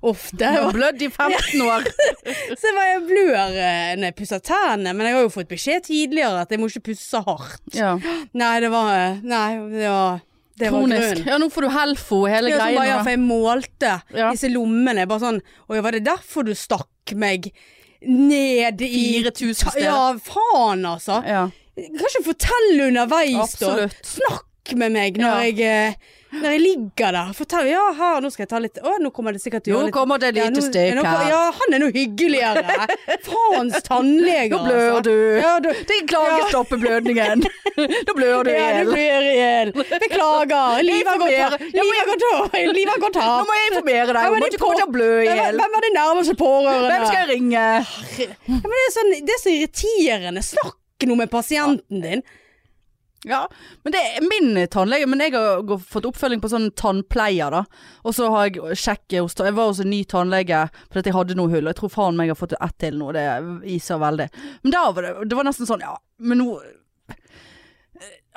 ofte? 0.08 0.44
Jeg 0.46 0.62
har 0.62 0.72
blødd 0.74 1.02
i 1.04 1.10
15 1.18 1.64
år. 1.66 1.88
Så 2.58 2.70
jeg 2.70 2.76
bare, 2.78 2.88
jeg 2.92 3.02
blør 3.10 3.58
eh, 3.66 3.92
når 3.98 4.08
jeg 4.10 4.16
pusser 4.22 4.44
tennene, 4.46 4.94
men 4.96 5.08
jeg 5.10 5.18
har 5.18 5.26
jo 5.26 5.34
fått 5.34 5.50
beskjed 5.52 5.88
tidligere 5.90 6.44
at 6.46 6.54
jeg 6.54 6.62
må 6.62 6.70
ikke 6.70 6.86
pusse 6.92 7.22
hardt. 7.26 7.62
Ja. 7.76 7.96
Nei, 8.38 8.54
det 8.64 8.70
var 8.74 8.92
eh, 8.94 9.20
Nei, 9.26 9.50
det 9.74 9.90
var 9.90 10.22
det 10.58 10.70
var 10.72 10.80
Kronisk. 10.82 11.02
grunnen. 11.02 11.26
Ja, 11.26 11.38
nå 11.38 11.48
får 11.54 11.62
du 11.62 11.68
Helfo, 11.74 12.20
hele 12.26 12.50
Ja, 12.50 12.58
greia. 12.58 12.84
ja, 12.88 13.02
for 13.02 13.10
jeg 13.10 13.20
målte 13.20 13.92
Ja. 14.16 14.30
disse 14.32 14.48
lommene. 14.52 15.06
Bare 15.08 15.20
sånn 15.20 15.40
Å 15.68 15.74
ja, 15.76 15.80
var 15.82 15.92
det 15.92 16.04
derfor 16.04 16.44
du 16.44 16.52
stakk 16.54 17.14
meg 17.14 17.52
ned 18.02 18.80
i 18.82 19.22
4000 19.22 19.64
Ta- 19.64 19.70
steder. 19.70 19.88
Ja, 19.88 20.12
faen 20.18 20.84
altså. 20.86 21.22
Ja. 21.26 21.48
Kan 21.78 22.08
ikke 22.10 22.24
fortelle 22.34 22.88
underveis, 22.90 23.36
Absolutt. 23.54 23.90
da. 23.90 24.02
Snakk 24.02 24.74
med 24.76 24.92
meg 24.92 25.14
når 25.18 25.54
jeg 25.54 25.60
eh, 25.60 25.94
Når 26.28 26.50
jeg 26.52 26.60
ligger 26.60 27.14
der. 27.16 27.28
Fortell 27.32 27.68
Ja, 27.70 27.84
her, 27.96 28.20
nå 28.20 28.28
skal 28.32 28.42
jeg 28.44 28.50
ta 28.50 28.58
litt 28.60 28.78
Å, 28.84 28.90
nå 29.00 29.08
kommer 29.16 29.32
det 29.32 29.40
sikkert 29.40 29.64
til 29.64 29.72
å 29.72 29.78
gjøre 29.78 29.86
litt 29.88 29.94
kommer 29.96 30.20
det 30.20 30.28
ja, 30.36 30.44
lite 30.44 30.60
nå- 30.60 30.64
stikk 30.66 30.98
her. 31.08 31.22
Ja, 31.30 31.40
han 31.56 31.76
er 31.76 31.80
nå 31.80 31.88
hyggeligere. 31.94 32.88
Faens 33.28 33.78
tannleger, 33.86 34.52
Nå 34.52 34.60
blør 34.66 34.90
altså. 34.90 35.02
du. 35.08 35.16
Ja, 35.40 35.52
du 35.64 35.68
Det 35.88 35.96
er 35.96 36.80
blødningen. 36.82 37.44
Nå 38.08 38.14
blør 38.18 38.44
du 38.44 38.50
i 38.52 38.56
ja, 38.58 38.82
du 38.84 38.90
blør 38.92 39.28
i 39.28 39.36
hjel. 39.38 39.72
Beklager. 39.78 40.82
Livet 40.84 41.12
har 41.12 41.22
gått. 41.22 41.64
Livet 41.78 42.00
har 42.02 42.10
gått 42.12 42.26
av. 42.32 42.58
Livet 42.76 42.92
har 42.92 43.02
gått 43.06 43.20
Nå 43.22 43.46
må 43.48 43.56
jeg 43.58 43.70
informere 43.72 44.10
deg. 44.12 44.18
Ja, 44.18 44.28
Du 44.28 44.42
må 44.42 44.50
ikke 44.50 44.62
komme 44.64 44.80
til 44.82 44.88
å 44.88 44.92
blø 44.98 45.10
i 45.22 45.30
hjel. 45.30 45.62
hvem 45.62 45.78
er 45.80 45.86
de 45.86 45.92
nærmeste 45.96 46.36
pårørende? 46.38 46.90
Hvem 46.92 47.06
skal 47.08 47.22
jeg 47.22 47.30
ringe? 47.32 47.64
Ja, 48.18 48.28
men 48.52 48.76
det, 48.76 48.84
er 48.84 48.92
sånn, 48.98 49.14
det 49.28 49.36
er 49.38 49.42
så 49.42 49.54
irriterende. 49.54 50.44
Snakk 50.44 51.08
nå 51.08 51.16
med 51.18 51.30
pasienten 51.32 52.02
din. 52.04 52.22
Ja, 53.26 53.48
men 53.82 53.92
det 53.92 53.98
er 53.98 54.22
min 54.22 54.68
tannlege. 54.70 55.06
Men 55.10 55.22
jeg 55.24 55.34
har 55.34 55.78
fått 55.82 56.06
oppfølging 56.06 56.42
på 56.42 56.50
sånn 56.52 56.70
tannpleier, 56.78 57.50
da. 57.50 57.64
Og 58.06 58.14
så 58.14 58.28
har 58.30 58.46
jeg 58.48 58.78
sjekket 58.78 59.24
hos 59.24 59.34
Jeg 59.38 59.56
var 59.56 59.72
hos 59.72 59.80
en 59.82 59.90
ny 59.90 60.04
tannlege 60.06 60.68
fordi 60.92 61.10
jeg 61.10 61.16
hadde 61.16 61.38
noe 61.38 61.50
hull. 61.50 61.66
Og 61.66 61.72
jeg 61.72 61.80
tror 61.80 61.94
faen 61.94 62.18
meg 62.18 62.30
har 62.30 62.38
fått 62.38 62.54
ett 62.58 62.76
til 62.78 62.98
nå. 63.00 63.10
Det 63.16 63.24
viser 63.64 63.98
veldig. 64.02 64.28
Men 64.62 64.76
da 64.76 64.84
var 64.92 65.08
det, 65.08 65.14
det 65.30 65.38
var 65.38 65.48
nesten 65.48 65.68
sånn, 65.68 65.82
ja, 65.82 65.96
men 66.22 66.42
nå 66.42 66.52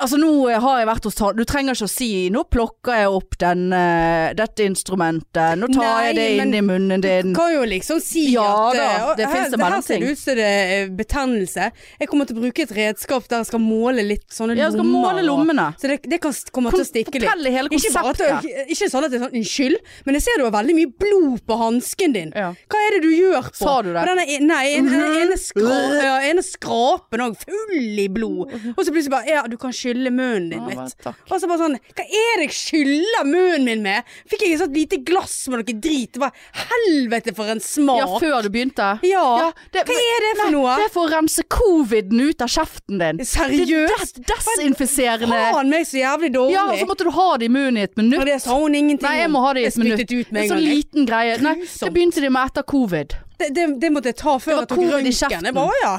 Altså 0.02 0.18
nå 0.18 0.30
har 0.50 0.80
jeg 0.80 0.86
vært 0.88 1.04
hos 1.06 1.14
tann... 1.18 1.36
Du 1.38 1.44
trenger 1.46 1.76
ikke 1.76 1.86
å 1.86 1.90
si 1.92 2.08
'nå 2.34 2.42
plukker 2.50 2.96
jeg 2.98 3.10
opp 3.14 3.36
den, 3.38 3.60
uh, 3.70 4.32
dette 4.34 4.64
instrumentet', 4.66 5.54
'nå 5.60 5.68
tar 5.70 5.82
Nei, 5.84 6.06
jeg 6.08 6.16
det 6.18 6.24
inn 6.42 6.54
i 6.58 6.62
munnen 6.66 7.00
Du 7.02 7.06
din'. 7.08 7.34
kan 7.36 7.52
jo 7.54 7.62
liksom 7.70 8.00
si 8.02 8.24
Ja 8.32 8.46
at 8.72 8.76
da, 8.76 8.82
eh, 8.82 9.14
det 9.20 9.26
her, 9.26 9.34
finnes 9.36 9.52
det 9.54 9.60
Her 9.62 9.80
ser 9.86 10.00
det 10.02 10.10
ut 10.10 10.18
som 10.18 10.34
det 10.40 10.48
er 10.48 10.90
betennelse. 10.98 11.68
Jeg 12.00 12.08
kommer 12.10 12.26
til 12.26 12.36
å 12.36 12.42
bruke 12.42 12.62
et 12.66 12.72
redskap 12.74 13.28
der 13.30 13.38
jeg 13.44 13.46
skal 13.52 13.62
måle 13.62 14.02
litt 14.06 14.26
sånne 14.34 14.56
Jeg 14.58 14.72
skal 14.72 14.82
lommer. 14.82 15.06
måle 15.12 15.22
lommene. 15.26 15.66
og- 15.68 15.78
Så 15.80 15.88
det, 15.92 16.00
det 16.10 16.20
kan 16.20 16.32
komme 16.52 16.70
til 16.74 16.82
å 16.82 16.88
stikke 16.90 17.20
litt. 17.20 17.30
Hele 17.52 17.68
Ikke, 17.70 17.92
konseptet. 17.92 18.42
ikke 18.74 18.90
sånn 18.90 19.04
at 19.04 19.10
det 19.12 19.20
er 19.20 19.26
sånn 19.28 19.36
unnskyld, 19.38 19.76
men 20.06 20.14
jeg 20.18 20.22
ser 20.22 20.38
du 20.38 20.44
har 20.50 20.52
veldig 20.58 20.74
mye 20.74 20.90
blod 20.98 21.46
på 21.46 21.58
hansken 21.62 22.12
din. 22.12 22.32
Ja. 22.34 22.50
Hva 22.68 22.78
er 22.88 22.90
det 22.98 23.02
du 23.06 23.10
gjør 23.14 23.42
på? 23.52 23.54
Sa 23.62 23.82
du 23.82 23.92
det? 23.92 24.02
Denne, 24.04 24.26
nei, 24.50 24.66
en, 24.74 24.88
en, 24.88 25.14
ene, 25.22 25.36
skra, 25.38 25.78
ja, 26.10 26.18
ene 26.26 26.42
skrapen 26.42 27.20
òg, 27.20 27.36
full 27.38 27.98
i 28.02 28.08
blod. 28.08 28.50
Og 28.76 28.82
så 28.84 28.90
plutselig 28.90 29.10
bare 29.10 29.26
Ja, 29.28 29.42
du 29.46 29.56
kan 29.56 29.70
skylle 29.92 30.10
munnen 30.10 30.50
din 30.50 30.68
Ja, 30.72 30.84
litt. 30.84 31.06
Og 31.06 31.40
så 31.40 31.48
bare 31.50 31.60
sånn 31.60 31.76
Hva 31.78 32.04
er 32.06 32.40
det 32.42 32.48
jeg 32.48 32.56
skyller 32.56 33.26
munnen 33.28 33.64
min 33.68 33.82
med? 33.84 34.08
Fikk 34.30 34.44
jeg 34.46 34.56
et 34.56 34.62
sånt 34.64 34.76
lite 34.76 34.98
glass 35.06 35.36
med 35.52 35.62
noe 35.62 35.76
drit? 35.82 36.12
Det 36.16 36.22
var 36.22 36.32
helvete 36.66 37.34
for 37.36 37.50
en 37.52 37.60
smak. 37.62 38.00
Ja, 38.02 38.20
før 38.22 38.42
du 38.46 38.50
begynte? 38.52 38.88
Ja. 39.06 39.52
det, 39.72 39.84
Hva 39.88 39.96
er 39.96 40.26
det 40.26 40.32
for 40.40 40.54
noe? 40.54 40.76
Det 40.80 40.88
er 40.88 40.94
for 40.94 41.08
å 41.08 41.12
rense 41.12 41.44
coviden 41.52 42.20
ut 42.22 42.42
av 42.44 42.50
kjeften 42.52 43.00
din. 43.02 43.22
Seriøst? 43.26 44.20
Det 44.22 44.28
des 44.32 44.46
desinfiserende. 44.52 45.40
Faen 45.52 45.72
meg 45.72 45.86
så 45.88 46.00
jævlig 46.00 46.32
dårlig. 46.34 46.56
Ja, 46.56 46.66
og 46.70 46.78
så 46.80 46.88
måtte 46.88 47.06
du 47.08 47.12
ha 47.14 47.28
det 47.40 47.48
i 47.48 47.52
munnen 47.52 47.80
i 47.80 47.86
et 47.86 47.96
minutt. 47.98 48.20
Og 48.20 48.28
det 48.28 48.38
sa 48.44 48.56
hun 48.58 48.74
ingenting 48.78 49.08
Nei, 49.08 49.18
jeg 49.22 49.32
må 49.32 49.42
ha 49.44 49.52
det 49.56 49.64
i 49.66 49.68
et 49.70 49.80
minutt. 49.80 50.00
ut 50.12 50.32
med 50.32 50.42
En 50.42 50.44
en 50.44 50.54
sånn 50.54 50.62
gang. 50.62 50.70
liten 50.76 51.08
greie. 51.08 51.36
Nei, 51.42 51.54
det 51.64 51.92
begynte 51.92 52.24
de 52.24 52.30
med 52.32 52.50
etter 52.52 52.66
covid. 52.74 53.16
Det, 53.42 53.48
det, 53.56 53.66
det 53.82 53.90
måtte 53.90 54.12
jeg 54.12 54.18
ta 54.20 54.36
før 54.38 54.60
jeg 54.60 54.68
tok 54.70 54.78
covid 54.78 55.08
i 55.08 55.14
kjeften. 55.16 55.60
Ja. 55.82 55.94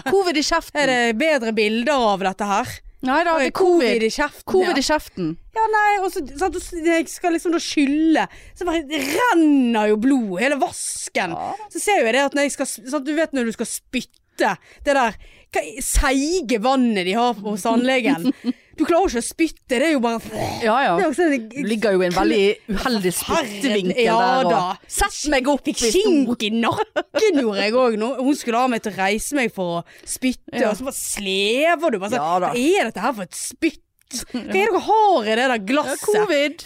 Er 0.79 0.91
det 0.93 0.99
bedre 1.19 1.53
bilder 1.55 2.09
av 2.13 2.23
dette 2.23 2.47
her? 2.47 2.75
Nei 3.03 3.19
da, 3.27 3.35
det 3.39 3.49
er 3.49 3.55
covid. 3.57 4.05
i 4.05 4.09
kjeften. 4.13 4.47
Covid 4.47 4.77
ja. 4.77 4.79
i 4.79 4.87
kjeften. 4.87 5.31
Ja, 5.53 5.63
nei, 5.73 5.89
og 5.99 6.09
så 6.13 6.23
sant, 6.39 6.57
jeg 6.87 7.07
skal 7.11 7.35
liksom 7.35 7.53
da 7.53 7.59
skylle, 7.61 8.25
så 8.55 8.67
bare 8.67 8.83
renner 8.87 9.91
jo 9.91 9.99
blod, 10.01 10.37
hele 10.41 10.57
vasken. 10.61 11.35
Så 11.73 11.81
ser 11.83 11.99
jo 11.99 12.07
jeg 12.07 12.15
det 12.15 12.25
at 12.29 12.37
når 12.37 12.47
jeg 12.47 12.55
skal 12.55 12.69
sant, 12.71 13.03
Du 13.05 13.13
vet 13.17 13.35
når 13.35 13.51
du 13.51 13.55
skal 13.57 13.69
spytte, 13.69 14.55
det 14.87 14.95
der 14.97 15.19
hva, 15.53 15.61
seige 15.85 16.59
vannet 16.63 17.05
de 17.07 17.13
har 17.17 17.33
hos 17.45 17.63
tannlegen. 17.65 18.31
Du 18.73 18.81
klarer 18.89 19.05
ikke 19.11 19.21
å 19.21 19.25
spytte, 19.25 19.77
det 19.77 19.85
er 19.85 19.91
jo 19.93 19.99
bare 20.01 20.17
Ja 20.63 20.75
ja. 20.81 20.93
det 20.97 21.11
sånn, 21.13 21.35
Du 21.51 21.59
ligger 21.69 21.93
jo 21.93 22.01
i 22.01 22.07
en 22.07 22.15
veldig 22.15 22.39
uheldig 22.73 23.11
spyttevinkel 23.13 23.99
Ja 24.07 24.15
der. 24.17 24.49
da. 24.49 24.61
Og 24.73 24.89
Sett 24.95 25.19
meg 25.29 25.47
opp 25.53 25.69
i 25.69 25.75
kink 25.77 26.41
i 26.47 26.49
nakken 26.57 27.37
gjorde 27.43 27.61
jeg 27.67 27.77
òg. 27.77 27.99
Hun 28.17 28.35
skulle 28.39 28.57
ha 28.63 28.71
meg 28.73 28.81
til 28.81 28.95
å 28.95 28.97
reise 28.97 29.37
meg 29.37 29.53
for 29.53 29.83
å 29.83 30.07
spytte, 30.09 30.57
Ja. 30.57 30.71
og 30.71 30.79
så 30.81 30.87
bare 30.89 30.97
slever 30.97 31.93
du. 31.93 31.99
Bare 32.01 32.15
sånn, 32.15 32.23
Ja 32.23 32.39
da. 32.47 32.49
Hva 32.55 32.65
er 32.81 32.89
dette 32.89 33.05
her 33.05 33.13
for 33.13 33.29
et 33.29 33.37
spytt? 33.37 33.79
Hva 34.13 34.41
er 34.41 34.49
det 34.49 34.53
dere 34.53 34.79
har 34.85 35.23
i 35.29 35.35
det 35.37 35.45
der 35.53 35.61
glasset? 35.69 36.01
Ja? 36.01 36.25
Covid. 36.25 36.65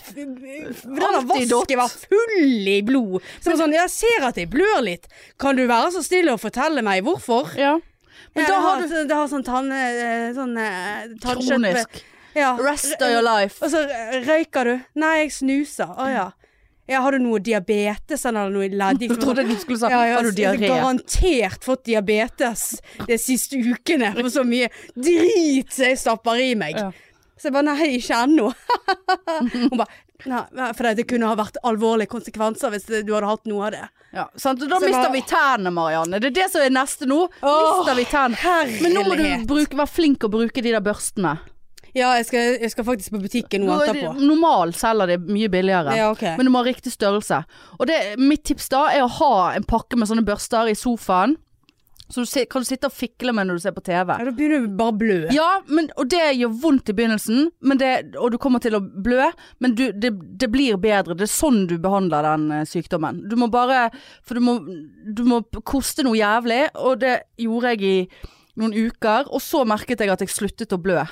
Den 0.84 1.28
vasken 1.28 1.78
var 1.80 1.92
full 1.92 2.68
i 2.72 2.80
blod. 2.88 3.22
Så 3.40 3.52
var 3.52 3.60
sånn, 3.62 3.76
jeg 3.76 3.92
ser 3.94 4.26
at 4.28 4.40
jeg 4.40 4.50
blør 4.52 4.82
litt. 4.84 5.08
Kan 5.40 5.56
du 5.60 5.66
være 5.70 5.92
så 5.96 6.04
snill 6.04 6.32
å 6.34 6.40
fortelle 6.42 6.84
meg 6.84 7.04
hvorfor? 7.08 7.52
Ja. 7.60 7.78
Men 8.38 8.46
Ja, 8.46 8.54
da 8.54 8.60
har 8.64 8.82
du 8.82 8.88
det 9.10 9.18
har 9.18 9.28
sånn 9.32 9.44
tann... 9.48 9.72
eh, 9.74 10.30
Sånn 10.38 10.56
eh, 10.62 11.08
tannkjøtt-. 11.24 12.04
Ja. 12.38 12.52
Rest 12.62 13.02
of 13.02 13.10
your 13.10 13.24
life. 13.26 13.58
Og 13.66 13.72
så 13.74 13.82
røyker 14.28 14.68
du? 14.70 14.76
Nei, 15.02 15.14
jeg 15.26 15.32
snuser. 15.40 15.90
Å 15.90 16.06
ja. 16.14 16.28
Ja, 16.88 17.02
har 17.04 17.18
du 17.18 17.20
noe 17.20 17.42
diabetes 17.44 18.22
eller 18.30 18.48
noe 18.54 18.70
leddgikt? 18.72 19.12
Jeg 19.18 19.20
trodde 19.20 19.44
du 19.44 19.56
skulle 19.60 19.80
sagt 19.82 19.92
Ja, 19.92 20.06
jeg 20.08 20.14
har 20.16 20.24
du 20.24 20.32
diaré? 20.38 20.70
garantert 20.70 21.66
fått 21.68 21.82
diabetes 21.90 22.62
de 23.10 23.18
siste 23.20 23.58
ukene. 23.60 24.14
For 24.16 24.30
så 24.32 24.46
mye 24.48 24.70
drit 24.96 25.76
jeg 25.82 25.98
stapper 26.00 26.40
i 26.46 26.54
meg. 26.56 26.78
Ja. 26.80 26.92
Så 27.38 27.50
jeg 27.50 27.54
bare 27.54 27.68
nei, 27.70 27.90
ikke 28.00 28.18
ennå. 28.26 28.52
Hun 29.54 29.78
bare 29.78 29.90
nei, 30.58 30.72
for 30.74 30.90
det 30.98 31.06
kunne 31.10 31.30
ha 31.30 31.38
vært 31.38 31.60
alvorlige 31.68 32.10
konsekvenser 32.10 32.74
hvis 32.74 32.88
du 32.90 33.12
hadde 33.14 33.28
hatt 33.30 33.46
noe 33.50 33.68
av 33.68 33.76
det. 33.76 33.84
Ja, 34.16 34.26
sant? 34.40 34.64
Da 34.64 34.80
Så 34.80 34.88
mister 34.88 35.12
vi 35.14 35.22
tærne, 35.28 35.72
Marianne. 35.74 36.22
Det 36.24 36.32
er 36.32 36.38
det 36.40 36.48
som 36.54 36.64
er 36.64 36.74
neste 36.74 37.06
nå. 37.10 37.28
Åh, 37.42 37.68
Mister 37.68 38.00
vi 38.00 38.08
tærne. 38.10 38.56
Men 38.82 38.98
nå 38.98 39.06
må 39.06 39.20
du 39.20 39.28
bruke, 39.50 39.78
være 39.78 39.94
flink 39.94 40.26
å 40.26 40.32
bruke 40.34 40.64
de 40.64 40.74
der 40.74 40.84
børstene. 40.84 41.36
Ja, 41.98 42.12
jeg 42.20 42.28
skal, 42.28 42.58
jeg 42.62 42.72
skal 42.74 42.86
faktisk 42.86 43.14
på 43.16 43.22
butikken 43.24 43.64
nå 43.66 43.74
er 43.74 43.90
etterpå. 43.92 44.12
Normal 44.22 44.74
selger 44.78 45.14
de 45.14 45.18
mye 45.34 45.50
billigere. 45.50 45.96
Ja, 45.98 46.12
ok. 46.14 46.24
Men 46.38 46.46
du 46.48 46.54
må 46.54 46.62
ha 46.62 46.68
riktig 46.68 46.94
størrelse. 46.94 47.42
Og 47.80 47.88
det, 47.90 47.98
mitt 48.22 48.44
tips 48.48 48.70
da 48.74 48.84
er 48.94 49.06
å 49.06 49.12
ha 49.20 49.34
en 49.58 49.66
pakke 49.68 49.98
med 49.98 50.10
sånne 50.10 50.26
børster 50.28 50.70
i 50.70 50.76
sofaen. 50.78 51.38
Så 52.10 52.24
du 52.24 52.46
kan 52.48 52.64
du 52.64 52.68
sitte 52.68 52.88
og 52.88 52.96
fikle 52.96 53.34
med 53.36 53.50
når 53.50 53.60
du 53.60 53.64
ser 53.66 53.76
på 53.76 53.84
TV. 53.84 54.14
Ja, 54.16 54.28
da 54.28 54.34
begynner 54.36 54.64
du 54.64 54.78
bare 54.80 54.94
å 54.94 54.98
blø. 55.02 55.18
Ja, 55.36 55.50
men, 55.68 55.90
og 56.00 56.08
det 56.14 56.24
gjør 56.38 56.54
vondt 56.64 56.92
i 56.92 56.96
begynnelsen, 56.96 57.50
men 57.60 57.82
det, 57.82 57.92
og 58.16 58.32
du 58.32 58.40
kommer 58.42 58.64
til 58.64 58.78
å 58.78 58.82
blø, 58.82 59.28
men 59.64 59.76
du, 59.76 59.90
det, 59.92 60.14
det 60.40 60.50
blir 60.54 60.80
bedre. 60.82 61.18
Det 61.18 61.28
er 61.28 61.34
sånn 61.34 61.66
du 61.68 61.76
behandler 61.84 62.24
den 62.30 62.48
eh, 62.62 62.66
sykdommen. 62.70 63.26
Du 63.28 63.36
må 63.40 63.52
bare 63.52 63.90
For 64.26 64.40
du 64.40 64.44
må, 64.44 64.58
du 65.04 65.24
må 65.28 65.42
koste 65.68 66.06
noe 66.08 66.18
jævlig, 66.20 66.64
og 66.80 67.04
det 67.04 67.20
gjorde 67.44 67.76
jeg 67.76 67.88
i 67.88 67.98
noen 68.58 68.74
uker, 68.74 69.28
og 69.30 69.42
så 69.44 69.62
merket 69.70 70.02
jeg 70.02 70.10
at 70.10 70.24
jeg 70.24 70.34
sluttet 70.34 70.74
å 70.74 70.80
blø. 70.82 71.04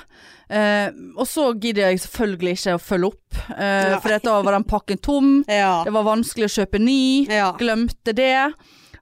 Eh, 0.50 0.88
og 1.14 1.26
så 1.30 1.48
gidder 1.54 1.90
jeg 1.90 2.02
selvfølgelig 2.02 2.56
ikke 2.56 2.74
å 2.74 2.82
følge 2.82 3.10
opp, 3.12 3.38
eh, 3.54 3.92
for 4.02 4.16
da 4.26 4.40
var 4.46 4.58
den 4.58 4.66
pakken 4.66 5.02
tom. 5.02 5.30
Ja. 5.56 5.84
Det 5.86 5.92
var 5.94 6.06
vanskelig 6.08 6.48
å 6.48 6.54
kjøpe 6.58 6.80
ny. 6.82 7.26
Ja. 7.30 7.52
Glemte 7.58 8.12
det. 8.16 8.50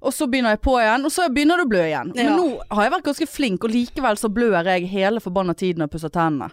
Og 0.04 0.12
så 0.14 0.28
begynner 0.30 0.54
jeg 0.54 0.62
på 0.64 0.76
igjen, 0.80 1.04
og 1.08 1.12
så 1.14 1.26
begynner 1.32 1.60
det 1.60 1.64
å 1.66 1.72
blø 1.72 1.82
igjen. 1.88 2.12
Men 2.16 2.32
nå 2.36 2.46
har 2.70 2.86
jeg 2.86 2.94
vært 2.98 3.08
ganske 3.08 3.28
flink, 3.30 3.64
og 3.64 3.72
likevel 3.72 4.20
så 4.20 4.28
blør 4.32 4.68
jeg 4.74 4.90
hele 4.92 5.22
forbanna 5.24 5.54
tiden 5.56 5.80
når 5.82 5.88
jeg 5.88 5.94
pusser 5.96 6.12
tennene. 6.14 6.50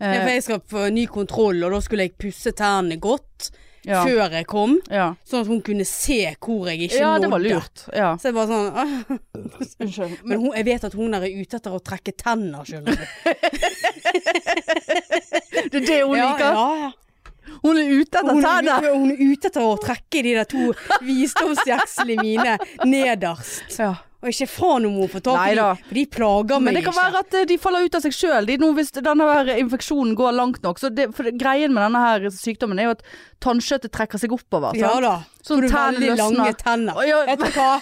Ja, 0.00 0.14
for 0.16 0.30
Eh, 0.30 0.34
jeg 0.38 0.42
skal 0.46 0.60
få 0.64 0.86
ny 0.94 1.02
kontroll, 1.12 1.58
og 1.66 1.74
da 1.74 1.80
skulle 1.84 2.06
jeg 2.08 2.14
pusse 2.16 2.54
tennene 2.56 2.96
godt 2.96 3.50
ja. 3.84 4.00
før 4.04 4.32
jeg 4.32 4.46
kom. 4.48 4.78
Ja. 4.88 5.10
Sånn 5.28 5.44
at 5.44 5.50
hun 5.50 5.60
kunne 5.64 5.84
se 5.88 6.22
hvor 6.40 6.70
jeg 6.70 6.86
ikke 6.88 7.00
ja, 7.02 7.10
nådde. 7.14 7.20
det 7.26 7.30
var 7.34 7.44
lurt. 7.44 7.84
Ja. 7.96 8.10
Så 8.20 8.30
jeg 8.30 8.36
bare 8.38 8.48
sånn 8.48 9.20
Unnskyld. 9.84 10.16
Men 10.24 10.40
hun, 10.40 10.50
jeg 10.56 10.66
vet 10.70 10.88
at 10.88 10.96
hun 10.96 11.16
er 11.18 11.28
ute 11.28 11.60
etter 11.60 11.76
å 11.76 11.82
trekke 11.84 12.16
tenner, 12.16 12.64
skjønner 12.64 12.96
du. 12.96 13.04
Det 15.70 15.78
er 15.78 15.86
det 15.86 16.00
hun 16.02 16.16
Ja, 16.16 16.32
liker. 16.32 16.52
ja, 16.56 16.68
ja. 16.86 16.90
Hun 17.62 17.76
er 17.80 17.90
ute 17.92 18.20
etter 18.22 18.42
tennene! 18.44 18.92
hun 18.94 19.10
er 19.12 19.24
ute 19.24 19.50
etter 19.50 19.64
å 19.64 19.74
trekke 19.80 20.22
de 20.26 20.36
der 20.38 20.48
to 20.48 20.70
visdomsjekslene 21.06 22.22
mine 22.22 22.56
nederst. 22.88 23.66
Ja. 23.78 23.94
Og 24.20 24.28
ikke 24.28 24.50
faen 24.52 24.84
om 24.84 24.98
hun 25.00 25.08
får 25.08 25.22
tak 25.24 25.38
i 25.48 25.54
dem, 25.56 25.78
de, 25.80 25.84
for 25.88 25.96
de 25.96 26.02
plager 26.12 26.58
Men 26.60 26.66
meg 26.66 26.76
det 26.76 26.82
kan 26.84 26.92
ikke. 26.92 27.04
være 27.06 27.20
at 27.24 27.36
eh, 27.38 27.46
de 27.48 27.56
faller 27.62 27.86
ut 27.88 27.94
av 27.96 28.02
seg 28.04 28.12
sjøl. 28.12 28.48
De, 28.50 28.56
hvis 28.76 28.92
denne 28.98 29.28
her 29.30 29.52
infeksjonen 29.54 30.12
går 30.18 30.34
langt 30.36 30.60
nok. 30.66 30.80
Så 30.82 30.90
det, 30.92 31.06
greien 31.40 31.72
med 31.72 31.86
denne 31.86 32.02
her 32.04 32.26
sykdommen 32.34 32.82
er 32.82 32.90
jo 32.90 32.96
at 32.98 33.06
tannkjøttet 33.40 33.92
trekker 33.94 34.18
seg 34.20 34.32
oppover. 34.36 34.76
Ja 34.78 35.00
da. 35.02 35.14
Sånn 35.44 35.60
veldig 35.64 36.16
lange 36.18 36.52
tenner. 36.60 36.94
Ja. 37.08 37.18
Vet 37.28 37.40
du 37.40 37.46
hva? 37.56 37.80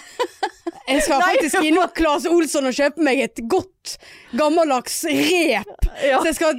Jeg 0.87 1.01
skal 1.03 1.21
faktisk 1.25 1.43
faktisk 1.49 1.63
innom 1.67 1.89
Claes 1.97 2.25
Olsson 2.29 2.65
og 2.69 2.73
kjøpe 2.75 2.99
meg 3.05 3.17
et 3.25 3.37
godt 3.51 3.85
gammeldags 4.37 4.97
rep. 5.09 5.85
Ja. 6.05 6.17
Så 6.21 6.25
jeg 6.29 6.35
skal 6.37 6.51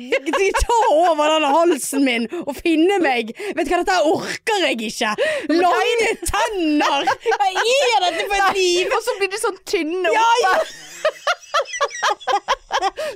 ta 0.59 0.79
over 0.93 1.25
denne 1.37 1.51
halsen 1.55 2.03
min 2.05 2.25
og 2.43 2.55
finne 2.59 2.97
meg 3.03 3.25
Vet 3.57 3.67
du 3.69 3.73
hva, 3.73 3.79
dette 3.81 3.99
orker 4.11 4.59
jeg 4.67 4.77
ikke. 4.91 5.11
Lange 5.55 6.11
tenner! 6.27 7.01
Hva 7.09 7.47
er 7.51 7.99
dette 8.09 8.25
for 8.27 8.37
et 8.41 8.55
liv? 8.59 8.87
Og 8.97 9.03
så 9.07 9.13
blir 9.21 9.31
de 9.33 9.39
sånn 9.41 9.59
tynne 9.69 10.09
Ja, 10.15 10.27
oppe. 10.27 10.41
ja. 10.45 10.53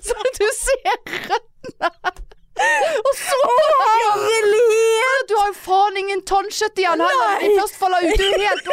Så 0.05 0.15
du 0.39 0.47
ser 0.59 0.97
røttene. 1.29 1.91
Og 2.55 3.15
så 3.19 3.39
Herlighet! 4.15 5.29
Du 5.29 5.35
har 5.39 5.49
jo 5.51 5.55
faen 5.57 5.97
ingen 5.99 6.21
tannkjøtt 6.29 6.79
igjen 6.79 7.01
heller. 7.03 7.39
Nei. 7.41 7.53
Først 7.59 7.79
faller 7.81 8.05
ut. 8.07 8.21
Du 8.21 8.25
er 8.25 8.45
helt 8.45 8.67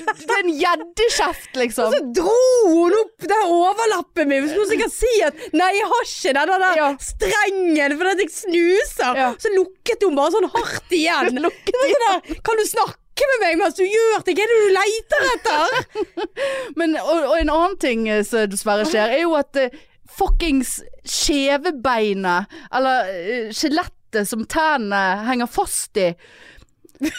Du 0.00 0.32
er 0.34 0.40
en, 0.40 0.52
gjeddekjeft, 0.60 1.50
liksom. 1.60 1.94
Så 1.94 2.00
dro 2.16 2.36
hun 2.66 2.96
opp 2.98 3.26
den 3.30 3.44
overlappen 3.54 4.30
min. 4.30 4.48
Så 4.48 4.56
noen 4.56 4.64
hun 4.64 4.72
sikkert 4.72 4.96
si 4.96 5.12
at 5.26 5.44
nei, 5.56 5.70
jeg 5.78 5.90
har 5.92 6.08
ikke 6.08 6.34
den 6.38 6.54
der 6.64 6.80
Ja. 6.80 6.88
strengen 7.10 7.96
fordi 8.00 8.24
jeg 8.24 8.34
snuser. 8.34 9.20
Ja. 9.22 9.28
Så 9.38 9.52
lukket 9.54 10.06
hun 10.06 10.16
bare 10.18 10.34
sånn 10.36 10.50
hardt 10.56 10.96
igjen. 10.96 11.38
Lukket 11.44 11.78
Det 11.84 12.40
kan 12.46 12.58
du 12.58 12.64
snakke 12.66 13.28
med 13.30 13.42
meg 13.44 13.58
mens 13.60 13.76
du 13.76 13.84
gjør 13.84 14.24
ting? 14.24 14.38
Hva 14.38 14.46
er 14.46 14.50
det 14.50 14.60
du 14.64 14.70
leter 14.78 15.28
etter? 15.34 16.26
Men, 16.80 16.96
og, 17.02 17.26
og 17.30 17.36
en 17.36 17.52
annen 17.52 17.78
ting 17.82 18.08
eh, 18.08 18.24
som 18.26 18.48
dessverre 18.50 18.86
skjer, 18.88 19.12
er 19.18 19.24
jo 19.26 19.34
at 19.38 19.60
uh, 19.60 19.68
fuckings 20.18 20.78
skjevebeinet, 21.06 22.46
eller 22.74 23.10
uh, 23.10 23.50
skjelettet 23.54 24.26
som 24.28 24.44
tennene 24.50 25.24
henger 25.28 25.46
fast 25.50 25.96
i, 26.02 26.08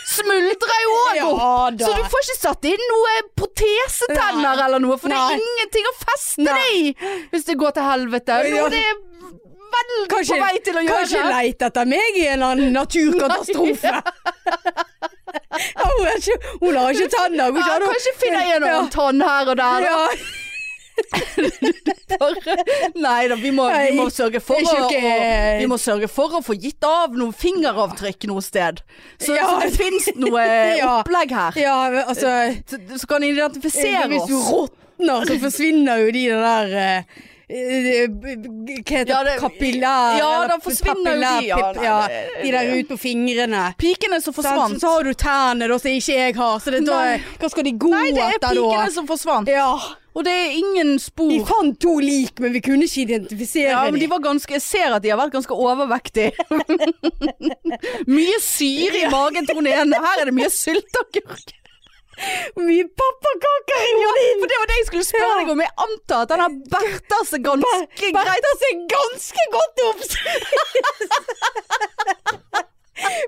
smuldrer 0.06 0.82
jo 0.84 0.96
òg. 0.98 1.16
Ja 1.22 1.30
da. 1.74 1.86
Så 1.88 1.94
du 1.98 2.04
får 2.14 2.26
ikke 2.28 2.40
satt 2.42 2.68
inn 2.70 2.84
noe 2.92 3.14
protesetenner 3.40 4.52
Nei. 4.58 4.66
eller 4.66 4.84
noe, 4.84 4.98
for 5.02 5.10
det 5.14 5.18
er 5.18 5.40
ingenting 5.40 5.88
å 5.90 5.96
feste 6.04 6.46
Nei. 6.46 6.58
det 6.58 6.68
i 6.76 7.24
hvis 7.32 7.48
det 7.48 7.56
går 7.62 7.74
til 7.80 7.88
helvete. 7.88 8.42
Ja. 8.52 8.68
Det 8.70 8.82
er 8.92 9.00
veldig 9.72 10.04
Kanskje, 10.12 10.36
på 10.36 10.44
vei 10.44 10.60
til 10.68 10.78
å 10.78 10.84
gjøre 10.84 10.98
kanskje 11.00 11.20
det. 11.24 11.32
leit 11.32 11.62
etter 11.70 11.86
meg 11.88 12.18
i 12.20 12.26
en 12.28 12.34
eller 12.36 12.50
annen 12.58 12.74
naturkatastrofe. 12.76 13.94
Ja, 15.32 15.88
hun, 15.88 16.06
er 16.12 16.18
ikke, 16.20 16.38
hun 16.62 16.76
har 16.78 16.92
ikke 16.96 17.10
tenner. 17.16 17.52
Hun 17.56 17.60
Ja, 17.62 17.68
har 17.72 17.86
kanskje 17.88 18.14
finner 18.20 18.42
en 18.42 18.66
Ja. 18.68 18.76
annen 18.76 18.92
tann 18.92 19.22
her 19.24 19.50
og 19.54 19.58
der. 19.62 19.88
Ja. 19.88 20.00
Nei 22.96 23.28
da, 23.28 23.36
vi 23.36 23.52
vi 23.52 23.98
må 23.98 24.10
sørge 24.14 24.40
for 24.44 24.56
å, 24.62 24.90
Vi 24.92 25.66
må 25.70 25.78
sørge 25.82 26.08
for 26.12 26.34
å 26.40 26.42
få 26.46 26.54
gitt 26.60 26.84
av 26.88 27.16
noen 27.18 27.34
fingeravtrykk 27.36 28.28
noe 28.32 28.42
sted. 28.46 28.82
Så, 29.20 29.36
Ja. 29.36 29.48
så 29.50 29.60
det 29.66 29.72
fins 29.78 30.10
noe 30.16 30.46
opplegg 31.00 31.32
her. 31.36 31.52
ja, 31.60 32.04
altså 32.06 32.28
Så, 32.68 32.78
så 32.98 33.06
kan 33.10 33.24
identifisere 33.24 34.06
oss. 34.08 34.12
Hvis 34.14 34.28
du 34.30 34.36
råtner, 34.38 35.26
så 35.28 35.40
forsvinner 35.42 35.98
jo 36.06 36.12
de 36.16 36.26
der 36.30 36.68
eh, 36.78 37.04
Hva 37.52 37.58
heter 38.88 39.10
Ja, 39.12 39.24
det? 39.28 39.34
Kapillær 39.42 40.16
ja, 40.20 40.30
da 40.48 40.56
forsvinner 40.64 41.12
jo 41.18 41.20
de, 41.20 41.48
ja, 41.50 41.58
nei, 41.76 41.84
ja, 41.84 42.08
De 42.44 42.52
der 42.54 42.66
ute 42.78 42.90
på 42.94 42.98
fingrene. 43.02 43.64
Pikene 43.82 44.22
som 44.24 44.34
forsvant. 44.36 44.78
Så 44.80 44.88
har 44.94 45.04
du 45.04 45.12
tærne 45.14 45.68
da, 45.68 45.76
som 45.82 45.92
ikke 45.92 46.16
jeg 46.20 46.36
har. 46.38 46.60
Så 46.64 46.72
det, 46.76 46.82
da, 46.88 47.00
hva 47.42 47.48
skal 47.52 47.64
de 47.68 47.74
gå 47.82 47.90
Nei, 47.92 48.12
det 48.16 48.22
er 48.24 48.30
etter 48.38 48.56
da? 48.56 48.62
pikene 48.62 48.92
som 48.96 49.06
forsvant. 49.10 49.48
Ja. 49.52 49.74
Og 50.12 50.26
det 50.28 50.32
er 50.32 50.58
ingen 50.60 51.00
spor. 51.00 51.30
Vi 51.32 51.40
fant 51.48 51.78
to 51.82 51.94
lik, 52.04 52.40
men 52.44 52.52
vi 52.56 52.62
kunne 52.66 52.84
ikke 52.88 53.06
identifisere 53.06 53.72
Ja, 53.72 53.84
men 53.88 54.00
de 54.02 54.08
jeg 54.52 54.62
ser 54.62 54.96
at 54.96 55.04
de 55.04 55.10
har 55.14 55.20
vært 55.20 55.32
ganske 55.38 55.56
overvektige. 55.56 56.32
mye 58.18 58.40
syre 58.44 59.06
i 59.06 59.10
magen 59.12 59.48
hun 59.56 59.68
ene. 59.68 59.96
Her 60.04 60.22
er 60.22 60.26
det 60.28 60.36
mye 60.36 60.52
sylteagurk. 60.52 61.56
Mye 62.60 62.86
pappakaker 63.00 63.80
i 63.82 63.92
Ja, 64.02 64.12
for 64.42 64.48
det 64.52 64.58
var 64.60 64.68
det 64.70 64.78
jeg 64.82 64.88
skulle 64.90 65.08
spørre 65.08 65.38
deg 65.40 65.54
om. 65.54 65.64
Jeg 65.64 65.74
antar 65.86 66.20
at 66.26 66.30
den 66.34 66.44
har 66.44 66.52
berta 66.76 67.20
seg 67.30 67.40
ganske 67.48 67.88
greit. 68.02 68.18
Berta 68.20 68.52
seg 68.66 68.74
ganske 68.92 69.44
godt 69.56 69.78
opp! 69.88 70.02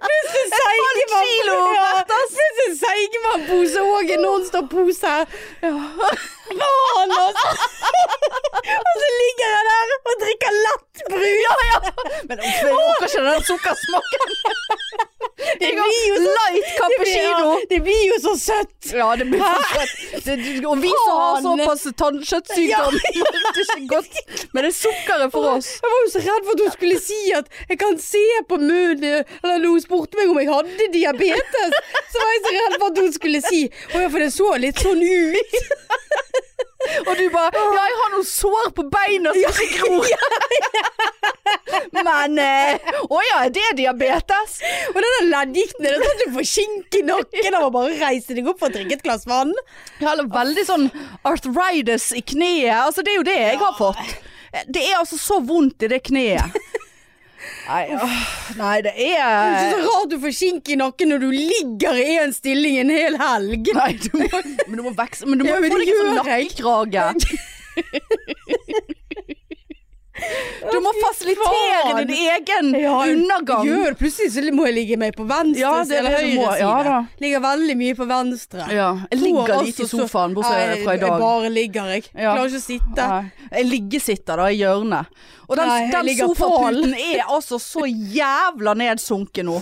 Plutselig 0.05 0.47
Seigemann 0.59 0.99
kilo, 1.27 1.57
ja, 1.77 1.89
Plutselig 2.11 2.69
Seigemann-pose 2.83 3.85
og 3.89 4.13
en 4.15 4.25
Nonstop-pose. 4.27 5.15
Faen, 5.61 7.13
altså! 7.25 7.49
og 8.87 8.93
så 9.01 9.07
ligger 9.21 9.47
jeg 9.55 9.63
der 9.71 9.95
og 9.97 10.15
drikker 10.25 10.59
lett 10.65 10.83
lettbrus! 10.93 11.25
Ja, 11.47 11.55
ja. 11.71 11.77
Men 12.29 12.37
hun 12.39 12.71
orker 12.71 13.07
ikke 13.07 13.25
den 13.31 13.43
sukkersmaken. 13.43 15.09
Det 15.59 15.69
blir 15.75 16.03
jo 16.09 16.15
så 16.23 16.31
light 16.37 16.69
cappuccino. 16.77 17.47
Ja, 17.53 17.57
det 17.69 17.79
blir 17.85 18.03
jo 18.09 18.17
så 18.23 18.33
søtt! 18.39 18.91
Ja, 18.93 19.07
det 19.19 19.25
blir 19.31 19.41
så 19.43 19.61
søtt. 19.73 20.25
Det- 20.25 20.65
Og 20.65 20.77
vi 20.81 20.91
som 20.93 21.17
har 21.19 21.41
såpass 21.45 21.83
tannkjøttsykdom, 22.01 22.97
ja, 23.15 23.25
er 23.33 23.61
ikke 23.63 23.87
godt. 23.91 24.19
Men 24.53 24.63
det 24.67 24.71
er 24.71 24.77
sukkeret 24.77 25.31
for 25.35 25.49
oss. 25.55 25.69
Jeg 25.83 25.91
var 25.93 25.99
jo 26.05 26.11
så 26.15 26.23
redd 26.27 26.47
for 26.47 26.53
at 26.57 26.63
hun 26.65 26.73
skulle 26.77 26.99
si 27.03 27.19
at 27.39 27.51
jeg 27.69 27.79
kan 27.83 27.97
se 27.99 28.23
på 28.49 28.57
munnen 28.61 29.03
Eller 29.43 29.57
når 29.63 29.67
hun 29.75 29.81
spurte 29.83 30.17
meg 30.19 30.29
om 30.33 30.39
jeg 30.41 30.49
hadde 30.51 30.89
diabetes, 30.93 31.77
så 32.13 32.23
var 32.23 32.33
jeg 32.35 32.43
så 32.47 32.55
redd 32.59 32.77
for 32.79 32.87
at 32.91 33.01
hun 33.03 33.13
skulle 33.19 33.41
si 33.45 33.61
Å 33.93 34.03
ja, 34.05 34.09
for 34.09 34.19
det 34.25 34.31
så 34.35 34.49
litt 34.61 34.83
sånn 34.83 35.03
ut. 35.03 35.59
Og 37.07 37.13
du 37.17 37.23
bare 37.33 37.51
Ja, 37.55 37.83
jeg 37.87 37.99
har 38.01 38.11
noen 38.13 38.27
sår 38.27 38.71
på 38.77 38.85
beina 38.91 39.33
som 39.35 39.61
ikke 39.63 39.79
gror. 39.79 40.07
Men 42.03 42.37
eh, 42.41 42.91
Å 43.07 43.21
ja, 43.29 43.39
er 43.45 43.53
det 43.55 43.65
diabetes? 43.79 44.57
Og 44.91 44.99
den 45.05 45.29
leddgikten 45.31 45.87
er 45.87 45.97
sånn 45.99 46.11
at 46.13 46.23
du 46.23 46.35
får 46.37 46.49
skink 46.49 46.99
i 46.99 47.03
nakken 47.07 47.57
av 47.59 47.67
å 47.69 47.73
bare 47.73 47.97
reise 48.01 48.35
deg 48.37 48.47
opp 48.51 48.61
for 48.61 48.71
å 48.71 48.75
drikke 48.75 48.97
et 48.99 49.05
glass 49.05 49.25
vann. 49.29 49.53
Jeg 49.99 50.07
har 50.09 50.23
veldig 50.33 50.65
sånn 50.67 50.87
arthritis 51.27 52.11
i 52.17 52.23
kneet. 52.33 52.73
Altså, 52.83 53.05
det 53.05 53.13
er 53.13 53.19
jo 53.21 53.27
det 53.27 53.39
jeg 53.39 53.59
har 53.63 53.75
fått. 53.79 54.15
Det 54.69 54.83
er 54.83 54.99
altså 54.99 55.17
så 55.17 55.39
vondt 55.43 55.85
i 55.87 55.91
det 55.91 56.03
kneet. 56.05 56.59
Nei, 57.63 57.83
åh, 57.95 58.15
nei 58.59 58.75
det 58.83 58.91
Det 58.97 59.07
er 59.17 59.69
så 59.71 59.79
rart 59.85 60.09
du 60.11 60.17
får 60.19 60.33
kink 60.35 60.69
i 60.73 60.75
nakken 60.79 61.13
når 61.13 61.23
du 61.23 61.29
ligger 61.31 61.99
i 61.99 62.17
en 62.23 62.33
stilling 62.35 62.79
en 62.81 62.91
hel 62.91 63.15
helg. 63.19 63.71
Nei, 63.77 63.91
du 64.03 64.09
må, 64.19 64.27
men 64.67 64.77
du 64.79 64.83
må 64.89 64.93
vekse 64.97 65.29
Men 65.29 65.39
du 65.39 65.47
må 65.47 65.53
Ja, 65.53 65.61
men 65.63 65.71
få 65.71 65.79
deg 65.79 65.93
en 65.93 66.01
sånn 66.01 66.19
nakkekrage. 66.21 67.07
Du 70.71 70.79
må 70.83 70.93
fasilitere 71.01 72.05
din 72.07 72.13
egen 72.33 72.69
undergang. 72.75 73.67
Gjør 73.67 73.97
plutselig 73.99 74.31
så 74.33 74.43
må 74.55 74.67
jeg 74.69 74.77
ligge 74.77 74.97
meg 75.01 75.15
på 75.17 75.25
venstre 75.29 75.61
Ja, 75.61 75.73
det 75.87 75.99
er 75.99 76.07
det 76.07 76.13
du 76.13 76.17
høyre 76.17 76.55
side. 76.57 76.71
Ja. 76.87 76.97
Ligger 77.23 77.43
veldig 77.47 77.77
mye 77.83 77.97
på 77.99 78.07
venstre. 78.09 78.67
Ja, 78.73 78.89
jeg 79.11 79.21
ligger 79.23 79.53
Får 79.53 79.67
litt 79.67 79.79
i 79.79 79.85
altså 79.85 80.01
sofaen 80.03 80.35
bortsett 80.37 80.73
Nei, 80.73 80.81
fra 80.83 80.95
i 80.95 81.03
Jeg 81.03 81.21
bare 81.27 81.53
ligger, 81.53 81.93
jeg. 81.97 82.09
Ja. 82.13 82.33
Klarer 82.33 82.51
ikke 82.51 82.63
å 82.63 82.67
sitte. 82.67 83.07
Nei. 83.13 83.47
Jeg 83.53 83.69
liggesitter 83.69 84.43
da 84.43 84.49
i 84.51 84.59
hjørnet. 84.61 85.23
Og 85.43 85.57
den, 85.59 85.67
Nei, 85.67 85.89
den 85.91 86.07
sofaputen 86.17 86.93
er 86.95 87.25
altså 87.27 87.57
så 87.61 87.83
jævla 87.85 88.73
nedsunken 88.79 89.45
nå. 89.49 89.57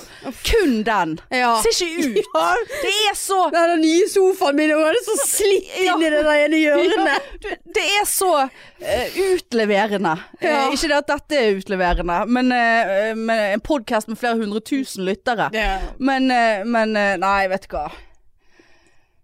Kun 0.45 0.75
den. 0.87 1.15
Ja. 1.33 1.55
Ser 1.63 1.73
ikke 1.73 2.05
ut. 2.05 2.19
Ja. 2.31 2.45
Det 2.81 2.91
er 3.09 3.15
så 3.17 3.37
Den 3.51 3.81
nye 3.81 4.05
sofaen 4.09 4.55
min 4.57 4.71
og 4.73 4.81
er 4.87 4.97
så 5.03 5.15
slitt 5.19 5.67
Ja. 5.83 5.95
inn 5.95 6.05
i 6.05 6.11
det 6.13 6.21
der 6.23 6.43
ene 6.45 6.59
hjørnet. 6.63 7.33
Det 7.75 7.83
er 7.99 8.05
så 8.07 8.29
uh, 8.45 9.17
utleverende. 9.33 10.15
Ja. 10.41 10.61
Ikke 10.73 10.87
det 10.91 10.97
at 11.01 11.09
dette 11.11 11.39
er 11.41 11.57
utleverende, 11.59 12.19
men, 12.27 12.51
eh, 12.55 13.11
men 13.17 13.43
en 13.57 13.61
podkast 13.65 14.07
med 14.11 14.17
flere 14.21 14.37
hundre 14.39 14.61
tusen 14.65 15.05
lyttere. 15.07 15.49
Yeah. 15.55 15.89
Men, 15.99 16.31
eh, 16.31 16.63
men 16.65 16.95
eh, 16.95 17.17
Nei, 17.21 17.47
vet 17.51 17.67
du 17.69 17.75
hva. 17.75 17.89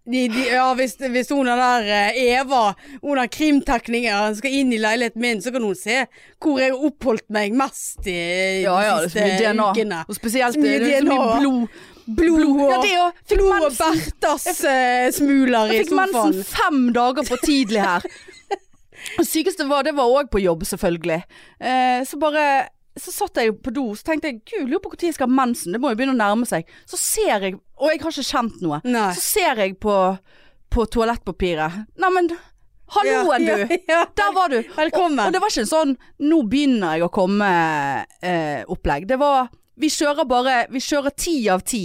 De, 0.08 0.22
de, 0.32 0.44
ja, 0.54 0.70
hvis, 0.80 0.94
hvis 1.12 1.28
hun 1.36 1.50
der 1.50 1.84
Eva, 2.16 2.70
hun 3.02 3.18
der 3.20 3.28
krimteknikeren, 3.28 4.38
skal 4.40 4.54
inn 4.56 4.70
i 4.72 4.78
leiligheten 4.80 5.20
min, 5.20 5.42
så 5.44 5.52
kan 5.52 5.66
hun 5.68 5.76
se 5.76 6.06
hvor 6.40 6.62
jeg 6.62 6.72
har 6.72 6.86
oppholdt 6.88 7.26
meg 7.36 7.52
mest 7.60 8.08
i 8.08 8.16
Ja 8.64 8.78
ja, 8.86 8.94
de 9.02 9.10
det 9.10 9.12
siste 9.18 9.42
DNA. 9.52 9.66
ukene. 9.76 10.00
Og 10.08 10.16
spesielt 10.16 10.56
Så 10.56 10.64
mye 10.64 10.80
det 10.80 10.94
er 10.96 11.04
så 11.04 11.10
mye 11.12 11.28
blod. 11.42 11.84
Blod 12.08 12.46
og, 12.46 12.88
Ja, 12.88 13.10
det 13.28 13.36
blod 13.36 13.66
og. 13.68 13.76
Berthas 13.82 14.48
smuler 15.18 15.74
i 15.74 15.82
Jeg 15.82 15.90
fikk 15.90 15.92
sofaen. 15.92 16.16
mensen 16.16 16.44
fem 16.56 16.82
dager 16.96 17.28
for 17.28 17.44
tidlig 17.44 17.84
her. 17.84 18.08
Det 19.18 19.28
sykeste 19.28 19.68
var, 19.70 19.84
det 19.88 19.94
var 19.98 20.10
òg 20.10 20.32
på 20.34 20.42
jobb, 20.42 20.64
selvfølgelig. 20.68 21.22
Eh, 21.60 22.02
så 22.08 22.18
bare 22.22 22.48
så 22.98 23.12
satt 23.14 23.38
jeg 23.38 23.54
på 23.62 23.70
do, 23.70 23.84
så 23.94 24.08
tenkte 24.08 24.32
jeg 24.32 24.40
gud, 24.42 24.70
lurer 24.72 24.82
på 24.82 24.90
når 24.90 25.04
jeg 25.06 25.14
skal 25.14 25.30
ha 25.30 25.36
mensen. 25.38 25.76
Det 25.76 25.82
må 25.84 25.92
jo 25.94 25.98
begynne 26.00 26.16
å 26.16 26.18
nærme 26.18 26.48
seg. 26.50 26.66
Så 26.90 26.98
ser 26.98 27.46
jeg, 27.46 27.58
og 27.78 27.92
jeg 27.94 28.02
har 28.02 28.10
ikke 28.16 28.26
kjent 28.26 28.62
noe, 28.66 28.80
Nei. 28.90 29.12
så 29.14 29.22
ser 29.22 29.62
jeg 29.62 29.76
på, 29.84 29.94
på 30.74 30.86
toalettpapiret. 30.96 31.84
Neimen, 32.02 32.32
halloen 32.96 33.46
Ja, 33.46 33.60
du! 33.60 33.76
ja, 33.76 33.78
ja. 33.94 34.02
Der 34.18 34.34
var 34.34 34.50
du. 34.50 34.58
Velkommen. 34.80 35.20
Og, 35.22 35.30
og 35.30 35.36
det 35.38 35.44
var 35.44 35.54
ikke 35.54 35.66
en 35.68 35.70
sånn 35.76 35.94
'nå 36.24 36.42
begynner 36.50 36.98
jeg 36.98 37.06
å 37.06 37.14
komme'-opplegg. 37.14 39.08
det 39.08 39.20
var 39.22 39.50
Vi 39.78 39.90
kjører 39.94 40.26
bare 40.26 40.66
Vi 40.74 40.80
kjører 40.82 41.14
ti 41.14 41.36
av 41.54 41.62
ti. 41.62 41.84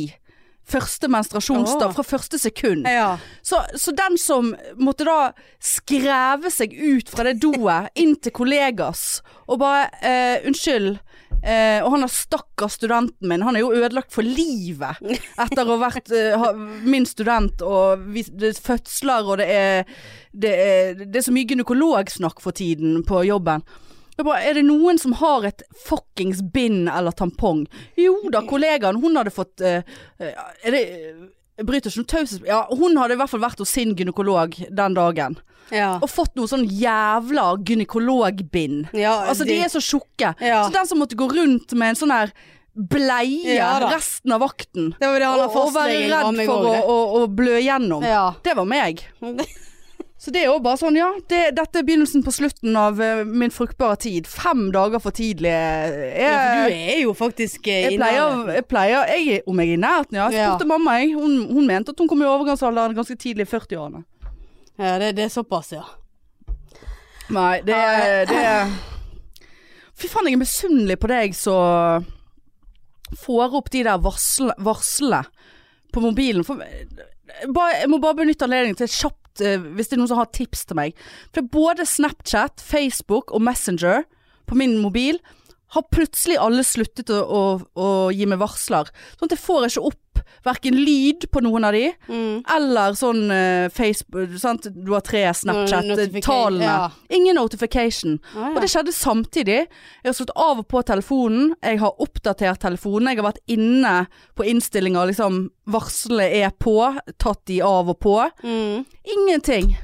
Første 0.72 1.10
menstruasjonsdag 1.12 1.90
oh. 1.90 1.94
fra 1.98 2.06
første 2.06 2.40
sekund. 2.40 2.88
ja. 2.88 3.14
Så, 3.42 3.60
så 3.76 3.92
den 3.96 4.18
som 4.20 4.52
måtte 4.80 5.06
da 5.08 5.32
skreve 5.62 6.50
seg 6.52 6.72
ut 6.72 7.10
fra 7.12 7.26
det 7.28 7.38
doet 7.42 7.92
inn 7.98 8.14
til 8.22 8.34
kollegas 8.34 9.20
og 9.46 9.60
bare 9.62 9.88
eh, 10.00 10.46
'Unnskyld'. 10.46 11.00
Eh, 11.42 11.82
og 11.82 11.96
han 11.96 12.04
er 12.06 12.10
stakkars 12.12 12.76
studenten 12.78 13.26
min. 13.26 13.42
Han 13.42 13.56
er 13.58 13.64
jo 13.64 13.72
ødelagt 13.74 14.14
for 14.14 14.22
livet 14.22 15.00
etter 15.42 15.64
å 15.66 15.74
ha 15.74 15.78
vært 15.88 16.12
eh, 16.14 16.44
min 16.86 17.06
student. 17.08 17.64
Og 17.66 18.04
vi, 18.14 18.22
det 18.30 18.52
er 18.52 18.60
fødsler, 18.68 19.26
og 19.26 19.40
det 19.42 19.48
er, 19.50 19.96
det 20.30 20.52
er, 20.54 21.02
det 21.02 21.18
er 21.18 21.26
så 21.26 21.34
mye 21.34 21.48
gynekologsnakk 21.50 22.42
for 22.44 22.54
tiden 22.54 23.02
på 23.08 23.24
jobben. 23.26 23.66
Bare, 24.20 24.42
er 24.44 24.58
det 24.58 24.64
noen 24.68 24.98
som 25.00 25.14
har 25.18 25.46
et 25.48 25.62
fuckings 25.86 26.42
bind 26.54 26.90
eller 26.92 27.14
tampong? 27.16 27.64
Jo 27.98 28.18
da, 28.32 28.44
kollegaen, 28.50 29.00
hun 29.02 29.16
hadde 29.18 29.32
fått 29.34 29.64
eh, 29.64 29.82
eh, 30.20 30.34
Er 30.62 30.76
det 30.76 30.82
jeg 31.58 31.66
bryter 31.68 31.92
ikke 31.92 32.00
noe 32.00 32.08
taushets... 32.10 32.44
Ja, 32.48 32.62
hun 32.72 32.96
hadde 32.96 33.14
i 33.14 33.18
hvert 33.20 33.30
fall 33.30 33.42
vært 33.42 33.60
hos 33.60 33.72
sin 33.76 33.92
gynekolog 33.98 34.54
den 34.72 34.94
dagen. 34.96 35.36
ja. 35.70 35.98
Og 36.00 36.08
fått 36.10 36.32
noe 36.38 36.48
sånn 36.48 36.64
jævla 36.64 37.52
gynekologbind. 37.68 38.88
ja 38.96 39.12
Altså, 39.28 39.44
de 39.48 39.58
er 39.60 39.68
så 39.72 39.82
tjukke. 39.84 40.32
Ja. 40.40 40.62
Så 40.64 40.72
den 40.74 40.88
som 40.88 41.02
måtte 41.02 41.18
gå 41.18 41.28
rundt 41.28 41.74
med 41.76 41.92
en 41.92 42.00
sånn 42.00 42.14
her 42.14 42.32
bleie 42.72 43.58
resten 43.92 44.32
av 44.32 44.40
vakten 44.40 44.94
Det 44.96 45.04
var 45.04 45.20
det 45.20 45.28
og, 45.28 45.56
og 45.60 45.74
være 45.74 45.98
redd 46.08 46.38
for 46.48 46.68
å, 46.70 46.72
å, 46.80 46.96
å 47.20 47.26
blø 47.28 47.60
gjennom. 47.60 48.04
Ja. 48.06 48.30
Det 48.42 48.56
var 48.56 48.68
meg. 48.68 49.04
Så 50.22 50.30
det 50.30 50.44
er 50.44 50.52
jo 50.52 50.60
bare 50.62 50.78
sånn, 50.78 50.94
ja. 50.94 51.08
Det, 51.26 51.40
dette 51.56 51.80
er 51.80 51.86
begynnelsen 51.86 52.22
på 52.22 52.30
slutten 52.30 52.76
av 52.78 53.00
uh, 53.02 53.24
min 53.26 53.50
fruktbare 53.50 53.96
tid. 54.04 54.28
Fem 54.30 54.68
dager 54.74 55.02
for 55.02 55.10
tidlig. 55.16 55.50
Jeg, 55.50 56.12
ja, 56.22 56.36
for 56.36 56.60
du 56.70 56.76
er 56.76 57.00
jo 57.00 57.14
faktisk 57.18 57.66
uh, 57.66 57.72
jeg 57.72 57.96
pleier, 57.98 58.52
jeg 58.54 58.66
pleier 58.70 59.10
jeg, 59.10 59.40
Om 59.50 59.62
jeg 59.64 59.72
er 59.72 59.74
i 59.74 59.80
nærheten, 59.82 60.20
ja. 60.20 60.28
Jeg 60.30 60.44
Ja. 60.44 60.52
spurte 60.52 60.68
mamma, 60.70 60.94
jeg. 61.00 61.16
Hun, 61.18 61.34
hun 61.50 61.66
mente 61.66 61.90
at 61.90 61.98
hun 61.98 62.10
kom 62.12 62.22
i 62.22 62.28
overgangsalderen 62.30 62.94
ganske 62.94 63.18
tidlig 63.18 63.48
i 63.48 63.50
40-årene. 63.50 64.04
Ja, 64.78 64.94
det, 65.02 65.10
det 65.18 65.26
er 65.26 65.34
såpass, 65.34 65.72
ja. 65.74 65.82
Nei, 67.32 67.58
det 67.66 67.82
det 68.30 68.46
Fy 69.98 70.08
faen, 70.10 70.30
jeg 70.30 70.38
er 70.38 70.40
misunnelig 70.44 71.00
på 71.02 71.10
deg 71.10 71.34
som 71.36 72.06
får 73.22 73.58
opp 73.58 73.68
de 73.74 73.82
der 73.86 73.98
varslene 74.02 75.24
på 75.92 76.02
mobilen. 76.02 76.46
For, 76.46 76.62
jeg 77.42 77.90
må 77.90 78.00
bare 78.02 78.20
benytte 78.22 78.46
anledningen 78.46 78.78
til 78.80 78.90
kjapt, 78.92 79.42
eh, 79.44 79.60
hvis 79.60 79.90
det 79.90 79.96
er 79.96 80.02
noen 80.02 80.10
som 80.12 80.20
har 80.20 80.32
tips 80.34 80.66
til 80.68 80.78
meg. 80.78 80.98
For 81.34 81.46
både 81.54 81.86
Snapchat, 81.88 82.62
Facebook 82.62 83.32
og 83.32 83.44
Messenger 83.44 84.04
på 84.50 84.58
min 84.58 84.78
mobil 84.82 85.20
har 85.72 85.88
plutselig 85.94 86.36
alle 86.40 86.64
sluttet 86.66 87.10
å, 87.12 87.18
å, 87.24 87.42
å 87.72 87.88
gi 88.12 88.26
meg 88.28 88.42
varsler. 88.42 88.90
Sånn 89.16 89.30
at 89.30 89.36
jeg 89.36 89.44
får 89.44 89.68
ikke 89.70 89.86
opp 89.92 90.01
verken 90.44 90.74
lyd 90.74 91.26
på 91.30 91.40
noen 91.42 91.64
av 91.64 91.72
de, 91.72 91.92
Mm. 92.08 92.42
eller 92.56 92.92
sånn 92.98 93.30
uh, 93.30 93.68
Facebook 93.70 94.38
sant? 94.38 94.66
Du 94.74 94.92
har 94.92 95.00
tre 95.00 95.24
Snapchat-talene. 95.32 96.62
ja. 96.62 96.90
Ingen 97.10 97.36
notification. 97.36 98.18
Ah, 98.34 98.48
ja. 98.48 98.54
Og 98.56 98.60
det 98.60 98.70
skjedde 98.70 98.92
samtidig. 98.92 99.58
Jeg 100.02 100.10
har 100.10 100.12
slått 100.18 100.34
av 100.36 100.58
og 100.58 100.68
på 100.68 100.82
telefonen. 100.82 101.54
Jeg 101.62 101.78
har 101.78 101.92
oppdatert 102.00 102.60
telefonen. 102.60 103.08
Jeg 103.12 103.22
har 103.22 103.32
vært 103.32 103.42
inne 103.48 104.06
på 104.36 104.44
innstillinger, 104.48 105.06
liksom 105.12 105.50
varselet 105.66 106.32
er 106.42 106.50
på. 106.50 106.76
Tatt 107.18 107.44
de 107.46 107.60
av 107.62 107.88
og 107.88 107.98
på. 108.00 108.18
Mm. 108.42 108.84
Ingenting. 109.04 109.76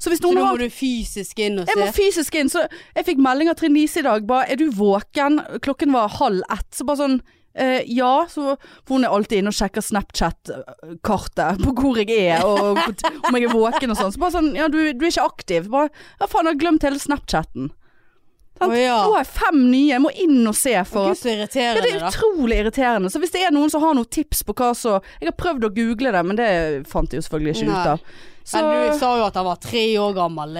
Så 0.00 0.08
Så 0.16 0.28
har 0.32 0.54
må 0.54 0.58
du 0.58 0.70
fysisk 0.70 1.38
inn 1.44 1.58
og 1.58 1.66
jeg 1.68 1.76
må 1.76 1.86
se. 1.90 1.92
fysisk 1.92 2.34
inn, 2.40 2.48
så 2.48 2.62
jeg 2.96 3.04
fikk 3.04 3.18
melding 3.20 3.50
av 3.50 3.56
Trine 3.56 3.74
Lise 3.74 3.98
i 4.00 4.02
dag. 4.02 4.26
Bare 4.26 4.46
'er 4.48 4.56
du 4.56 4.70
våken?' 4.70 5.60
Klokken 5.60 5.92
var 5.92 6.08
halv 6.08 6.40
ett. 6.50 6.70
Så 6.72 6.86
bare 6.86 6.96
sånn 6.96 7.20
eh, 7.54 7.82
ja, 7.86 8.26
så, 8.30 8.54
for 8.84 8.96
hun 8.96 9.04
er 9.06 9.14
alltid 9.16 9.40
inne 9.40 9.52
og 9.52 9.58
sjekker 9.58 9.84
Snapchat-kartet 9.84 11.64
på 11.64 11.74
hvor 11.78 12.00
jeg 12.00 12.14
er, 12.30 12.46
og 12.46 12.80
om 12.80 13.36
jeg 13.36 13.48
er 13.48 13.52
våken 13.54 13.94
og 13.94 14.00
sånn. 14.00 14.14
Så 14.14 14.22
bare 14.22 14.36
sånn, 14.38 14.54
ja, 14.58 14.70
du, 14.72 14.80
du 14.92 15.04
er 15.04 15.12
ikke 15.12 15.28
aktiv. 15.28 15.68
Bare, 15.72 15.92
ja 16.20 16.30
faen, 16.30 16.48
jeg 16.48 16.56
har 16.56 16.64
glemt 16.64 16.86
hele 16.88 17.02
Snapchatten. 17.02 17.72
Sant? 18.60 18.74
Å, 18.74 18.76
ja. 18.76 18.96
Nå 19.06 19.14
har 19.14 19.22
jeg 19.22 19.30
fem 19.32 19.60
nye, 19.70 19.86
jeg 19.88 20.02
må 20.04 20.10
inn 20.20 20.40
og 20.50 20.56
se 20.58 20.74
for 20.88 21.10
Gud, 21.10 21.20
så 21.20 21.30
irriterende, 21.32 21.80
ja, 21.80 21.86
det 21.86 21.92
er 21.96 22.02
da. 22.04 22.10
utrolig 22.12 22.58
irriterende. 22.60 23.12
Så 23.12 23.22
hvis 23.22 23.32
det 23.32 23.44
er 23.46 23.54
noen 23.56 23.72
som 23.72 23.84
har 23.84 23.96
noen 23.96 24.10
tips 24.12 24.42
på 24.44 24.56
hva 24.58 24.74
så 24.76 24.98
Jeg 25.20 25.30
har 25.30 25.38
prøvd 25.38 25.64
å 25.64 25.70
google 25.76 26.12
det, 26.12 26.22
men 26.28 26.36
det 26.36 26.50
fant 26.90 27.08
jeg 27.08 27.22
jo 27.22 27.28
selvfølgelig 27.28 27.54
ikke 27.56 27.70
Nei. 27.70 27.78
ut 27.78 27.94
av. 27.94 28.20
Så, 28.50 28.58
Men 28.58 28.90
du 28.90 28.98
sa 28.98 29.12
jo 29.14 29.26
at 29.28 29.36
han 29.38 29.46
var 29.46 29.58
tre 29.62 29.82
år 30.02 30.14
gammel. 30.16 30.56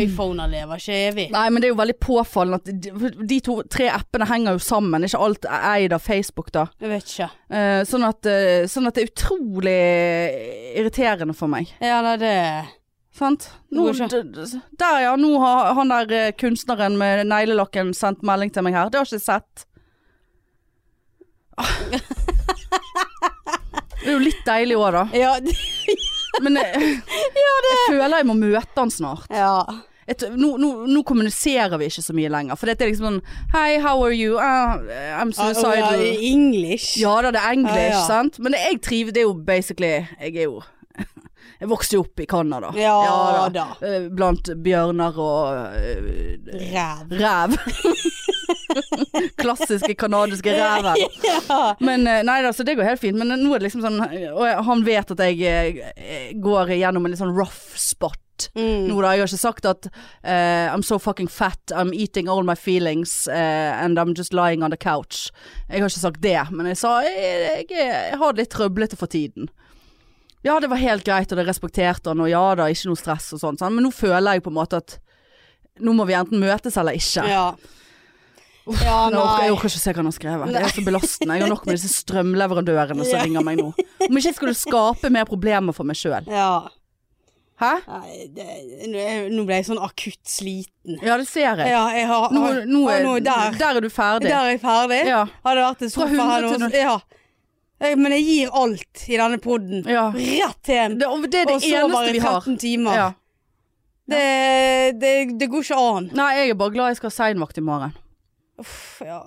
iPhoner 0.00 0.48
lever 0.48 0.80
ikke 0.80 0.94
evig. 1.10 1.26
Nei, 1.34 1.42
men 1.52 1.60
det 1.60 1.68
er 1.68 1.74
jo 1.74 1.80
veldig 1.82 1.96
påfallende 2.00 2.60
at 2.62 2.70
de, 2.86 3.10
de 3.32 3.38
to, 3.44 3.58
tre 3.68 3.90
appene 3.92 4.28
henger 4.30 4.56
jo 4.56 4.62
sammen. 4.64 5.04
Ikke 5.04 5.20
alt 5.26 5.44
er 5.44 5.66
eid 5.74 5.92
av 5.92 6.00
Facebook, 6.06 6.48
da. 6.56 6.64
Jeg 6.80 6.94
vet 6.94 7.12
ikke. 7.12 7.28
Eh, 7.52 7.82
sånn, 7.90 8.06
at, 8.08 8.30
eh, 8.32 8.64
sånn 8.72 8.88
at 8.88 8.96
det 8.96 9.04
er 9.04 9.12
utrolig 9.12 9.76
irriterende 10.80 11.36
for 11.36 11.52
meg. 11.52 11.68
Ja, 11.84 12.00
nei, 12.06 12.16
det 12.22 12.34
Sant? 13.16 13.46
Nå, 13.72 13.86
der 13.96 14.98
ja, 15.00 15.14
nå 15.16 15.30
har 15.40 15.70
han 15.78 15.88
der 15.88 16.10
eh, 16.12 16.32
kunstneren 16.36 16.98
med 17.00 17.22
neglelakken 17.28 17.94
sendt 17.96 18.24
melding 18.24 18.52
til 18.52 18.64
meg 18.64 18.76
her. 18.76 18.90
Det 18.92 19.00
har 19.00 19.08
jeg 19.08 19.20
ikke 19.20 19.28
sett. 19.28 19.68
Ah. 21.56 21.72
Det 23.96 24.12
er 24.12 24.20
jo 24.20 24.22
litt 24.22 24.42
deilig 24.46 24.76
òg, 24.78 24.92
da. 24.94 25.00
Ja, 25.18 25.30
Men 26.44 26.56
jeg, 26.60 26.96
jeg 27.00 27.82
føler 27.88 28.16
jeg 28.20 28.26
må 28.28 28.34
møte 28.38 28.80
han 28.80 28.90
snart. 28.92 29.28
ja. 29.32 29.58
Et, 30.06 30.22
nå, 30.38 30.52
nå, 30.62 30.68
nå 30.86 31.00
kommuniserer 31.02 31.72
vi 31.80 31.88
ikke 31.90 32.02
så 32.04 32.14
mye 32.14 32.28
lenger. 32.30 32.54
For 32.54 32.70
dette 32.70 32.84
er 32.86 32.92
liksom 32.92 33.08
sånn 33.08 33.16
Hei, 33.50 33.80
how 33.82 34.04
are 34.06 34.14
you? 34.14 34.36
Uh, 34.38 34.78
I'm 35.18 35.32
suicidal. 35.34 35.98
Ja, 35.98 36.12
English. 36.28 36.92
Ja 37.00 37.16
da, 37.26 37.32
det 37.34 37.42
er 37.42 37.56
english, 37.56 37.74
uh, 37.74 37.96
ja. 37.96 38.04
sant. 38.06 38.38
Men 38.38 38.54
jeg 38.54 38.78
trives 38.86 39.16
Det 39.16 39.24
er 39.24 39.26
jo 39.26 39.34
basically 39.34 39.90
Jeg 40.22 40.30
er 40.36 40.46
jo 40.46 40.60
Jeg 41.58 41.72
vokste 41.72 41.98
jo 41.98 42.04
opp 42.04 42.22
i 42.22 42.28
Canada. 42.30 42.70
Ja 42.78 42.94
da. 43.50 43.64
da. 43.82 43.96
Blant 44.14 44.52
bjørner 44.62 45.18
og 45.18 45.74
eh, 45.74 46.38
Ræv. 46.70 47.10
ræv. 47.18 47.58
Klassiske 49.42 49.94
kanadiske 49.98 50.54
ræven. 50.56 51.06
Ja. 51.46 51.74
Men 51.80 52.06
eh, 52.10 52.22
nei 52.26 52.40
da, 52.44 52.52
så 52.54 52.64
det 52.66 52.76
går 52.78 52.88
helt 52.88 53.02
fint. 53.02 53.18
Men 53.18 53.32
nå 53.40 53.54
er 53.54 53.60
det 53.60 53.68
liksom 53.68 53.84
sånn 53.84 54.00
Og 54.32 54.44
han 54.66 54.84
vet 54.86 55.10
at 55.14 55.20
jeg 55.22 55.42
eh, 55.46 56.30
går 56.42 56.72
gjennom 56.76 57.06
en 57.06 57.12
litt 57.12 57.20
sånn 57.20 57.34
rough 57.36 57.76
spot. 57.78 58.48
Mm. 58.54 58.88
Nå 58.90 58.98
da, 59.00 59.14
jeg 59.14 59.22
har 59.24 59.30
ikke 59.30 59.40
sagt 59.40 59.68
at 59.68 59.86
uh, 59.88 60.66
I'm 60.68 60.84
so 60.84 60.98
fucking 61.00 61.28
fat, 61.32 61.72
I'm 61.72 61.94
eating 61.96 62.28
all 62.28 62.44
my 62.44 62.56
feelings 62.56 63.24
uh, 63.28 63.80
and 63.80 63.98
I'm 63.98 64.12
just 64.16 64.34
lying 64.36 64.62
on 64.62 64.74
the 64.74 64.76
couch. 64.76 65.30
Jeg 65.70 65.80
har 65.80 65.88
ikke 65.88 66.02
sagt 66.02 66.20
det, 66.24 66.38
men 66.52 66.68
jeg 66.68 66.80
sa 66.82 66.98
jeg, 67.06 67.64
jeg, 67.70 67.70
jeg 67.80 68.20
har 68.20 68.36
det 68.36 68.44
litt 68.44 68.52
trøblete 68.52 68.98
for 69.00 69.08
tiden. 69.08 69.48
Ja, 70.46 70.60
det 70.60 70.68
var 70.70 70.78
helt 70.78 71.04
greit, 71.04 71.32
og 71.32 71.40
det 71.40 71.48
respekterte 71.48 72.12
han, 72.12 72.20
og 72.22 72.30
ja 72.30 72.44
da, 72.58 72.68
ikke 72.70 72.92
noe 72.92 73.00
stress 73.00 73.32
og 73.34 73.42
sånn. 73.42 73.58
Men 73.72 73.88
nå 73.88 73.90
føler 73.94 74.36
jeg 74.36 74.44
på 74.44 74.52
en 74.52 74.60
måte 74.60 74.78
at 74.84 74.98
nå 75.82 75.92
må 75.96 76.06
vi 76.08 76.14
enten 76.16 76.40
møtes 76.40 76.76
eller 76.80 76.96
ikke. 76.96 77.24
Ja. 77.28 77.48
Ja, 78.66 78.96
Nå 79.12 79.20
orker, 79.22 79.44
jeg 79.46 79.52
orker 79.54 79.70
ikke 79.70 79.78
se 79.78 79.92
hva 79.92 80.00
han 80.00 80.08
har 80.10 80.14
skrevet. 80.16 80.50
Det 80.50 80.62
er 80.62 80.72
så 80.74 80.82
belastende. 80.86 81.36
Jeg 81.36 81.44
har 81.44 81.52
nok 81.52 81.66
med 81.68 81.76
disse 81.78 81.92
strømleverandørene 82.02 83.04
som 83.06 83.20
ringer 83.22 83.44
meg 83.46 83.60
nå. 83.60 83.68
Om 84.08 84.18
ikke 84.18 84.32
jeg 84.32 84.38
skulle 84.40 84.56
skape 84.58 85.10
mer 85.14 85.28
problemer 85.28 85.76
for 85.76 85.86
meg 85.86 85.98
sjøl. 86.00 86.26
Ja. 86.26 86.66
Hæ? 87.62 87.70
Nei, 87.88 88.16
det, 88.36 88.46
nå 89.32 89.44
ble 89.48 89.60
jeg 89.60 89.68
sånn 89.70 89.78
akutt 89.80 90.20
sliten. 90.28 90.98
Ja, 91.00 91.14
det 91.16 91.28
ser 91.30 91.62
jeg. 91.62 91.70
Ja, 91.72 91.84
jeg 91.94 92.08
har, 92.10 92.26
Nå, 92.34 92.42
nå, 92.68 92.82
er, 92.92 93.04
nå 93.06 93.14
der. 93.24 93.54
der 93.56 93.78
er 93.78 93.86
du 93.86 93.88
ferdig. 93.88 94.28
Der 94.28 94.42
er 94.42 94.50
jeg 94.52 94.60
ferdig. 94.64 94.98
Ja. 95.08 95.22
Har 95.46 95.56
det 95.56 95.62
vært 95.64 95.86
en 95.86 95.92
sofa 95.94 96.26
her 96.34 96.48
100 96.50 96.74
til 96.74 96.90
nå? 96.90 96.98
Ja. 97.86 97.94
Men 97.96 98.12
jeg 98.16 98.24
gir 98.26 98.52
alt 98.56 99.04
i 99.06 99.16
denne 99.20 99.38
podden. 99.40 99.86
Ja. 99.88 100.08
Rett 100.12 100.72
hjem. 100.72 100.98
Det, 101.00 101.08
det 101.30 101.40
er 101.44 101.48
det 101.52 101.56
og 101.56 101.70
eneste 101.70 102.12
vi 102.18 102.24
har. 102.26 102.40
13 102.42 102.58
timer. 102.60 102.98
Ja. 102.98 103.08
Det, 104.06 104.24
det, 105.00 105.14
det 105.40 105.48
går 105.50 105.64
ikke 105.64 105.78
an. 105.80 106.10
Nei, 106.16 106.28
jeg 106.40 106.52
er 106.52 106.58
bare 106.60 106.74
glad 106.76 106.92
jeg 106.92 107.00
skal 107.00 107.10
ha 107.10 107.16
seinvakt 107.16 107.58
i 107.58 107.64
morgen. 107.64 107.96
Uff, 108.58 109.02
ja. 109.04 109.20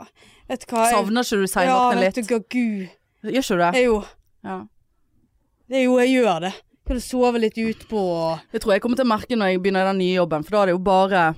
Vet 0.49 0.65
du 0.65 0.73
hva? 0.75 0.85
jeg- 0.87 0.95
Savner 0.95 1.21
ikke 1.27 1.37
du 1.37 1.45
ja, 1.45 1.53
seinvaktene 1.53 1.99
vet 2.01 2.15
litt? 2.15 2.27
du 2.27 2.33
hva, 2.33 2.39
gud. 2.49 2.89
Gjør 3.23 3.43
ikke 3.43 3.57
du 3.57 3.63
det? 3.63 3.83
Jo, 3.83 4.03
Ja. 4.43 4.57
det 5.69 5.77
er 5.77 5.83
jo 5.83 5.97
jeg 5.99 6.09
gjør 6.23 6.39
det. 6.47 6.53
Kan 6.87 6.95
du 6.97 7.01
sove 7.01 7.37
litt 7.39 7.53
utpå 7.61 7.93
og 7.99 8.39
Det 8.51 8.61
tror 8.63 8.73
jeg 8.73 8.81
kommer 8.81 8.95
til 8.97 9.05
å 9.05 9.11
merke 9.13 9.37
når 9.37 9.51
jeg 9.53 9.61
begynner 9.61 9.85
den 9.91 9.99
nye 9.99 10.15
jobben, 10.17 10.43
for 10.43 10.51
da 10.51 10.61
er 10.63 10.65
det 10.65 10.73
jo 10.73 10.79
bare 10.79 11.35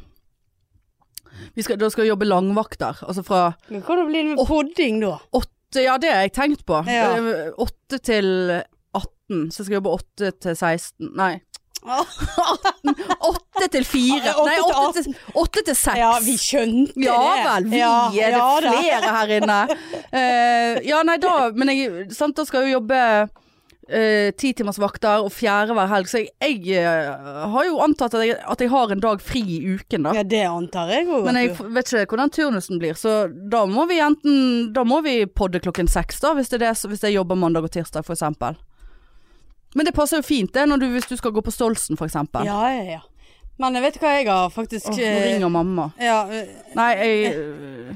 vi 1.55 1.61
skal, 1.63 1.77
Da 1.77 1.89
skal 1.89 2.03
vi 2.05 2.09
jobbe 2.11 2.27
langvakter. 2.27 3.01
Altså 3.07 3.23
fra 3.25 3.55
Hva 3.67 4.05
blir 4.07 4.23
det 4.23 4.35
med 4.37 4.47
podding 4.47 4.99
da? 5.01 5.17
åtte 5.33 5.83
Ja, 5.83 5.97
det 5.97 6.11
har 6.11 6.21
jeg 6.27 6.33
tenkt 6.33 6.65
på. 6.65 6.81
Ja. 6.87 7.15
Eh, 7.15 7.97
til 8.03 8.61
18. 8.93 9.51
Så 9.51 9.59
jeg 9.59 9.65
skal 9.65 9.77
jobbe 9.81 9.93
åtte 9.99 10.31
til 10.39 10.55
16 10.55 11.13
Nei. 11.15 11.41
Åtte 11.81 13.67
til 13.73 13.85
fire. 13.85 14.33
Nei, 14.45 14.57
åtte 14.61 15.63
til, 15.65 15.75
seks. 15.75 15.97
Ja, 15.97 16.13
vi 16.21 16.37
skjønte 16.39 16.93
det. 16.95 17.05
Ja 17.07 17.19
vel, 17.47 17.69
vi 17.71 17.81
Ja, 17.81 17.93
er 18.13 18.35
det 18.37 18.73
flere 18.77 19.13
her 19.17 19.35
inne. 19.39 19.59
Uh, 20.13 20.81
ja, 20.91 21.01
nei 21.07 21.17
da, 21.21 21.35
men 21.57 21.73
jeg, 21.73 22.09
sant, 22.15 22.37
da 22.37 22.45
skal 22.47 22.65
jeg 22.65 22.71
jo 22.71 22.79
jobbe 22.79 23.01
eh, 23.91 24.29
ti 24.37 24.53
timers 24.57 24.79
vakter 24.81 25.25
og 25.25 25.33
fjerde 25.33 25.75
hver 25.77 25.89
helg, 25.91 26.09
så 26.09 26.21
jeg, 26.21 26.31
jeg 26.69 26.85
uh, 26.85 27.45
har 27.55 27.67
jo 27.67 27.81
antatt 27.83 28.15
at 28.17 28.25
jeg, 28.27 28.37
at 28.39 28.63
jeg 28.63 28.71
har 28.71 28.93
en 28.93 29.03
dag 29.03 29.23
fri 29.23 29.41
i 29.57 29.59
uken 29.75 30.07
da. 30.07 30.15
Ja, 30.21 30.25
det 30.27 30.43
antar 30.47 30.91
jeg 30.93 31.09
òg. 31.09 31.25
Men 31.27 31.39
jeg 31.41 31.55
vet 31.59 31.91
ikke 31.91 32.15
hvordan 32.15 32.33
turnusen 32.33 32.81
blir, 32.81 32.97
så 32.99 33.25
da 33.27 33.65
må 33.69 33.87
vi 33.89 33.99
enten 34.03 34.69
Da 34.75 34.85
må 34.87 35.01
vi 35.05 35.23
podde 35.25 35.61
klokken 35.63 35.89
seks, 35.91 36.21
da, 36.23 36.35
hvis, 36.37 36.53
det 36.53 36.61
er 36.61 36.69
det, 36.69 36.75
hvis 36.91 37.07
jeg 37.07 37.17
jobber 37.17 37.39
mandag 37.39 37.67
og 37.67 37.73
tirsdag, 37.73 38.05
for 38.07 38.17
eksempel. 38.17 38.59
Men 39.75 39.87
det 39.87 39.93
passer 39.95 40.19
jo 40.19 40.25
fint, 40.27 40.53
det, 40.53 40.65
du, 40.79 40.87
hvis 40.91 41.07
du 41.07 41.15
skal 41.19 41.31
gå 41.31 41.41
på 41.45 41.53
Stolsen, 41.53 41.97
for 41.99 42.09
eksempel. 42.09 42.45
Ja, 42.45 42.61
ja, 42.75 42.97
ja. 42.97 43.01
Men 43.61 43.77
vet 43.83 43.95
du 43.95 44.01
hva 44.03 44.15
jeg 44.17 44.27
har 44.27 44.49
faktisk 44.51 44.89
Åh, 44.89 44.97
nå 44.97 45.05
eh, 45.05 45.25
ringer 45.27 45.51
mamma. 45.53 45.89
Ja, 46.01 46.23
øh, 46.25 46.47
Nei, 46.75 46.89
jeg 46.97 47.35
øh, 47.37 47.91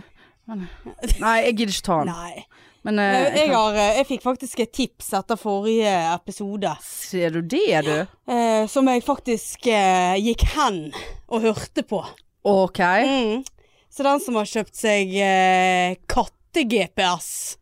Nei, 0.45 1.38
jeg 1.47 1.55
gidder 1.57 1.73
ikke 1.73 1.88
ta 1.88 1.97
den. 2.03 2.11
nei. 2.13 2.43
Men 2.86 2.99
øh, 3.01 3.05
Jeg, 3.15 3.38
jeg, 3.39 3.55
har, 3.55 3.80
jeg 3.97 4.05
fikk 4.05 4.21
faktisk 4.21 4.59
et 4.61 4.71
tips 4.78 5.07
etter 5.17 5.39
forrige 5.41 5.93
episode. 6.13 6.76
Ser 6.86 7.34
du 7.34 7.39
det, 7.41 7.82
du? 7.88 7.95
Eh, 8.30 8.67
som 8.69 8.86
jeg 8.91 9.01
faktisk 9.07 9.65
eh, 9.73 10.13
gikk 10.21 10.45
hen 10.53 10.80
og 11.26 11.47
hørte 11.47 11.82
på. 11.82 12.03
Ok. 12.45 12.80
Mm. 13.09 13.41
Så 13.89 14.05
den 14.05 14.21
som 14.21 14.38
har 14.38 14.45
kjøpt 14.51 14.78
seg 14.78 15.15
eh, 15.17 15.95
katte-GPS, 16.11 17.57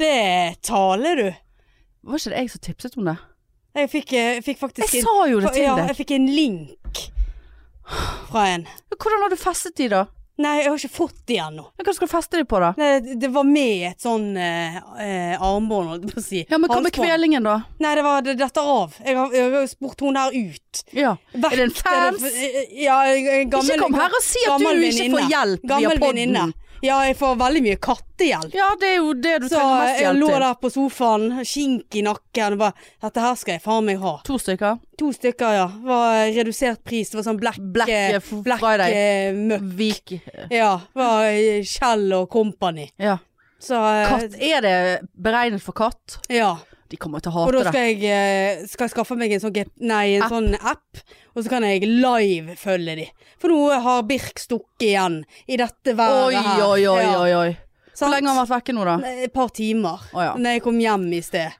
det 0.00 0.62
taler 0.64 1.20
du. 1.20 1.28
Var 2.08 2.18
ikke 2.18 2.32
det 2.32 2.40
jeg 2.40 2.54
som 2.54 2.64
tipset 2.64 2.96
om 2.96 3.12
det? 3.12 3.18
Jeg 3.74 3.88
fikk, 3.90 4.12
eh, 4.12 4.32
jeg 4.38 4.44
fikk 4.44 4.58
faktisk 4.60 4.94
Jeg 4.98 5.04
sa 5.06 5.26
jo 5.30 5.38
det 5.40 5.52
til 5.54 5.64
ja, 5.64 5.76
deg. 5.78 5.92
Jeg 5.92 5.96
fikk 6.02 6.10
en 6.18 6.26
link 6.28 7.04
fra 8.30 8.46
en. 8.54 8.66
Hvordan 8.92 9.24
har 9.24 9.32
du 9.32 9.38
festet 9.40 9.76
de, 9.80 9.88
da? 9.92 10.02
Nei, 10.42 10.54
jeg 10.62 10.70
har 10.72 10.78
ikke 10.80 10.96
fått 10.96 11.18
de 11.28 11.36
ennå. 11.44 11.64
Ja, 11.76 11.84
Hva 11.84 11.92
skal 11.94 12.08
du 12.08 12.12
feste 12.14 12.38
de 12.40 12.44
på, 12.48 12.58
da? 12.62 12.70
Nei, 12.80 12.90
det- 13.20 13.30
var 13.30 13.44
med 13.44 13.82
et 13.90 14.00
sånn 14.00 14.30
eh, 14.40 14.78
eh, 14.98 15.34
armbånd, 15.36 15.90
holdt 15.92 16.06
jeg 16.06 16.14
på 16.14 16.20
å 16.22 16.24
si. 16.24 16.40
Ja, 16.48 16.56
men 16.58 16.70
Hva 16.70 16.80
med 16.80 16.88
Halsbånd. 16.88 17.04
kvelingen, 17.04 17.44
da? 17.44 17.56
Nei, 17.84 17.94
det 17.98 18.04
var 18.06 18.22
det 18.24 18.36
dette 18.40 18.64
av. 18.64 18.96
Jeg 19.04 19.16
har, 19.18 19.34
jeg 19.36 19.52
har 19.52 19.66
spurt 19.68 20.00
hun 20.00 20.16
her 20.16 20.32
ut. 20.32 20.71
Ja. 20.96 21.16
Vært- 21.34 21.52
Er 21.52 21.56
det 21.56 21.64
en 21.68 21.76
fans? 21.78 22.22
Ja, 22.72 22.98
en 23.12 23.50
gammel, 23.50 23.70
ikke 23.76 23.80
kom 23.84 23.94
her 23.94 24.18
og 24.18 24.22
si 24.24 24.42
at 24.48 24.58
du 24.60 24.66
ikke 24.88 25.08
får 25.14 25.30
hjelp 25.32 25.72
via 25.72 25.96
podden. 26.02 26.52
Ja, 26.82 26.96
jeg 27.06 27.14
får 27.14 27.36
veldig 27.38 27.60
mye 27.62 27.76
kattehjelp. 27.78 28.54
Ja, 28.58 28.72
det 28.80 28.88
er 28.88 28.96
jo 28.96 29.12
det 29.14 29.34
du 29.42 29.46
Så 29.46 29.54
trenger 29.54 29.76
mest 29.84 30.00
hjelp 30.00 30.02
til. 30.02 30.02
Så 30.02 30.02
jeg 30.02 30.16
lå 30.18 30.38
der 30.42 30.54
på 30.58 30.70
sofaen, 30.74 31.26
skink 31.46 31.94
i 31.94 32.02
nakken 32.02 32.52
og 32.56 32.58
bare 32.58 32.72
Dette 33.04 33.20
her 33.22 33.36
skal 33.38 33.52
jeg 33.54 33.62
faen 33.62 33.84
meg 33.86 34.00
ha. 34.02 34.14
To 34.26 34.38
stykker. 34.42 34.80
To 34.98 35.12
stykker, 35.14 35.52
ja. 35.60 35.66
Var 35.68 36.32
redusert 36.34 36.82
pris. 36.82 37.10
Det 37.12 37.20
var 37.20 37.28
sånn 37.28 37.38
black, 37.38 37.60
Black, 37.76 37.88
eh, 37.88 38.16
eh, 38.18 38.42
black 38.42 38.62
eh, 38.88 39.30
møkk. 39.32 39.68
Vik. 39.78 40.16
Ja. 40.50 40.72
Var 40.98 41.24
eh, 41.30 41.62
Kjell 41.62 42.12
og 42.18 42.28
Company. 42.34 42.88
Ja. 42.98 43.18
Så 43.62 43.78
eh, 43.78 44.08
Katt. 44.10 44.34
Er 44.42 44.60
det 44.66 44.76
beregnet 45.14 45.62
for 45.62 45.72
katt? 45.72 46.18
Ja. 46.28 46.56
De 46.92 46.98
kommer 47.00 47.22
til 47.24 47.32
å 47.32 47.38
Og 47.40 47.46
hate 47.48 47.56
da 47.56 47.62
det. 47.64 47.72
skal 47.72 47.86
jeg, 47.88 48.02
eh, 48.04 48.66
skal 48.68 48.84
jeg 48.86 48.92
skaffe 48.92 49.16
meg 49.16 49.32
en 49.32 49.40
sånn, 49.40 49.54
nei, 49.80 50.02
en 50.18 50.22
App. 50.26 50.32
sånn 50.34 50.56
app, 50.60 50.98
og 51.32 51.42
så 51.46 51.48
kan 51.54 51.64
jeg 51.64 51.86
live 51.88 52.56
følge 52.60 52.96
de. 52.98 53.06
For 53.40 53.48
nå 53.48 53.80
har 53.86 54.02
Birk 54.04 54.42
stukket 54.42 54.84
igjen 54.90 55.16
i 55.48 55.56
dette 55.56 55.94
været 55.96 56.26
Oi, 56.28 56.34
her. 56.36 56.60
oi, 56.66 56.82
oi, 56.92 57.06
oi, 57.16 57.32
oi. 57.38 57.50
Hvor 57.96 58.10
lenge 58.12 58.28
har 58.28 58.36
han 58.36 58.46
vært 58.46 58.54
vekke 58.58 58.74
nå, 58.76 58.84
da? 58.84 58.96
Et 59.24 59.32
par 59.32 59.48
timer. 59.56 60.04
Oh, 60.12 60.20
ja. 60.20 60.34
Når 60.36 60.56
jeg 60.58 60.62
kom 60.64 60.78
hjem 60.82 61.06
i 61.16 61.20
sted, 61.24 61.52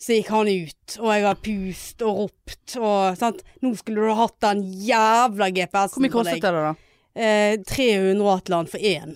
så 0.00 0.16
gikk 0.18 0.28
han 0.34 0.50
ut, 0.50 0.96
og 0.98 1.08
jeg 1.14 1.22
har 1.28 1.38
pust 1.46 2.02
og 2.02 2.18
ropt, 2.24 2.76
og 2.80 3.16
sant. 3.20 3.42
Nå 3.62 3.70
skulle 3.78 4.08
du 4.08 4.14
hatt 4.18 4.36
den 4.42 4.64
jævla 4.88 5.48
GPS-en 5.54 5.94
på 5.94 6.02
deg 6.02 6.08
mye 6.08 6.14
kostet 6.18 6.42
det, 6.42 6.64
da? 6.66 6.74
Eh, 7.14 7.56
300 7.62 8.20
og 8.26 8.38
et 8.38 8.48
eller 8.50 8.58
annet 8.58 8.74
for 8.74 8.78
én. 8.90 9.14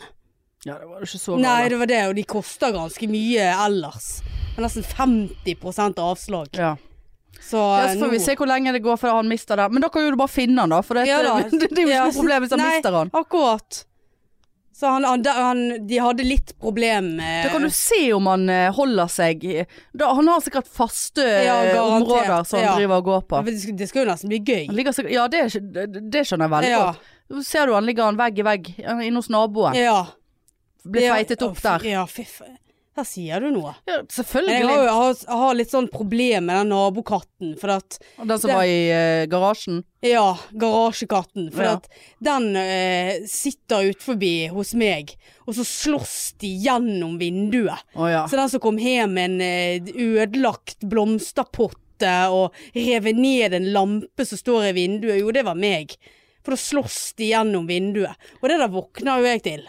Ja, 0.67 0.75
det 0.79 0.87
var 0.89 0.99
jo 1.03 1.07
ikke 1.07 1.19
så 1.23 1.39
Nei, 1.39 1.69
det 1.69 1.79
var 1.79 1.87
det, 1.91 2.01
og 2.09 2.15
de 2.19 2.23
koster 2.31 2.73
ganske 2.75 3.09
mye 3.11 3.47
ellers. 3.67 4.09
Det 4.59 4.65
er 4.65 4.67
Nesten 4.67 4.83
50% 4.83 5.99
avslag. 6.03 6.49
Ja. 6.59 6.77
Så, 7.41 7.57
Ja, 7.57 7.85
eh, 7.85 7.93
så 7.93 8.01
får 8.01 8.11
vi 8.11 8.19
se 8.19 8.35
hvor 8.35 8.49
lenge 8.51 8.73
det 8.75 8.81
går 8.83 8.97
før 8.99 9.13
han 9.21 9.29
mister 9.31 9.57
det. 9.57 9.69
Men 9.71 9.85
da 9.85 9.89
kan 9.89 10.03
jo 10.03 10.11
du 10.11 10.17
bare 10.19 10.33
finne 10.33 10.65
han, 10.65 10.73
da. 10.75 10.81
For 10.83 10.99
det, 10.99 11.05
Ja 11.07 11.21
da. 11.23 11.37
det, 11.51 11.69
er 11.71 11.85
jo 11.85 11.85
ikke 11.87 11.93
Ja, 11.95 12.09
noe 12.09 12.17
problem 12.17 12.43
hvis 12.43 12.55
han 12.57 12.63
nei, 12.65 12.73
mister 12.75 12.97
han. 12.99 13.13
Akkurat. 13.15 13.79
Så 14.75 14.91
han, 14.91 15.07
han, 15.07 15.23
han, 15.37 15.63
de 15.87 16.01
hadde 16.03 16.27
litt 16.27 16.53
problem 16.59 17.13
med 17.21 17.47
Da 17.47 17.53
kan 17.55 17.63
du 17.67 17.71
se 17.71 18.01
om 18.15 18.27
han 18.31 18.45
eh, 18.51 18.69
holder 18.75 19.09
seg 19.11 19.43
da, 19.91 20.13
Han 20.15 20.29
har 20.31 20.43
sikkert 20.45 20.69
faste 20.71 21.25
Ja, 21.47 21.57
eh, 21.67 21.79
områder 21.83 22.45
som 22.47 22.59
han 22.61 22.67
Ja. 22.67 22.75
driver 22.79 22.99
og 22.99 23.09
går 23.13 23.25
på. 23.31 23.43
Det 23.47 23.57
skal, 23.63 23.77
det 23.79 23.89
skal 23.91 24.05
jo 24.05 24.11
nesten 24.11 24.35
bli 24.35 24.43
gøy. 24.43 24.67
Han 24.67 24.79
ligger 24.79 25.11
ja, 25.15 25.27
det, 25.31 25.47
det, 25.79 25.89
det 26.11 26.27
skjønner 26.27 26.47
jeg 26.51 26.57
veldig 26.59 26.71
Ja. 26.75 26.85
godt. 26.91 27.11
Så 27.31 27.47
ser 27.47 27.67
du 27.71 27.75
han 27.79 27.87
ligger 27.87 28.11
han 28.11 28.19
vegg 28.19 28.39
i 28.43 28.47
vegg 28.51 28.73
inne 28.83 29.19
hos 29.23 29.31
naboen. 29.31 29.79
Ja. 29.79 30.01
Blir 30.83 31.07
Ja, 31.13 31.15
feitet 31.15 31.43
opp 31.47 31.63
der. 31.63 31.87
Ja, 31.87 32.07
fy 32.11 32.27
faen. 32.27 32.59
Her 32.99 33.07
sier 33.07 33.41
du 33.45 33.53
noe. 33.55 33.77
Ja, 33.87 34.01
Men 34.01 34.09
jeg 34.09 34.15
selvfølgelig. 34.17 34.63
har, 34.67 34.75
jo, 34.75 34.83
jeg 34.89 34.95
har, 34.99 35.13
jeg 35.23 35.39
har 35.39 35.55
litt 35.55 35.71
sånn 35.71 35.87
problem 35.93 36.47
med 36.49 36.57
den 36.59 36.73
nabokatten. 36.73 37.53
For 37.61 37.71
at 37.77 37.99
Den 38.19 38.39
som 38.43 38.49
det- 38.51 38.57
var 38.57 38.65
i 38.67 38.81
eh, 38.91 39.27
garasjen. 39.31 39.85
Ja, 40.03 40.25
garasjekatten. 40.51 41.53
For 41.55 41.63
Ja. 41.63 41.73
at 41.79 41.87
den 42.23 42.57
eh, 42.57 43.21
sitter 43.31 43.87
ut 43.91 44.03
forbi 44.03 44.49
hos 44.51 44.75
meg, 44.75 45.15
og 45.47 45.55
så 45.55 45.63
slåss 45.65 46.35
de 46.43 46.51
gjennom 46.67 47.19
vinduet. 47.23 47.79
Å 47.95 48.11
ja. 48.11 48.25
Så 48.27 48.37
den 48.41 48.49
som 48.51 48.61
kom 48.61 48.79
hjem 48.83 49.15
med 49.15 49.31
en 49.31 49.41
eh, 49.41 49.93
ødelagt 49.95 50.83
blomsterpotte 50.83 52.13
og 52.31 52.55
revet 52.75 53.17
ned 53.19 53.55
en 53.55 53.73
lampe 53.75 54.27
som 54.27 54.39
står 54.39 54.69
i 54.71 54.77
vinduet. 54.77 55.21
Jo, 55.23 55.31
det 55.35 55.45
var 55.47 55.55
meg. 55.59 55.95
For 56.45 56.55
da 56.55 56.61
slåss 56.61 57.15
de 57.19 57.31
gjennom 57.33 57.67
vinduet. 57.69 58.15
Og 58.43 58.49
det 58.49 58.59
der 58.59 58.71
våkner 58.73 59.21
jo 59.23 59.27
jeg 59.31 59.43
til. 59.47 59.67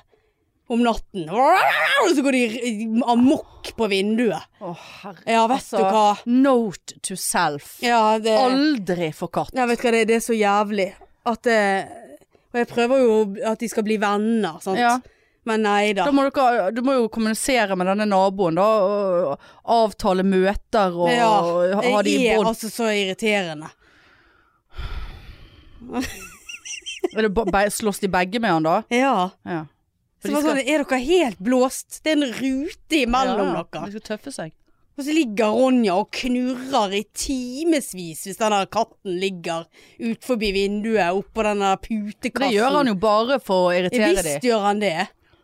Om 0.69 0.83
natten. 0.85 1.25
Og 1.33 2.11
så 2.13 2.21
går 2.21 2.35
de 2.37 3.01
amok 3.09 3.71
på 3.77 3.87
vinduet. 3.89 4.43
Å, 4.61 4.73
herre. 5.01 5.23
Ja, 5.25 5.45
vet 5.49 5.63
Altså, 5.63 5.79
du 5.81 5.95
hva. 5.95 6.09
Note 6.29 6.99
to 7.05 7.17
self. 7.17 7.77
Ja, 7.81 8.19
det 8.21 8.35
Aldri 8.37 9.09
for 9.17 9.33
katt. 9.33 9.55
Ja, 9.57 9.65
vet 9.69 9.81
du 9.81 9.87
hva, 9.87 9.93
det, 9.97 10.03
det 10.11 10.19
er 10.19 10.25
så 10.27 10.37
jævlig. 10.37 10.91
At 11.29 11.41
det 11.47 11.61
Og 12.53 12.59
jeg 12.61 12.69
prøver 12.69 13.01
jo 13.01 13.15
at 13.49 13.61
de 13.61 13.69
skal 13.69 13.85
bli 13.85 13.97
venner, 14.01 14.61
sant. 14.61 14.77
Ja. 14.81 14.99
Men 15.49 15.63
nei 15.65 15.93
da. 15.97 16.05
Da 16.05 16.13
må 16.13 16.27
dere, 16.27 16.69
du 16.75 16.81
må 16.85 16.95
jo 16.99 17.09
kommunisere 17.13 17.77
med 17.79 17.89
denne 17.89 18.05
naboen, 18.09 18.57
da. 18.59 19.35
Avtale 19.73 20.25
møter 20.27 20.93
og 20.93 21.09
Ja, 21.13 21.31
ha 21.79 22.03
de 22.05 22.13
i 22.13 22.17
det 22.27 22.35
er 22.35 22.45
altså 22.45 22.69
så 22.73 22.91
irriterende. 22.93 23.71
Er 27.17 27.69
Slåss 27.73 27.99
de 28.03 28.09
begge 28.11 28.39
med 28.39 28.51
han 28.51 28.67
da? 28.67 28.81
Ja. 28.93 29.29
Ja. 29.47 29.65
Så 30.19 30.31
var 30.35 30.43
sånn, 30.43 30.61
er 30.63 30.83
dere 30.83 30.99
helt 31.05 31.39
blåst? 31.39 32.01
Det 32.03 32.11
er 32.11 32.17
en 32.19 32.33
rute 32.39 32.97
imellom 33.05 33.53
Ja, 33.55 33.63
dere. 33.63 33.85
De 33.85 33.97
skal 33.97 34.07
tøffe 34.17 34.33
seg. 34.35 34.55
Og 34.99 35.05
så 35.07 35.13
ligger 35.15 35.53
Ronja 35.55 35.93
og 35.95 36.09
knurrer 36.11 36.97
i 36.97 37.05
timevis 37.15 38.25
hvis 38.27 38.35
den 38.41 38.51
der 38.51 38.65
katten 38.67 39.13
ligger 39.21 39.63
ut 40.03 40.25
forbi 40.27 40.49
vinduet 40.51 41.15
oppå 41.15 41.45
den 41.47 41.63
der 41.63 41.77
putekassen. 41.79 42.49
Det 42.49 42.49
gjør 42.57 42.75
han 42.81 42.91
jo 42.91 42.97
bare 42.99 43.37
for 43.39 43.69
å 43.69 43.77
irritere 43.77 44.09
dem. 44.09 44.17
Visst 44.19 44.41
dem. 44.41 44.49
gjør 44.49 44.65
han 44.67 44.83
det. 44.83 44.97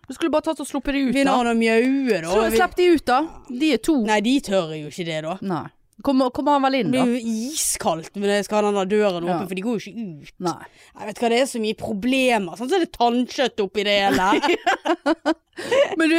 Du 0.06 0.14
skulle 0.14 0.34
bare 0.34 0.46
tatt 0.50 0.60
og 0.60 0.68
sluppet 0.68 0.94
de 0.94 1.06
ut, 1.08 1.14
Begynner 1.16 1.32
da. 1.32 1.38
han 1.40 1.54
å 1.54 1.56
mjaue 1.58 2.20
da? 2.22 2.36
Slipp 2.52 2.76
de 2.78 2.90
ut, 2.92 3.06
da. 3.08 3.22
De 3.48 3.72
er 3.74 3.82
to. 3.88 3.96
Nei, 4.06 4.20
de 4.28 4.36
tør 4.44 4.76
jo 4.76 4.92
ikke 4.92 5.08
det 5.08 5.22
da. 5.26 5.38
Nei. 5.42 5.64
Kommer, 6.04 6.30
kommer 6.36 6.58
han 6.58 6.66
vel 6.66 6.76
inn, 6.82 6.90
da? 6.92 7.06
Det 7.06 7.08
blir 7.08 7.22
jo 7.24 7.36
iskaldt 7.56 8.18
når 8.20 8.28
det 8.28 8.40
skal 8.46 8.60
ha 8.60 8.72
den 8.72 8.90
døren 8.92 9.24
åpen, 9.24 9.30
Ja. 9.32 9.48
for 9.48 9.56
de 9.56 9.62
går 9.64 9.78
jo 9.78 9.92
ikke 9.92 10.08
ut. 10.26 10.34
Nei. 10.44 10.66
Jeg 11.00 11.08
vet 11.08 11.22
hva, 11.22 11.30
det 11.32 11.38
er 11.40 11.46
så 11.48 11.62
mye 11.64 11.78
problemer. 11.80 12.58
Sånn 12.60 12.72
så 12.72 12.76
er 12.76 12.84
det 12.84 12.92
tannkjøtt 12.98 13.64
oppi 13.64 13.86
det 13.88 13.96
hele. 14.04 14.28
Men 16.02 16.12
du, 16.12 16.18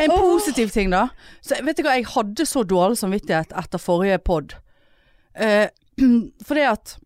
en 0.00 0.14
oh. 0.14 0.22
positiv 0.22 0.72
ting, 0.72 0.88
da. 0.94 1.10
Så 1.44 1.60
vet 1.60 1.76
du 1.76 1.84
hva, 1.84 1.98
jeg 1.98 2.08
hadde 2.14 2.48
så 2.48 2.64
dårlig 2.64 2.96
samvittighet 3.02 3.52
etter 3.52 3.82
forrige 3.82 4.22
pod. 4.24 4.56
Eh, 5.36 5.68
for 6.46 6.58
det 6.58 6.70
at 6.72 6.96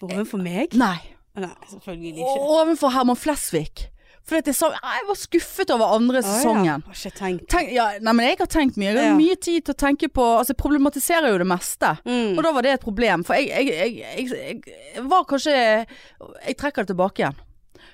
Overfor 0.00 0.40
meg? 0.40 0.76
Nei. 0.80 0.98
Nei, 1.40 1.54
selvfølgelig 1.68 2.20
ikke. 2.20 2.36
Overfor 2.40 2.92
Herman 2.94 3.18
Flesvig. 3.18 3.88
For 4.30 4.38
jeg, 4.38 4.54
så, 4.54 4.68
jeg 4.78 5.06
var 5.08 5.16
skuffet 5.18 5.72
over 5.74 5.96
andre 5.96 6.20
sesongen. 6.22 6.84
Ah, 6.86 6.94
ja. 6.94 7.10
Tenkt. 7.18 7.48
Tenk, 7.50 7.72
ja, 7.74 7.88
nei, 7.98 8.14
men 8.14 8.28
jeg 8.28 8.38
har 8.38 8.50
tenkt 8.52 8.78
mye. 8.78 8.92
Jeg 8.94 9.08
har 9.08 9.18
mye 9.18 9.36
tid 9.42 9.66
til 9.66 9.74
å 9.74 9.80
tenke 9.82 10.06
på 10.14 10.22
Altså, 10.38 10.54
jeg 10.54 10.60
problematiserer 10.62 11.32
jo 11.32 11.40
det 11.42 11.48
meste. 11.50 11.96
Mm. 12.06 12.36
Og 12.38 12.42
da 12.46 12.52
var 12.54 12.66
det 12.66 12.76
et 12.76 12.84
problem. 12.84 13.26
For 13.26 13.34
jeg, 13.34 13.50
jeg, 13.50 13.74
jeg, 13.98 14.30
jeg, 14.30 14.80
jeg 14.94 15.06
var 15.10 15.26
kanskje 15.26 15.54
Jeg 15.58 16.58
trekker 16.60 16.86
det 16.86 16.94
tilbake 16.94 17.24
igjen. 17.24 17.40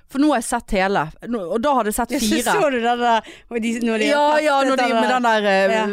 For 0.06 0.22
nå 0.22 0.28
har 0.30 0.38
jeg 0.38 0.46
sett 0.46 0.74
hele. 0.76 1.02
Og 1.40 1.56
da 1.62 1.72
hadde 1.78 1.90
jeg 1.90 1.96
sett 1.96 2.12
fire. 2.20 2.54
så 2.54 2.70
du 2.70 2.78
den 2.78 3.00
der 3.00 3.30
de, 3.64 3.72
når 3.82 4.02
de 4.04 4.10
Ja, 4.12 4.24
ja, 4.44 4.56
når 4.68 4.82
de, 4.82 4.88
med 4.94 5.08
den 5.10 5.26
der 5.26 5.48
eh, 5.50 5.76
Ja. 5.76 5.84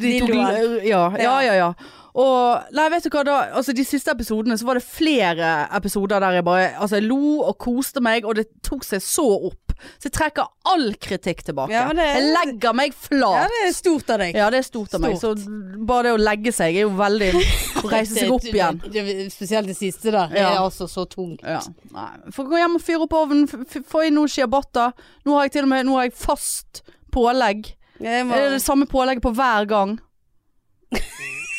De 0.00 0.14
Dildoen. 0.16 0.80
ja, 0.88 1.02
ja, 1.20 1.58
Ja. 1.60 1.74
Og 2.18 2.72
Nei, 2.74 2.88
vet 2.90 3.04
du 3.06 3.10
hva, 3.14 3.22
da 3.24 3.34
Altså, 3.54 3.72
de 3.76 3.84
siste 3.86 4.10
episodene 4.10 4.56
så 4.58 4.66
var 4.66 4.80
det 4.80 4.82
flere 4.86 5.50
episoder 5.78 6.18
der 6.22 6.40
jeg 6.40 6.44
bare 6.44 6.70
Altså, 6.80 6.98
jeg 6.98 7.06
lo 7.06 7.40
og 7.46 7.58
koste 7.62 8.02
meg, 8.02 8.24
og 8.26 8.34
det 8.40 8.48
tok 8.66 8.82
seg 8.84 9.02
så 9.04 9.26
opp. 9.50 9.74
Så 9.96 10.10
jeg 10.10 10.12
trekker 10.12 10.44
all 10.68 10.90
kritikk 11.00 11.44
tilbake. 11.46 11.72
Ja, 11.72 11.86
det- 11.96 12.08
Jeg 12.16 12.34
legger 12.34 12.74
meg 12.74 12.92
Ja, 13.10 13.46
det 13.48 13.60
er 13.68 13.72
stort 13.72 14.10
av 14.10 14.18
deg. 14.18 14.34
Ja, 14.36 14.50
det 14.50 14.58
er 14.58 14.66
stort 14.66 14.94
av 14.94 15.00
meg. 15.00 15.16
Så 15.20 15.34
bare 15.86 16.02
det 16.10 16.12
å 16.12 16.20
legge 16.20 16.52
seg 16.52 16.76
er 16.76 16.82
jo 16.82 16.90
veldig 16.98 17.30
Å 17.84 17.88
reise 17.90 18.18
seg 18.18 18.30
opp 18.34 18.44
igjen. 18.44 18.82
Det, 18.84 19.04
det, 19.06 19.32
spesielt 19.32 19.66
det 19.70 19.76
siste 19.78 20.10
der. 20.10 20.34
Ja. 20.36 20.50
er 20.50 20.60
altså 20.66 20.88
så 20.90 21.06
tungt. 21.08 21.40
Ja. 21.46 21.60
Nei. 21.94 22.10
Få 22.34 22.44
gå 22.50 22.58
hjem 22.60 22.76
og 22.76 22.82
fyre 22.84 23.06
opp 23.06 23.16
ovnen, 23.22 23.46
få 23.48 24.04
inn 24.06 24.18
noe 24.18 24.28
ciabatta. 24.28 24.90
Nå 25.24 25.38
har 25.38 25.46
jeg 25.48 25.52
til 25.52 25.62
og 25.64 25.68
med 25.72 25.86
Nå 25.86 25.96
har 25.96 26.10
jeg 26.10 26.18
fast 26.18 26.82
pålegg. 27.14 27.72
Jeg 28.00 28.26
må, 28.26 28.34
Det 28.34 28.44
er 28.50 28.50
det 28.58 28.62
samme 28.62 28.86
pålegget 28.90 29.22
på 29.22 29.32
hver 29.36 29.66
gang. 29.70 29.98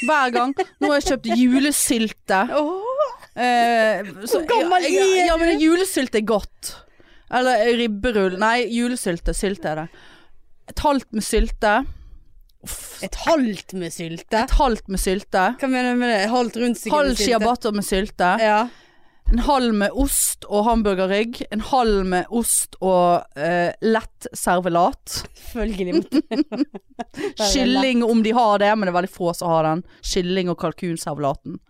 Hver 0.07 0.31
gang. 0.33 0.53
Nå 0.81 0.89
har 0.91 0.99
jeg 0.99 1.07
kjøpt 1.11 1.31
julesylte. 1.37 2.41
Åh, 2.57 2.87
Eh, 3.31 4.03
så- 4.27 4.41
gammel 4.45 4.83
ja, 4.83 4.89
ja, 5.07 5.25
ja, 5.29 5.35
men 5.39 5.57
du? 5.57 5.63
julesylte 5.63 6.17
er 6.19 6.25
godt. 6.27 6.73
Eller 7.31 7.61
ribberull. 7.79 8.33
Nei, 8.37 8.65
julesylte. 8.67 9.31
Sylte 9.33 9.69
er 9.71 9.75
det. 9.75 9.89
Et 10.67 10.79
halvt 10.83 11.13
med 11.13 11.23
sylte. 11.23 11.85
Uff. 12.63 13.01
et 13.03 13.15
halvt 13.15 13.73
med 13.73 13.89
sylte. 13.89 14.37
Et 14.43 14.51
halvt 14.51 14.87
med 14.89 14.99
sylte. 14.99 15.45
Hva 15.57 15.67
mener 15.71 15.93
du 15.95 15.99
med 16.03 16.11
det? 16.11 16.29
Halvt 16.29 16.57
rundstykke 16.61 16.93
Halv 16.93 17.15
ciabatta 17.17 17.71
med 17.73 17.83
sylte. 17.87 18.27
Ja. 18.39 18.67
En 19.31 19.39
halv 19.39 19.73
med 19.79 19.93
ost 19.95 20.43
og 20.51 20.65
hamburgerrygg. 20.67 21.37
En 21.55 21.61
halv 21.63 22.03
med 22.11 22.31
ost 22.35 22.75
og 22.83 23.39
eh, 23.39 23.71
lett 23.79 24.27
servelat. 24.35 25.21
Selvfølgelig. 25.39 26.01
Kylling 27.53 28.03
om 28.03 28.25
de 28.25 28.33
har 28.35 28.59
det, 28.59 28.73
men 28.75 28.89
det 28.89 28.91
er 28.91 28.97
veldig 28.97 29.11
få 29.13 29.31
som 29.37 29.53
har 29.53 29.69
den. 29.69 29.83
Kylling 30.03 30.51
og 30.51 30.57
kalkunservelaten. 30.59 31.61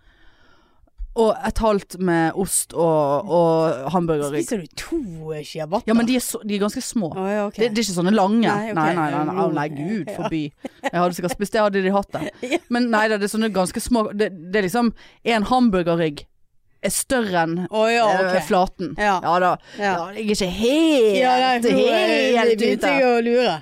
Og 1.21 1.35
et 1.45 1.61
halvt 1.61 1.99
med 2.01 2.39
ost 2.39 2.73
og, 2.73 3.29
og 3.29 3.93
hamburgerrygg. 3.93 4.47
Spiser 4.47 4.63
du 4.63 4.81
to 4.81 5.37
ciabatta? 5.45 5.85
Ja, 5.91 5.93
men 5.93 6.09
de 6.09 6.17
er, 6.17 6.25
så, 6.25 6.41
de 6.41 6.57
er 6.57 6.63
ganske 6.63 6.81
små. 6.81 7.11
Oh, 7.13 7.29
ja, 7.29 7.45
okay. 7.45 7.67
Det, 7.67 7.75
de 7.75 7.83
er 7.83 7.85
ikke 7.85 7.97
sånne 7.99 8.15
lange. 8.15 8.41
Nei, 8.47 8.71
okay. 8.71 8.79
Nei, 8.79 8.89
nei, 8.97 9.07
nei, 9.13 9.21
nei, 9.29 9.37
Å, 9.37 9.47
nei, 9.59 9.67
gud 9.75 10.11
forby. 10.17 10.41
Jeg 10.87 10.97
hadde 10.97 11.19
sikkert 11.19 11.37
spist 11.37 11.53
det, 11.53 11.61
hadde 11.67 11.85
de 11.85 11.93
hatt 11.93 12.17
det. 12.17 12.33
Men 12.73 12.89
nei 12.89 13.05
da, 13.11 13.21
det 13.21 13.29
er 13.29 13.35
sånne 13.35 13.53
ganske 13.53 13.85
små 13.85 14.07
Det, 14.17 14.31
det 14.49 14.63
er 14.63 14.65
liksom 14.65 14.95
En 15.29 15.45
hamburgerrygg 15.51 16.25
er 16.81 16.93
større 16.93 17.45
enn 17.45 17.55
oh, 17.69 17.85
ja, 17.91 18.07
okay. 18.17 18.41
flaten. 18.47 18.95
Ja. 18.97 19.19
da. 19.21 19.53
Ja. 19.77 19.83
Ja, 19.83 20.09
jeg 20.15 20.25
er 20.25 20.35
ikke 20.35 20.51
helt, 20.57 21.15
Ja, 21.19 21.37
nei, 21.37 21.55
for 21.61 21.77
helt 21.77 21.85
ute. 21.85 22.39
helt 22.39 22.59
begynte 22.59 22.93
jeg 22.97 23.07
å 23.07 23.15
lure. 23.25 23.55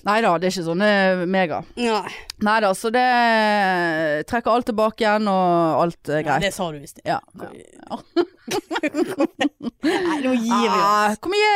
Nei 0.00 0.20
da, 0.24 0.30
det 0.40 0.48
er 0.48 0.54
ikke 0.54 0.64
sånne 0.64 0.90
mega. 1.28 1.58
Nei, 1.76 2.54
da, 2.64 2.70
så 2.76 2.88
det 2.94 3.04
trekker 4.30 4.54
alt 4.54 4.70
tilbake 4.70 5.04
igjen, 5.04 5.28
og 5.28 5.82
alt 5.82 6.08
er 6.08 6.22
ja, 6.22 6.24
greit. 6.24 6.46
det 6.46 6.52
sa 6.56 6.70
du 6.72 6.78
visst. 6.80 7.02
Ja. 7.04 7.18
Nei, 9.80 10.16
nå 10.24 10.32
gir 10.34 10.48
vi 10.48 10.68
oss. 10.70 10.78
Ah, 10.80 11.12
hvor 11.20 11.30
mye 11.30 11.50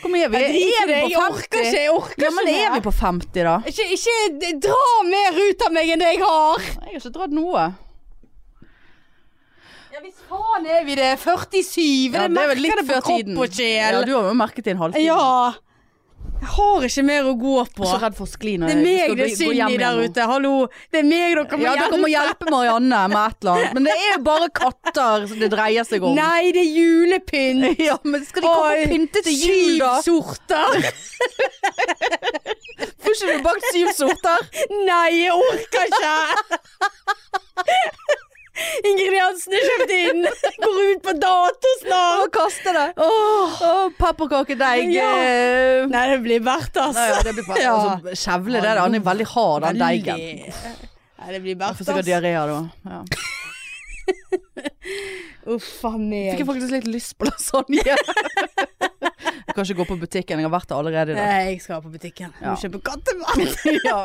Hvor 0.00 0.12
mye, 0.12 0.28
er 0.28 0.30
vi? 0.30 0.38
Er 0.38 0.86
vi 0.86 0.92
det, 0.92 1.00
på 1.02 1.10
jeg 1.10 1.24
orker 1.24 1.58
50? 1.58 1.66
ikke, 1.66 1.80
jeg 1.82 1.90
orker 1.92 2.24
Ja, 2.24 2.30
men 2.36 2.52
ikke 2.52 2.68
er 2.68 2.76
vi 2.76 2.84
på 2.86 2.94
50 3.00 3.48
da? 3.48 3.56
Ikke, 3.72 3.88
ikke 3.96 4.52
dra 4.68 4.86
mer 5.10 5.42
ut 5.42 5.66
av 5.66 5.74
meg 5.74 5.90
enn 5.92 6.04
det 6.04 6.14
jeg 6.14 6.22
har. 6.22 6.62
Jeg 6.62 6.94
har 6.94 7.02
ikke 7.02 7.14
dratt 7.18 7.36
noe. 7.36 7.66
Ja, 9.96 10.02
hvis 10.04 10.18
faen 10.28 10.66
er 10.68 10.82
vi 10.84 10.92
det. 10.98 11.14
47. 11.22 12.12
Ja, 12.12 12.26
det 12.26 12.26
er 12.26 12.32
merker 12.36 12.74
det 12.76 12.82
på 12.82 12.90
før 12.90 13.04
kropp 13.06 13.38
og 13.46 13.54
sjel. 13.56 13.94
Ja, 13.94 14.00
du 14.04 14.10
har 14.12 14.26
jo 14.28 14.34
merket 14.36 14.66
det 14.66 14.74
en 14.74 14.82
halvtime. 14.82 15.06
Ja. 15.06 15.54
Jeg 16.36 16.50
har 16.52 16.84
ikke 16.84 17.04
mer 17.06 17.28
å 17.30 17.32
gå 17.40 17.54
på. 17.78 17.86
Så 17.88 17.96
redd 18.02 18.16
for 18.18 18.26
å 18.26 18.28
skli 18.28 18.58
når 18.60 18.68
Det 18.68 18.74
er 18.74 18.82
meg 18.82 19.14
det 19.16 19.24
er 19.24 19.32
synd 19.38 19.72
i 19.72 19.78
der 19.80 20.00
ute. 20.02 20.26
Hallo. 20.28 20.50
Det 20.92 21.00
er 21.00 21.06
meg 21.08 21.32
dere 21.38 21.56
må 21.56 21.64
Ja, 21.64 21.72
dere 21.80 22.00
må 22.02 22.10
hjelpe 22.12 22.52
Marianne 22.52 23.00
med 23.08 23.22
et 23.22 23.38
eller 23.40 23.54
annet. 23.54 23.72
Men 23.78 23.88
det 23.88 23.94
er 23.94 24.10
jo 24.10 24.20
bare 24.26 24.50
katter 24.60 25.24
det 25.40 25.50
dreier 25.54 25.88
seg 25.88 26.04
om. 26.04 26.12
Nei, 26.20 26.52
det 26.52 26.60
er 26.66 26.76
julepynt. 26.76 27.80
Ja, 27.88 27.96
men 28.04 28.28
skal 28.28 28.44
de 28.44 28.52
komme 28.52 28.76
og 28.76 28.92
pynte 28.92 29.24
til 29.24 29.48
jul 29.48 29.80
da? 29.80 29.94
Syv 30.04 30.20
sorter. 30.28 30.92
Får 33.00 33.16
ikke 33.16 33.32
du 33.32 33.48
bakt 33.48 33.70
syv 33.72 33.88
sorter? 33.96 34.44
Nei, 34.76 35.08
jeg 35.22 35.32
orker 35.40 35.88
ikke. 35.88 36.60
Ingrediensene 38.86 39.60
kjøpte 39.60 39.86
kjøpt 39.86 39.92
inn. 39.96 40.26
Går 40.64 40.78
ut 40.90 41.02
på 41.04 41.14
dato 41.20 41.72
Og 41.76 42.30
kaster 42.32 42.32
kaste 42.36 42.72
det. 42.76 42.86
Åh. 43.04 43.62
Oh. 43.68 43.86
pepperkakedeig. 43.98 44.90
Ja. 44.94 45.10
eh. 45.20 45.86
Nei, 45.90 46.04
det 46.12 46.18
blir 46.24 46.44
verdt, 46.46 46.76
ass. 46.80 46.96
Nei, 46.96 47.08
ja, 47.12 47.22
det 47.26 47.36
blir 47.36 47.46
Ja. 47.66 47.74
altså, 47.76 48.16
Kjevle 48.24 48.62
det, 48.64 48.76
Han 48.80 48.94
er 48.98 49.06
veldig 49.06 49.28
hard, 49.34 49.68
den 49.68 49.80
deigen. 49.82 50.16
Nei, 50.16 51.32
det 51.32 51.40
blir 51.44 51.56
verdt, 51.56 51.66
verdt, 51.66 51.78
får 51.78 51.84
sikkert 51.90 52.04
ass. 52.04 52.10
diaré 52.12 52.32
da. 52.52 52.60
Ja. 52.90 53.00
Uff 55.56 55.84
a 55.86 55.92
Fikk 55.94 56.40
jeg 56.40 56.46
faktisk 56.48 56.72
litt 56.74 56.88
lyst 56.90 57.14
på 57.18 57.28
lasagne. 57.28 57.94
Jeg 59.56 59.64
kan 59.64 59.68
ikke 59.70 59.78
gå 59.80 59.86
på 59.88 59.98
butikken, 60.04 60.40
jeg 60.42 60.46
har 60.46 60.52
vært 60.52 60.68
der 60.68 60.76
allerede 60.76 61.14
Da. 61.16 61.24
Nei, 61.24 61.44
jeg 61.54 61.60
skal 61.64 61.80
på 61.82 61.92
butikken. 61.96 62.28
Jeg 62.36 62.44
må 62.44 62.52
Ja. 62.52 62.56
kjøpe 62.60 62.82
kattemat. 62.84 63.56
Ja. 63.88 63.98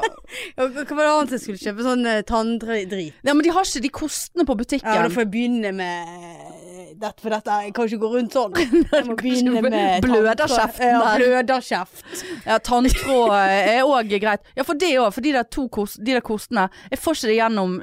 Hva 0.55 0.67
var 0.71 1.03
det 1.03 1.11
annet 1.11 1.35
jeg 1.35 1.41
skulle 1.43 1.59
kjøpe? 1.61 1.83
Sånn 1.85 2.05
uh, 2.07 2.21
tanndrit. 2.23 2.95
ja, 3.23 3.33
men 3.35 3.43
de 3.43 3.51
har 3.51 3.67
ikke 3.67 3.81
de 3.83 3.89
kostene 3.89 4.45
på 4.47 4.55
butikken. 4.57 4.87
Ja, 4.87 5.03
da 5.03 5.09
får 5.11 5.25
jeg 5.25 5.31
begynne 5.33 5.71
med 5.75 6.97
dette, 7.01 7.21
for 7.23 7.29
dette 7.33 7.57
Jeg 7.65 7.73
kan 7.73 7.87
ikke 7.89 8.01
gå 8.03 8.09
rundt 8.15 8.35
sånn. 8.35 8.55
Jeg 8.95 9.05
må 9.07 9.15
begynne 9.19 9.61
med 9.65 10.03
Bløderkjeften 10.05 10.87
Ja, 10.87 10.99
der. 11.03 11.25
bløderkjeft. 11.25 12.23
Ja, 12.45 12.57
tanntråd 12.59 13.35
er 13.35 13.83
òg 13.83 14.11
greit. 14.21 14.41
Ja, 14.55 14.63
for 14.67 14.73
det 14.79 14.93
òg. 15.01 15.11
For 15.15 15.21
de 15.25 15.33
der 15.35 15.43
to 15.49 15.67
kost, 15.73 15.99
de 16.03 16.13
der 16.17 16.21
kostene 16.25 16.69
Jeg 16.91 16.99
får 17.01 17.17
ikke 17.19 17.31
det 17.31 17.37
gjennom 17.41 17.77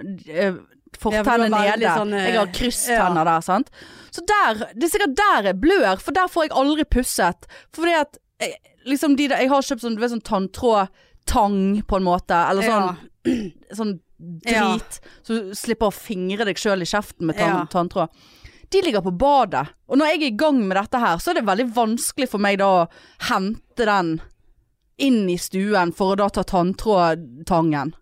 eh, 0.95 0.97
Ja, 0.97 1.01
for 1.01 1.11
det 1.11 1.25
fortennet 1.25 1.51
var 1.51 1.67
veldig 1.67 1.81
nede. 1.85 1.97
sånn, 1.99 2.15
eh, 2.15 2.27
jeg 2.31 2.39
har 2.39 2.47
krysstenner 2.47 3.25
der, 3.25 3.41
sant. 3.41 3.71
Så 4.11 4.23
der 4.27 4.55
Det 4.75 4.85
er 4.85 4.89
sikkert 4.99 5.17
der 5.17 5.43
jeg 5.53 5.61
blør, 5.61 6.01
for 6.01 6.13
der 6.13 6.27
får 6.29 6.43
jeg 6.49 6.51
aldri 6.57 6.85
pusset. 6.85 7.47
Fordi 7.73 7.93
at 8.01 8.19
jeg, 8.41 8.55
liksom 8.87 9.17
de 9.17 9.29
der 9.29 9.39
Jeg 9.43 9.49
har 9.51 9.61
kjøpt 9.63 9.81
sånn, 9.83 9.95
du 9.97 10.01
vet, 10.01 10.11
sånn 10.11 10.23
tanntrådtang, 10.23 11.83
på 11.87 11.97
en 11.97 12.05
måte. 12.05 12.35
Eller 12.51 12.63
sånn, 12.63 13.53
sånn 13.79 14.01
drit. 14.19 15.01
Så 15.23 15.29
du 15.39 15.55
slipper 15.55 15.91
å 15.91 15.95
fingre 15.95 16.45
deg 16.49 16.57
sjøl 16.57 16.83
i 16.83 16.89
kjeften 16.89 17.27
med 17.27 17.37
tann, 17.37 17.49
Ja. 17.49 17.67
tanntråd. 17.71 18.09
De 18.71 18.83
ligger 18.83 19.01
på 19.01 19.17
badet. 19.17 19.69
Og 19.89 19.97
når 19.97 20.07
jeg 20.13 20.23
er 20.23 20.27
i 20.27 20.37
gang 20.37 20.59
med 20.69 20.77
dette 20.77 20.99
her, 21.01 21.17
så 21.19 21.31
er 21.31 21.35
det 21.35 21.47
veldig 21.47 21.73
vanskelig 21.73 22.29
for 22.29 22.39
meg 22.39 22.59
da 22.59 22.67
å 22.85 22.89
hente 23.31 23.87
den 23.87 24.21
inn 24.99 25.29
i 25.31 25.37
stuen 25.37 25.93
for 25.95 26.13
å 26.13 26.17
da 26.19 26.29
ta 26.29 26.43
tanntrådtangen. 26.43 27.95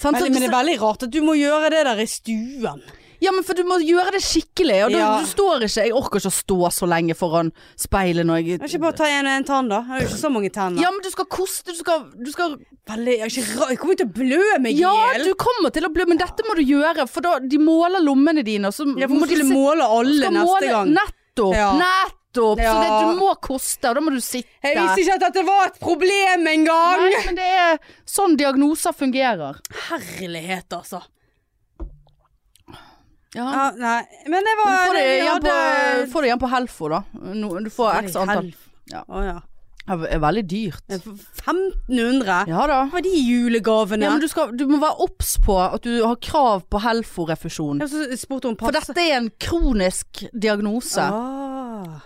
Sant? 0.00 0.18
Men, 0.18 0.32
men 0.32 0.42
det 0.42 0.50
er 0.50 0.58
veldig 0.58 0.76
rart 0.82 1.02
at 1.06 1.10
du 1.14 1.20
må 1.22 1.34
gjøre 1.38 1.70
det 1.70 1.84
der 1.86 2.00
i 2.02 2.06
stuen. 2.10 2.82
Ja, 3.22 3.30
men 3.32 3.44
for 3.46 3.56
du 3.56 3.62
må 3.64 3.78
gjøre 3.80 4.10
det 4.12 4.20
skikkelig. 4.20 4.80
Og 4.84 4.90
du, 4.92 4.96
Ja. 4.98 5.18
du 5.22 5.24
står 5.30 5.62
ikke 5.64 5.84
Jeg 5.86 5.92
orker 5.96 6.18
ikke 6.20 6.28
å 6.28 6.34
stå 6.34 6.58
så 6.74 6.88
lenge 6.90 7.14
foran 7.16 7.52
speilet 7.80 8.26
når 8.26 8.40
jeg 8.42 8.58
ikke 8.58 8.80
bare 8.82 8.96
ta 8.98 9.06
en, 9.08 9.26
en 9.30 9.44
tann, 9.48 9.68
da? 9.70 9.78
Jeg 9.80 9.86
har 9.88 10.00
jo 10.02 10.08
ikke 10.10 10.18
så 10.20 10.30
mange 10.34 10.50
tenner. 10.52 10.82
Ja, 10.82 10.90
men 10.92 11.00
du 11.00 11.08
skal 11.14 11.24
koste 11.32 11.72
Du 11.72 11.78
skal, 11.78 12.04
du 12.20 12.30
skal 12.34 12.58
Veldig, 12.90 13.14
jeg, 13.22 13.30
ikke 13.32 13.70
jeg 13.70 13.78
kommer 13.80 13.96
til 13.96 14.10
å 14.10 14.12
blø 14.18 14.42
meg 14.60 14.74
i 14.76 14.82
Ja, 14.82 14.92
du 15.24 15.30
kommer 15.40 15.72
til 15.72 15.86
å 15.88 15.92
blø, 15.94 16.04
Men 16.10 16.20
dette 16.20 16.44
må 16.44 16.58
du 16.58 16.60
gjøre, 16.66 17.06
for 17.08 17.24
da 17.24 17.38
de 17.40 17.56
måler 17.62 18.02
lommene 18.04 18.44
dine, 18.44 18.68
og 18.68 18.76
så 18.76 18.84
Ja, 18.98 19.08
for 19.08 19.16
må 19.22 19.30
de 19.30 19.40
måle 19.48 19.86
alle 19.88 20.28
neste 20.28 20.44
måle- 20.44 20.68
gang. 20.74 20.92
Nettopp. 20.98 21.54
Ja. 21.56 21.70
Nettopp. 22.34 22.58
Så 22.58 22.74
det, 22.82 22.90
du 23.00 23.20
må 23.20 23.34
koste, 23.40 23.88
og 23.88 23.94
da 23.94 24.02
må 24.02 24.10
du 24.14 24.20
sitte. 24.20 24.50
Jeg 24.64 24.76
visste 24.80 25.04
ikke 25.04 25.14
at 25.14 25.24
dette 25.28 25.44
var 25.46 25.66
et 25.68 25.80
problem 25.82 26.46
engang! 26.50 27.04
Nei, 27.04 27.24
men 27.28 27.38
det 27.38 27.48
er 27.48 27.80
sånn 28.08 28.36
diagnoser 28.40 28.94
fungerer. 28.96 29.60
Herlighet, 29.88 30.72
altså. 30.74 31.02
Ja. 33.34 33.46
Ja, 33.50 33.70
nei, 33.74 33.96
men 34.30 34.46
det 34.46 34.52
Men 34.54 34.60
var 34.62 34.76
får, 34.86 34.94
det 34.94 35.06
igjen 35.16 35.40
på, 35.42 36.20
det 36.20 36.28
igjen 36.28 36.42
på 36.42 36.52
Helfo, 36.52 36.90
da. 36.92 37.02
Du 37.66 37.70
får 37.74 38.04
x 38.04 38.16
antall. 38.20 38.54
Ja. 38.92 39.02
Oh, 39.08 39.24
ja. 39.24 39.40
Det 39.84 40.08
er 40.16 40.20
veldig 40.22 40.44
dyrt. 40.48 40.84
1500? 40.88 42.46
Ja 42.48 42.62
da. 42.70 42.78
Hva 42.88 43.02
er 43.02 43.04
de 43.04 43.18
julegavene? 43.20 44.06
Ja, 44.06 44.14
men 44.14 44.22
du, 44.22 44.30
skal, 44.32 44.54
du 44.56 44.64
må 44.70 44.78
være 44.80 45.04
obs 45.04 45.34
på 45.44 45.58
at 45.60 45.84
du 45.84 45.98
har 46.06 46.16
krav 46.24 46.64
på 46.72 46.80
Helfo-refusjon. 46.80 47.82
For 47.84 48.72
dette 48.72 48.96
er 48.96 49.18
en 49.18 49.28
kronisk 49.36 50.24
diagnose. 50.32 51.04
Ah. 51.04 52.00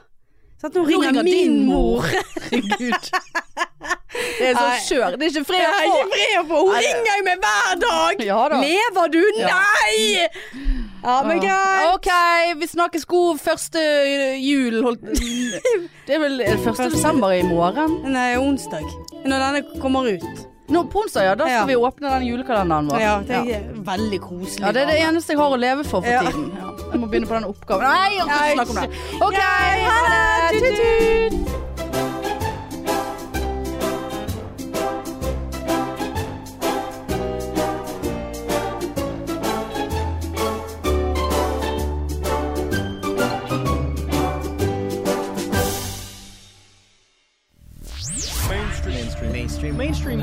Så 0.58 0.66
at 0.66 0.74
nå 0.74 0.82
Nå 0.82 0.88
ringer 0.88 1.12
ringer 1.12 1.22
min 1.26 1.66
mor. 1.68 2.06
Herregud. 2.50 3.10
Det 4.38 4.48
er 4.48 4.56
så 4.58 4.66
skjør. 4.88 5.14
Det 5.18 5.28
er 5.28 5.30
ikke 5.30 5.44
fred 5.46 5.66
å 6.40 6.42
få. 6.48 6.64
Hun 6.66 6.72
Nei, 6.74 6.82
ringer 6.82 7.20
jo 7.20 7.26
meg 7.28 7.44
hver 7.44 7.78
dag! 7.84 8.24
Ja 8.26 8.40
da. 8.50 8.58
Lever 8.64 9.12
du? 9.14 9.20
Ja. 9.38 9.54
Nei! 9.54 10.26
Ja, 10.98 11.20
men 11.22 11.38
greit. 11.38 11.92
OK, 11.94 12.08
vi 12.58 12.66
snakkes 12.66 13.06
god 13.06 13.38
første 13.38 13.82
jul. 14.42 14.80
Det 16.08 16.16
er 16.16 16.22
vel 16.24 16.42
første 16.64 16.88
det 16.88 16.94
1. 16.94 16.96
desember 16.96 17.34
i 17.36 17.42
morgen? 17.46 18.00
Nei, 18.10 18.32
onsdag. 18.40 18.86
Når 19.28 19.44
denne 19.44 19.82
kommer 19.82 20.08
ut. 20.10 20.46
Nå, 20.68 20.82
på 20.92 21.00
onsdag, 21.02 21.24
ja. 21.24 21.34
Da 21.34 21.44
skal 21.44 21.54
Ja. 21.56 21.64
vi 21.66 21.76
åpne 21.76 22.10
den 22.18 22.26
julekalenderen 22.28 22.88
vår. 22.90 23.00
Ja, 23.00 23.18
det 23.24 23.36
er 23.56 23.62
veldig 23.88 24.20
koselig. 24.20 24.60
Ja, 24.66 24.72
det 24.72 24.82
er 24.82 24.86
det 24.86 24.98
eneste 25.00 25.32
jeg 25.32 25.38
har 25.40 25.50
å 25.50 25.56
leve 25.58 25.84
for 25.84 26.02
for 26.02 26.08
Ja. 26.10 26.20
tiden. 26.22 26.50
Ja. 26.58 26.70
Jeg 26.92 27.00
må 27.00 27.06
begynne 27.08 27.26
på 27.26 27.34
den 27.40 27.44
oppgaven. 27.44 27.82
Nei, 27.88 28.10
jeg 28.16 28.22
orker 28.24 28.34
ikke 28.34 28.54
snakke 28.54 28.70
om 28.70 28.76
det. 28.76 28.90
OK, 29.22 29.40
ha 29.88 29.98
det! 30.52 30.60
Tut-tut! 30.60 31.67
Mainstream 49.88 50.20